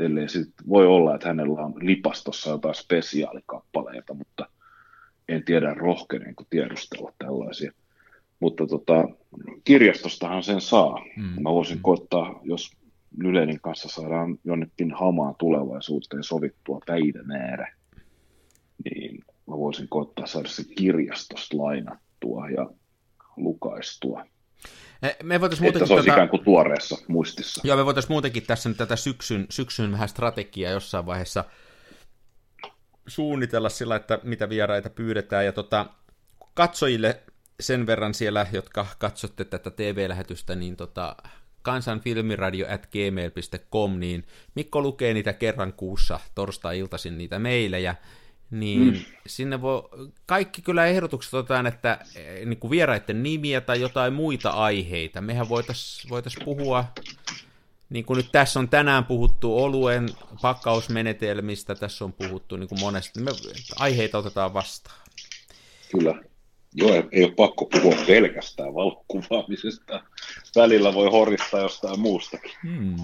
ellei 0.02 0.30
sit 0.30 0.50
voi 0.70 0.86
olla, 0.86 1.16
että 1.16 1.28
hänellä 1.28 1.62
on 1.62 1.74
lipastossa 1.80 2.50
jotain 2.50 2.76
spesiaalikappaleita, 2.76 4.14
mutta 4.14 4.46
en 5.30 5.44
tiedä 5.44 5.74
rohkeneenko 5.74 6.44
tiedustella 6.50 7.14
tällaisia. 7.18 7.72
Mutta 8.40 8.68
tota, 8.68 9.08
kirjastostahan 9.64 10.44
sen 10.44 10.62
saa. 10.62 11.00
Mm. 11.18 11.44
Mä 11.44 11.50
voisin 11.50 11.78
mm. 11.78 11.82
koittaa, 11.82 12.40
jos 12.44 12.72
Nylenin 13.18 13.62
kanssa 13.62 13.90
saadaan 13.90 14.38
jonnekin 14.44 14.92
hamaan 14.92 15.36
tulevaisuuteen 15.40 16.24
sovittua 16.24 16.80
päivämäärä, 16.86 17.74
niin 18.86 19.20
mä 19.48 19.58
voisin 19.58 19.88
koittaa 19.90 20.26
saada 20.26 20.50
se 20.50 20.64
kirjastosta 20.78 21.58
lainattua 21.58 22.50
ja 22.50 22.70
lukaistua. 23.38 24.26
Me 25.24 25.42
voitaisiin 25.42 25.66
muutenkin 25.66 25.84
että 25.84 25.88
se 25.88 25.94
olisi 25.94 26.08
tota... 26.08 26.16
ikään 26.16 26.30
kuin 26.30 26.44
tuoreessa 26.44 26.98
muistissa. 27.08 27.62
Joo, 27.64 27.78
me 27.78 27.86
voitaisiin 27.86 28.12
muutenkin 28.12 28.44
tässä 28.44 28.70
nyt 28.70 28.78
tätä 28.78 28.96
syksyn, 28.96 29.46
syksyn 29.50 29.92
vähän 29.92 30.10
strategiaa 30.10 30.72
jossain 30.72 31.06
vaiheessa 31.06 31.44
suunnitella 33.08 33.70
sillä, 33.70 33.96
että 33.96 34.20
mitä 34.24 34.50
vieraita 34.50 34.90
pyydetään. 34.90 35.46
Ja 35.46 35.52
tota, 35.52 35.86
katsojille 36.54 37.22
sen 37.60 37.88
verran 37.88 38.14
siellä, 38.14 38.48
jotka 38.52 38.88
katsotte 38.98 39.46
tätä 39.46 39.72
TV-lähetystä, 39.72 40.56
niin 40.56 40.76
tota, 40.76 41.16
kansanfilmiradio 41.62 42.74
at 42.74 42.88
gmail.com, 42.92 44.00
niin 44.00 44.28
Mikko 44.56 44.82
lukee 44.82 45.14
niitä 45.14 45.34
kerran 45.34 45.74
kuussa 45.74 46.20
torstai-iltaisin 46.36 47.18
niitä 47.18 47.40
meilejä, 47.40 47.96
niin 48.52 48.94
mm. 48.94 49.00
sinne 49.28 49.62
voi, 49.62 49.84
kaikki 50.26 50.62
kyllä 50.62 50.86
ehdotukset 50.86 51.34
otetaan, 51.34 51.68
että 51.68 52.00
eh, 52.16 52.46
niin 52.46 52.60
kuin 52.60 52.72
vieraiden 52.72 53.24
nimiä 53.24 53.62
tai 53.62 53.82
jotain 53.82 54.14
muita 54.14 54.50
aiheita. 54.50 55.22
Mehän 55.22 55.50
voitaisiin 55.50 56.10
voitais 56.10 56.36
puhua, 56.46 56.86
niin 57.90 58.06
kuin 58.06 58.18
nyt 58.18 58.32
tässä 58.32 58.60
on 58.60 58.70
tänään 58.70 59.06
puhuttu 59.06 59.58
oluen 59.58 60.10
pakkausmenetelmistä, 60.42 61.76
tässä 61.76 62.06
on 62.06 62.14
puhuttu 62.14 62.58
niin 62.58 62.70
kuin 62.70 62.80
monesti, 62.80 63.20
me 63.22 63.32
aiheita 63.80 64.18
otetaan 64.18 64.54
vastaan. 64.54 64.98
Kyllä. 65.92 66.22
Joo, 66.74 67.04
ei 67.12 67.24
ole 67.24 67.32
pakko 67.32 67.66
puhua 67.66 67.96
pelkästään 68.08 68.74
valokuvaamisesta. 68.74 70.04
Välillä 70.56 70.94
voi 70.94 71.12
horistaa 71.12 71.60
jostain 71.60 72.00
muustakin. 72.00 72.52
Hmm. 72.64 72.96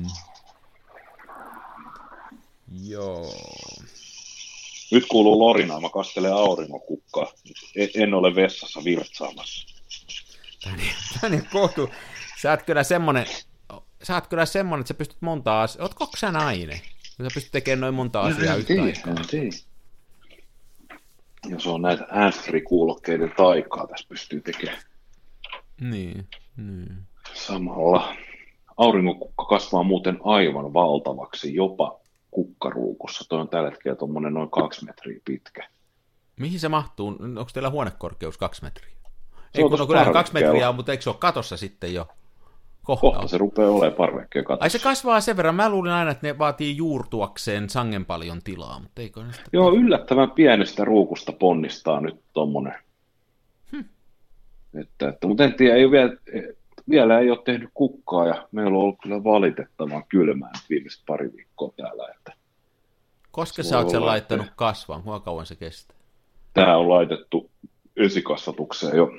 Joo. 2.84 3.34
Nyt 4.92 5.06
kuuluu 5.08 5.40
lorinaa, 5.40 5.82
mä 5.82 5.90
kastelen 5.90 6.34
aurinkokukkaa. 6.34 7.32
En 7.96 8.14
ole 8.14 8.36
vessassa 8.36 8.84
virtsaamassa. 8.84 9.68
Tämä 10.64 11.30
niin 11.30 11.48
kohtu. 11.52 11.90
Sä 12.42 12.52
oot 12.52 12.64
kyllä 12.64 12.84
semmonen, 12.84 13.26
sä 14.04 14.16
oot 14.16 14.28
kyllä 14.28 14.46
semmonen, 14.46 14.82
että 14.82 14.88
sä 14.88 14.94
pystyt 14.94 15.22
monta 15.22 15.62
asiaa. 15.62 15.84
Ootko 15.84 16.10
sä 16.18 16.32
nainen? 16.32 16.80
Sä 17.04 17.28
pystyt 17.34 17.52
tekemään 17.52 17.80
noin 17.80 17.94
monta 17.94 18.22
asiaa 18.22 18.54
no, 18.54 18.60
yhtä 18.60 18.74
aikaa. 18.84 19.16
Ja 21.50 21.60
se 21.60 21.70
on 21.70 21.82
näitä 21.82 22.08
handsfree-kuulokkeiden 22.12 23.34
taikaa 23.38 23.88
tässä 23.88 24.06
pystyy 24.10 24.42
tekemään. 24.42 24.82
Niin, 25.82 26.28
niin. 26.58 26.98
Samalla 27.34 28.16
aurinkokukka 28.78 29.46
kasvaa 29.46 29.84
muuten 29.84 30.20
aivan 30.24 30.74
valtavaksi, 30.74 31.56
jopa 31.56 32.00
kukkaruukussa. 32.38 33.30
Tuo 33.30 33.40
on 33.40 33.50
tällä 33.50 33.70
hetkellä 33.70 33.96
tuommoinen 33.96 34.34
noin 34.34 34.50
kaksi 34.50 34.86
metriä 34.86 35.20
pitkä. 35.26 35.68
Mihin 36.40 36.60
se 36.60 36.70
mahtuu? 36.70 37.08
Onko 37.08 37.50
teillä 37.54 37.70
huonekorkeus 37.70 38.38
kaksi 38.38 38.64
metriä? 38.64 38.96
Se 39.36 39.62
Ei, 39.62 39.70
kun 39.70 39.82
on 39.82 39.88
kyllä 39.88 40.14
kaksi 40.14 40.34
metriä, 40.34 40.72
mutta 40.72 40.92
eikö 40.92 41.02
se 41.02 41.10
ole 41.10 41.18
katossa 41.20 41.58
sitten 41.58 41.94
jo? 41.94 42.08
Kohta, 42.84 43.02
Kohta 43.02 43.28
se 43.28 43.38
rupeaa 43.38 43.70
olemaan 43.70 43.94
parvekkeen 43.94 44.46
katossa. 44.46 44.64
Ai 44.66 44.70
se 44.70 44.80
kasvaa 44.80 45.22
sen 45.22 45.38
verran. 45.38 45.56
Mä 45.56 45.70
luulin 45.70 45.92
aina, 45.92 46.12
että 46.12 46.28
ne 46.28 46.38
vaatii 46.38 46.78
juurtuakseen 46.78 47.70
sangen 47.70 48.06
paljon 48.06 48.40
tilaa, 48.44 48.80
mutta 48.80 49.02
eikö 49.02 49.24
ne 49.24 49.34
sitä... 49.34 49.50
Joo, 49.54 49.74
yllättävän 49.74 50.32
pienestä 50.32 50.86
ruukusta 50.86 51.32
ponnistaa 51.32 52.02
nyt 52.02 52.16
tuommoinen. 52.34 52.74
Hmm. 53.72 53.86
Että, 54.82 55.10
että, 55.10 55.28
mutta 55.28 55.44
en 55.44 55.54
tiedä, 55.54 55.76
ei 55.76 55.92
vielä, 55.92 56.12
vielä 56.90 57.20
ei 57.20 57.32
ole 57.32 57.40
tehnyt 57.46 57.70
kukkaa 57.74 58.28
ja 58.28 58.48
meillä 58.52 58.78
on 58.78 58.84
ollut 58.84 59.00
kyllä 59.04 59.24
valitettavan 59.24 60.04
kylmää 60.10 60.52
viimeiset 60.70 61.04
pari 61.08 61.32
viikkoa 61.36 61.74
täällä. 61.78 62.08
Että 62.16 62.34
Koska 63.32 63.64
sä 63.64 63.78
oot 63.78 63.90
sen 63.90 64.06
laittanut 64.06 64.46
että... 64.46 64.56
kasvaan? 64.56 65.04
Kuinka 65.04 65.20
kauan 65.20 65.46
se 65.46 65.56
kestää? 65.56 65.98
Tämä 66.54 66.78
on 66.78 66.90
laitettu 66.90 67.52
esikasvatukseen 67.96 68.98
jo 68.98 69.12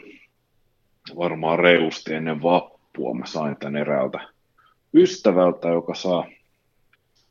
varmaan 1.16 1.58
reilusti 1.58 2.14
ennen 2.14 2.42
vappua. 2.42 3.14
Mä 3.14 3.26
sain 3.26 3.56
tämän 3.56 3.76
eräältä 3.76 4.28
ystävältä, 4.94 5.68
joka 5.68 5.94
saa, 5.94 6.26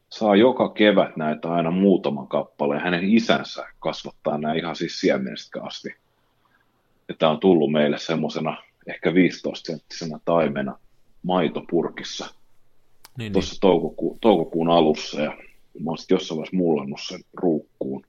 saa 0.09 0.35
joka 0.35 0.69
kevät 0.69 1.17
näitä 1.17 1.51
aina 1.51 1.71
muutaman 1.71 2.27
kappaleen. 2.27 2.81
Hänen 2.81 3.03
isänsä 3.03 3.65
kasvattaa 3.79 4.37
nämä 4.37 4.53
ihan 4.53 4.75
siis 4.75 4.99
siemenestä 4.99 5.63
asti. 5.63 5.95
Ja 7.07 7.15
tämä 7.19 7.31
on 7.31 7.39
tullut 7.39 7.71
meille 7.71 7.97
semmoisena 7.97 8.57
ehkä 8.87 9.09
15-senttisenä 9.09 10.19
taimena 10.25 10.79
maitopurkissa 11.23 12.33
niin, 13.17 13.33
tuossa 13.33 13.53
niin. 13.53 13.59
Toukoku- 13.61 14.17
toukokuun 14.21 14.69
alussa 14.69 15.21
ja 15.21 15.37
mä 15.83 15.91
oon 15.91 15.97
jossain 16.09 16.37
vaiheessa 16.37 16.57
mullannut 16.57 16.99
sen 17.07 17.21
ruukkuun. 17.33 18.03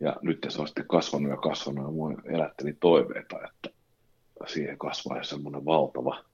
Ja 0.00 0.16
nyt 0.22 0.46
se 0.48 0.60
on 0.60 0.66
sitten 0.66 0.88
kasvanut 0.88 1.30
ja 1.30 1.36
kasvanut 1.36 1.84
ja 1.84 1.90
mua 1.90 2.12
elätteli 2.24 2.72
toiveita, 2.80 3.36
että 3.44 3.70
siihen 4.46 4.78
kasvaa 4.78 5.22
semmoinen 5.22 5.64
valtava 5.64 6.24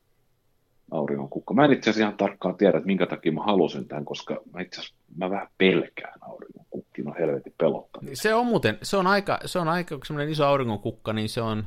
aurinkokukka. 0.90 1.54
Mä 1.54 1.64
en 1.64 1.72
itse 1.72 1.90
asiassa 1.90 2.04
ihan 2.06 2.16
tarkkaan 2.16 2.56
tiedä, 2.56 2.78
että 2.78 2.86
minkä 2.86 3.06
takia 3.06 3.32
mä 3.32 3.42
halusin 3.42 3.88
tämän, 3.88 4.04
koska 4.04 4.40
mä 4.52 4.60
itse 4.60 4.80
asiassa 4.80 4.96
mä 5.16 5.30
vähän 5.30 5.48
pelkään 5.58 6.18
aurinkonkukkia, 6.20 7.04
on 7.06 7.16
helvetin 7.18 7.54
pelottavia. 7.58 8.16
Se 8.16 8.34
on 8.34 8.46
muuten, 8.46 8.78
se 8.82 8.96
on 8.96 9.06
aika, 9.06 9.40
se 9.44 9.58
on 9.58 9.68
aika 9.68 9.98
semmoinen 10.06 10.32
iso 10.32 10.46
aurinkonkukka, 10.46 11.12
niin 11.12 11.28
se 11.28 11.42
on, 11.42 11.64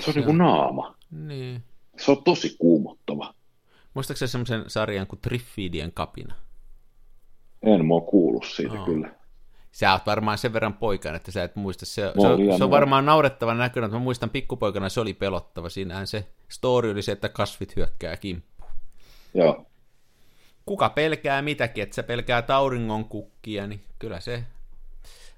se 0.00 0.10
on 0.10 0.14
niin 0.14 0.24
kuin 0.24 0.38
naama. 0.38 0.94
Niin. 1.10 1.64
Se 1.98 2.10
on 2.10 2.24
tosi 2.24 2.56
kuumottava. 2.58 3.34
Muistaakseni 3.94 4.28
semmoisen 4.28 4.64
sarjan 4.66 5.06
kuin 5.06 5.20
Triffidien 5.20 5.92
kapina? 5.92 6.34
En 7.62 7.86
mä 7.86 7.94
kuullut 8.10 8.44
siitä 8.46 8.80
oh. 8.80 8.84
kyllä. 8.84 9.14
Sä 9.72 9.92
oot 9.92 10.06
varmaan 10.06 10.38
sen 10.38 10.52
verran 10.52 10.74
poikana, 10.74 11.16
että 11.16 11.30
sä 11.30 11.44
et 11.44 11.56
muista. 11.56 11.86
Se, 11.86 11.92
se, 11.92 12.26
on, 12.26 12.58
se 12.58 12.64
on 12.64 12.70
varmaan 12.70 13.06
naurettava 13.06 13.54
näköinen, 13.54 13.90
mutta 13.90 13.98
mä 13.98 14.04
muistan 14.04 14.30
pikkupoikana 14.30 14.88
se 14.88 15.00
oli 15.00 15.14
pelottava. 15.14 15.68
Siinähän 15.68 16.06
se 16.06 16.26
story 16.48 16.90
oli 16.90 17.02
se, 17.02 17.12
että 17.12 17.28
kasvit 17.28 17.76
hyökkää 17.76 18.16
kimppuun. 18.16 18.70
Joo. 19.34 19.66
Kuka 20.66 20.88
pelkää 20.88 21.42
mitäkin, 21.42 21.82
että 21.82 21.96
sä 21.96 22.02
pelkää 22.02 22.42
tauringon 22.42 23.04
kukkia, 23.04 23.66
niin 23.66 23.84
kyllä 23.98 24.20
se 24.20 24.44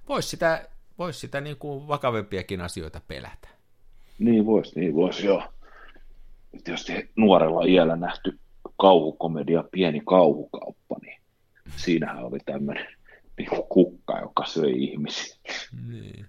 voisi 0.09 0.29
sitä, 0.29 0.69
vois 0.99 1.21
sitä 1.21 1.41
niin 1.41 1.57
kuin 1.57 1.89
vakavempiakin 1.89 2.61
asioita 2.61 3.01
pelätä. 3.09 3.49
Niin 4.19 4.47
voisi, 4.47 4.81
niin 4.81 4.95
voisi, 4.95 5.27
joo. 5.27 5.43
Tietysti 6.65 7.11
nuorella 7.17 7.65
iällä 7.65 7.97
nähty 7.97 8.39
kauhukomedia 8.79 9.65
Pieni 9.73 10.03
kauhukauppa, 10.07 10.97
niin 11.03 11.21
siinähän 11.77 12.25
oli 12.25 12.39
tämmöinen 12.47 12.87
niin 13.39 13.49
kukka, 13.69 14.19
joka 14.19 14.47
söi 14.47 14.85
ihmisiä. 14.85 15.37
Niin. 15.89 16.27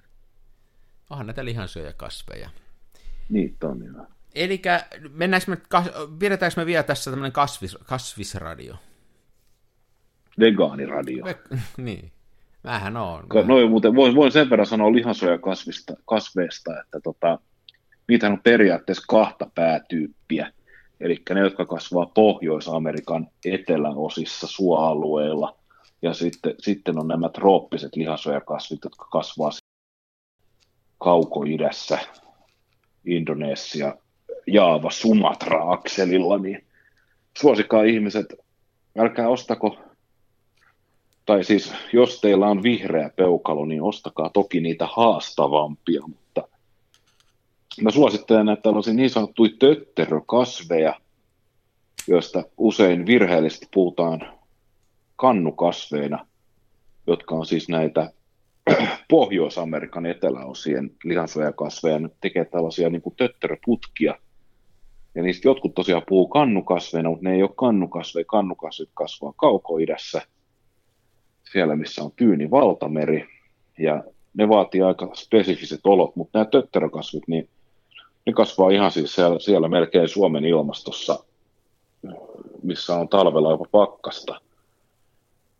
Onhan 1.09 1.27
näitä 1.27 1.45
lihansyöjäkasveja. 1.45 2.49
Niin, 3.29 3.55
on 3.63 3.83
hyvä. 3.83 4.05
Eli 4.35 4.61
mennäänkö 5.09 5.51
me, 5.51 5.57
pidetäänkö 6.19 6.61
me 6.61 6.65
vielä 6.65 6.83
tässä 6.83 7.11
tämmöinen 7.11 7.31
kasvis, 7.31 7.77
kasvisradio? 7.85 8.75
Vegaaniradio. 10.39 11.25
Ve, 11.25 11.35
niin. 11.77 12.11
Mähän 12.63 12.97
on. 12.97 13.25
No, 13.45 13.67
muuten 13.69 13.95
voin, 13.95 14.15
voin 14.15 14.31
sen 14.31 14.49
verran 14.49 14.65
sanoa 14.65 14.91
lihansyöjäkasvista, 14.91 15.93
kasveista, 16.05 16.81
että 16.81 16.99
tota, 16.99 17.39
niitä 18.07 18.27
on 18.27 18.41
periaatteessa 18.43 19.05
kahta 19.07 19.47
päätyyppiä. 19.55 20.51
Eli 20.99 21.21
ne, 21.33 21.39
jotka 21.39 21.65
kasvaa 21.65 22.05
Pohjois-Amerikan 22.05 23.27
eteläosissa 23.45 24.47
suoalueilla, 24.47 25.57
ja 26.01 26.13
sitten, 26.13 26.55
sitten 26.59 26.99
on 26.99 27.07
nämä 27.07 27.29
trooppiset 27.29 27.95
lihasojakasvit, 27.95 28.79
jotka 28.83 29.07
kasvaa 29.11 29.51
kaukoidässä, 30.97 31.99
Indonesia, 33.05 33.95
Jaava, 34.47 34.89
Sumatra-akselilla, 34.89 36.37
niin 36.37 36.65
suosikaa 37.37 37.83
ihmiset, 37.83 38.33
älkää 38.97 39.29
ostako, 39.29 39.77
tai 41.25 41.43
siis 41.43 41.73
jos 41.93 42.21
teillä 42.21 42.47
on 42.47 42.63
vihreä 42.63 43.09
peukalo, 43.15 43.65
niin 43.65 43.81
ostakaa 43.81 44.29
toki 44.29 44.61
niitä 44.61 44.87
haastavampia, 44.91 46.01
mutta 46.07 46.24
Mä 47.81 47.91
suosittelen 47.91 48.45
näitä 48.45 48.61
tällaisia 48.61 48.93
niin 48.93 49.09
sanottuja 49.09 49.51
tötterökasveja, 49.59 50.99
joista 52.07 52.43
usein 52.57 53.05
virheellisesti 53.05 53.67
puhutaan 53.73 54.33
kannukasveina, 55.15 56.27
jotka 57.07 57.35
on 57.35 57.45
siis 57.45 57.69
näitä 57.69 58.11
Pohjois-Amerikan 59.09 60.05
eteläosien 60.05 60.91
lihansuojakasveja, 61.03 61.99
ne 61.99 62.09
tekee 62.21 62.45
tällaisia 62.45 62.89
niin 62.89 63.01
kuin 63.01 63.15
tötteröputkia. 63.15 64.15
Ja 65.15 65.23
niistä 65.23 65.47
jotkut 65.47 65.75
tosiaan 65.75 66.03
puhuu 66.07 66.27
kannukasveina, 66.27 67.09
mutta 67.09 67.29
ne 67.29 67.35
ei 67.35 67.43
ole 67.43 67.51
kannukasveja. 67.55 68.25
Kannukasvit 68.25 68.89
kasvaa 68.93 69.33
kaukoidässä, 69.35 70.21
siellä 71.51 71.75
missä 71.75 72.03
on 72.03 72.11
tyyni 72.15 72.51
valtameri, 72.51 73.27
ja 73.79 74.03
ne 74.33 74.49
vaatii 74.49 74.81
aika 74.81 75.11
spesifiset 75.13 75.79
olot, 75.83 76.15
mutta 76.15 76.39
nämä 76.39 76.49
tötterökasvit, 76.49 77.23
niin 77.27 77.49
ne 78.25 78.33
kasvaa 78.33 78.69
ihan 78.69 78.91
siis 78.91 79.15
siellä, 79.15 79.39
siellä 79.39 79.67
melkein 79.67 80.09
Suomen 80.09 80.45
ilmastossa 80.45 81.25
missä 82.65 82.95
on 82.95 83.09
talvella 83.09 83.51
jopa 83.51 83.65
pakkasta, 83.71 84.41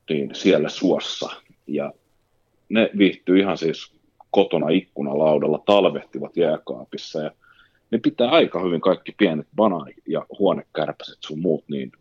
niin 0.09 0.36
siellä 0.36 0.70
suossa. 0.70 1.30
Ja 1.68 1.93
ne 2.70 2.89
viihtyy 2.97 3.39
ihan 3.39 3.57
siis 3.57 3.93
kotona 4.32 4.70
ikkunalaudalla, 4.70 5.63
talvehtivat 5.66 6.38
jääkaapissa 6.38 7.22
ja 7.22 7.32
ne 7.91 7.97
pitää 7.97 8.30
aika 8.30 8.63
hyvin 8.63 8.82
kaikki 8.82 9.11
pienet 9.18 9.47
banaani- 9.55 10.01
ja 10.07 10.26
huonekärpäset 10.39 11.18
sun 11.20 11.39
muut, 11.39 11.63
niin 11.70 11.91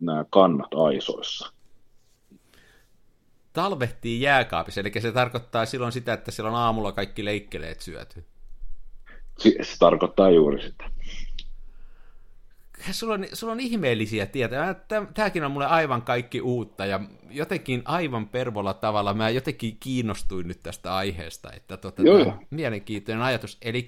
nämä 0.00 0.24
kannat 0.30 0.74
aisoissa. 0.74 1.52
Talvehtii 3.52 4.20
jääkaapissa, 4.20 4.80
eli 4.80 4.92
se 4.98 5.12
tarkoittaa 5.12 5.66
silloin 5.66 5.92
sitä, 5.92 6.12
että 6.12 6.30
siellä 6.30 6.50
on 6.50 6.56
aamulla 6.56 6.92
kaikki 6.92 7.24
leikkeleet 7.24 7.80
syöty. 7.80 8.24
Se, 9.38 9.52
tarkoittaa 9.78 10.30
juuri 10.30 10.62
sitä 10.62 10.84
sulla 12.92 13.14
on, 13.14 13.26
sulla 13.32 13.52
on 13.52 13.60
ihmeellisiä 13.60 14.26
tietoja. 14.26 14.74
Tämäkin 15.14 15.44
on 15.44 15.50
mulle 15.50 15.66
aivan 15.66 16.02
kaikki 16.02 16.40
uutta 16.40 16.86
ja 16.86 17.00
jotenkin 17.30 17.82
aivan 17.84 18.28
pervolla 18.28 18.74
tavalla 18.74 19.14
mä 19.14 19.30
jotenkin 19.30 19.76
kiinnostuin 19.80 20.48
nyt 20.48 20.62
tästä 20.62 20.96
aiheesta, 20.96 21.52
että 21.52 21.76
tota, 21.76 22.02
Joo. 22.02 22.42
mielenkiintoinen 22.50 23.24
ajatus. 23.24 23.58
Eli 23.62 23.86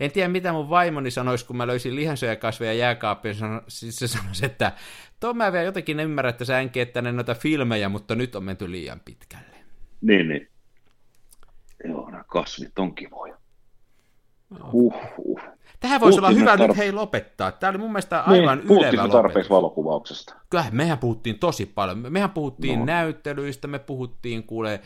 en 0.00 0.12
tiedä 0.12 0.28
mitä 0.28 0.52
mun 0.52 0.70
vaimoni 0.70 1.10
sanoisi, 1.10 1.46
kun 1.46 1.56
mä 1.56 1.66
löysin 1.66 1.96
lihansyöjäkasveja 1.96 2.72
jääkaappiin, 2.72 3.34
siis 3.68 3.96
se 3.96 4.08
sanoisi, 4.08 4.46
että 4.46 4.72
tuon 5.20 5.36
mä 5.36 5.52
vielä 5.52 5.64
jotenkin 5.64 6.00
ymmärrän, 6.00 6.30
että 6.30 6.44
sä 6.44 6.60
enkin 6.60 6.88
tänne 6.88 7.12
noita 7.12 7.34
filmejä, 7.34 7.88
mutta 7.88 8.14
nyt 8.14 8.34
on 8.34 8.44
menty 8.44 8.70
liian 8.70 9.00
pitkälle. 9.04 9.56
Niin, 10.00 10.28
niin. 10.28 10.48
Joo, 11.84 12.10
nämä 12.10 12.24
kasvit 12.24 12.78
on 12.78 12.94
kivoja. 12.94 13.39
Tähän 15.80 16.00
voisi 16.00 16.18
olla 16.18 16.30
hyvä 16.30 16.56
tar- 16.56 16.66
nyt 16.66 16.76
hei 16.76 16.92
lopettaa. 16.92 17.52
Tämä 17.52 17.70
oli 17.70 17.78
mun 17.78 17.92
mielestä 17.92 18.24
niin, 18.26 18.40
aivan 18.40 18.58
niin, 18.58 18.78
ylevä 18.78 19.08
tarpeeksi 19.08 19.50
valokuvauksesta? 19.50 20.34
Kyllä, 20.50 20.64
mehän 20.70 20.98
puhuttiin 20.98 21.38
tosi 21.38 21.66
paljon. 21.66 22.06
Mehän 22.08 22.30
puhuttiin 22.30 22.78
no. 22.78 22.84
näyttelyistä, 22.84 23.68
me 23.68 23.78
puhuttiin 23.78 24.42
kuule 24.42 24.80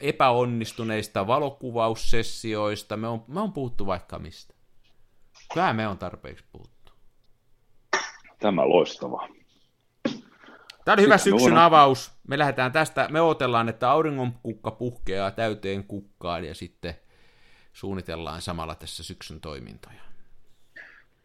epäonnistuneista 0.00 1.26
valokuvaussessioista, 1.26 2.96
me 2.96 3.08
on, 3.08 3.24
me 3.28 3.40
on 3.40 3.52
puhuttu 3.52 3.86
vaikka 3.86 4.18
mistä. 4.18 4.54
Kyllä 5.54 5.72
me 5.72 5.88
on 5.88 5.98
tarpeeksi 5.98 6.44
puhuttu. 6.52 6.92
Tämä 8.38 8.68
loistavaa. 8.68 9.28
Tämä 10.84 10.94
oli 10.94 11.02
hyvä 11.02 11.18
syksyn 11.18 11.58
avaus. 11.58 12.12
Me 12.28 12.38
lähdetään 12.38 12.72
tästä, 12.72 13.08
me 13.10 13.20
odotellaan, 13.20 13.68
että 13.68 13.90
auringonkukka 13.90 14.70
puhkeaa 14.70 15.30
täyteen 15.30 15.84
kukkaan 15.84 16.44
ja 16.44 16.54
sitten 16.54 16.94
suunnitellaan 17.76 18.42
samalla 18.42 18.74
tässä 18.74 19.02
syksyn 19.02 19.40
toimintoja. 19.40 20.00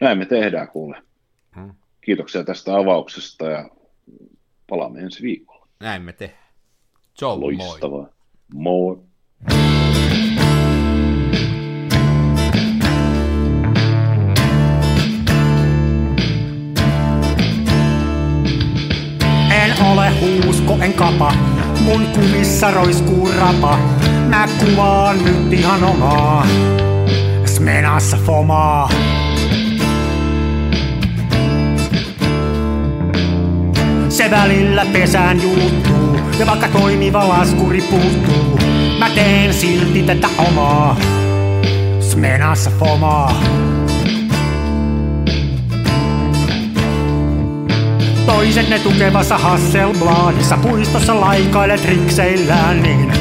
Näin 0.01 0.17
me 0.17 0.25
tehdään 0.25 0.67
kuule. 0.67 1.03
Hmm. 1.55 1.75
Kiitoksia 2.01 2.43
tästä 2.43 2.77
avauksesta 2.77 3.45
ja 3.45 3.69
palaamme 4.69 4.99
ensi 4.99 5.23
viikolla. 5.23 5.67
Näin 5.79 6.01
me 6.01 6.13
tehdään. 6.13 6.43
Ciao, 7.17 7.41
Loistavaa. 7.41 8.07
Moi. 8.53 8.95
moi. 8.95 9.05
En 19.51 19.83
ole 19.91 20.09
huusko, 20.19 20.77
en 20.81 20.93
kapa, 20.93 21.33
mun 21.85 22.05
kumissa 22.05 22.71
roiskuu 22.71 23.31
rapa. 23.31 24.00
Mä 24.31 24.47
kuvaan 24.59 25.25
nyt 25.25 25.53
ihan 25.53 25.83
omaa, 25.83 26.47
smenassa 27.45 28.17
fomaa. 28.25 28.89
Se 34.09 34.31
välillä 34.31 34.85
pesään 34.93 35.41
juuttuu, 35.41 36.19
ja 36.39 36.45
vaikka 36.45 36.67
toimiva 36.67 37.29
laskuri 37.29 37.81
puuttuu, 37.81 38.59
mä 38.99 39.09
teen 39.09 39.53
silti 39.53 40.03
tätä 40.03 40.27
omaa, 40.37 40.97
smenassa 41.99 42.71
fomaa. 42.79 43.43
Toiset 48.25 48.69
ne 48.69 48.79
tukevassa 48.79 49.37
Hasselbladissa 49.37 50.57
puistossa 50.57 51.21
laikailet 51.21 51.85
rikseillään, 51.85 52.83
niin 52.83 53.20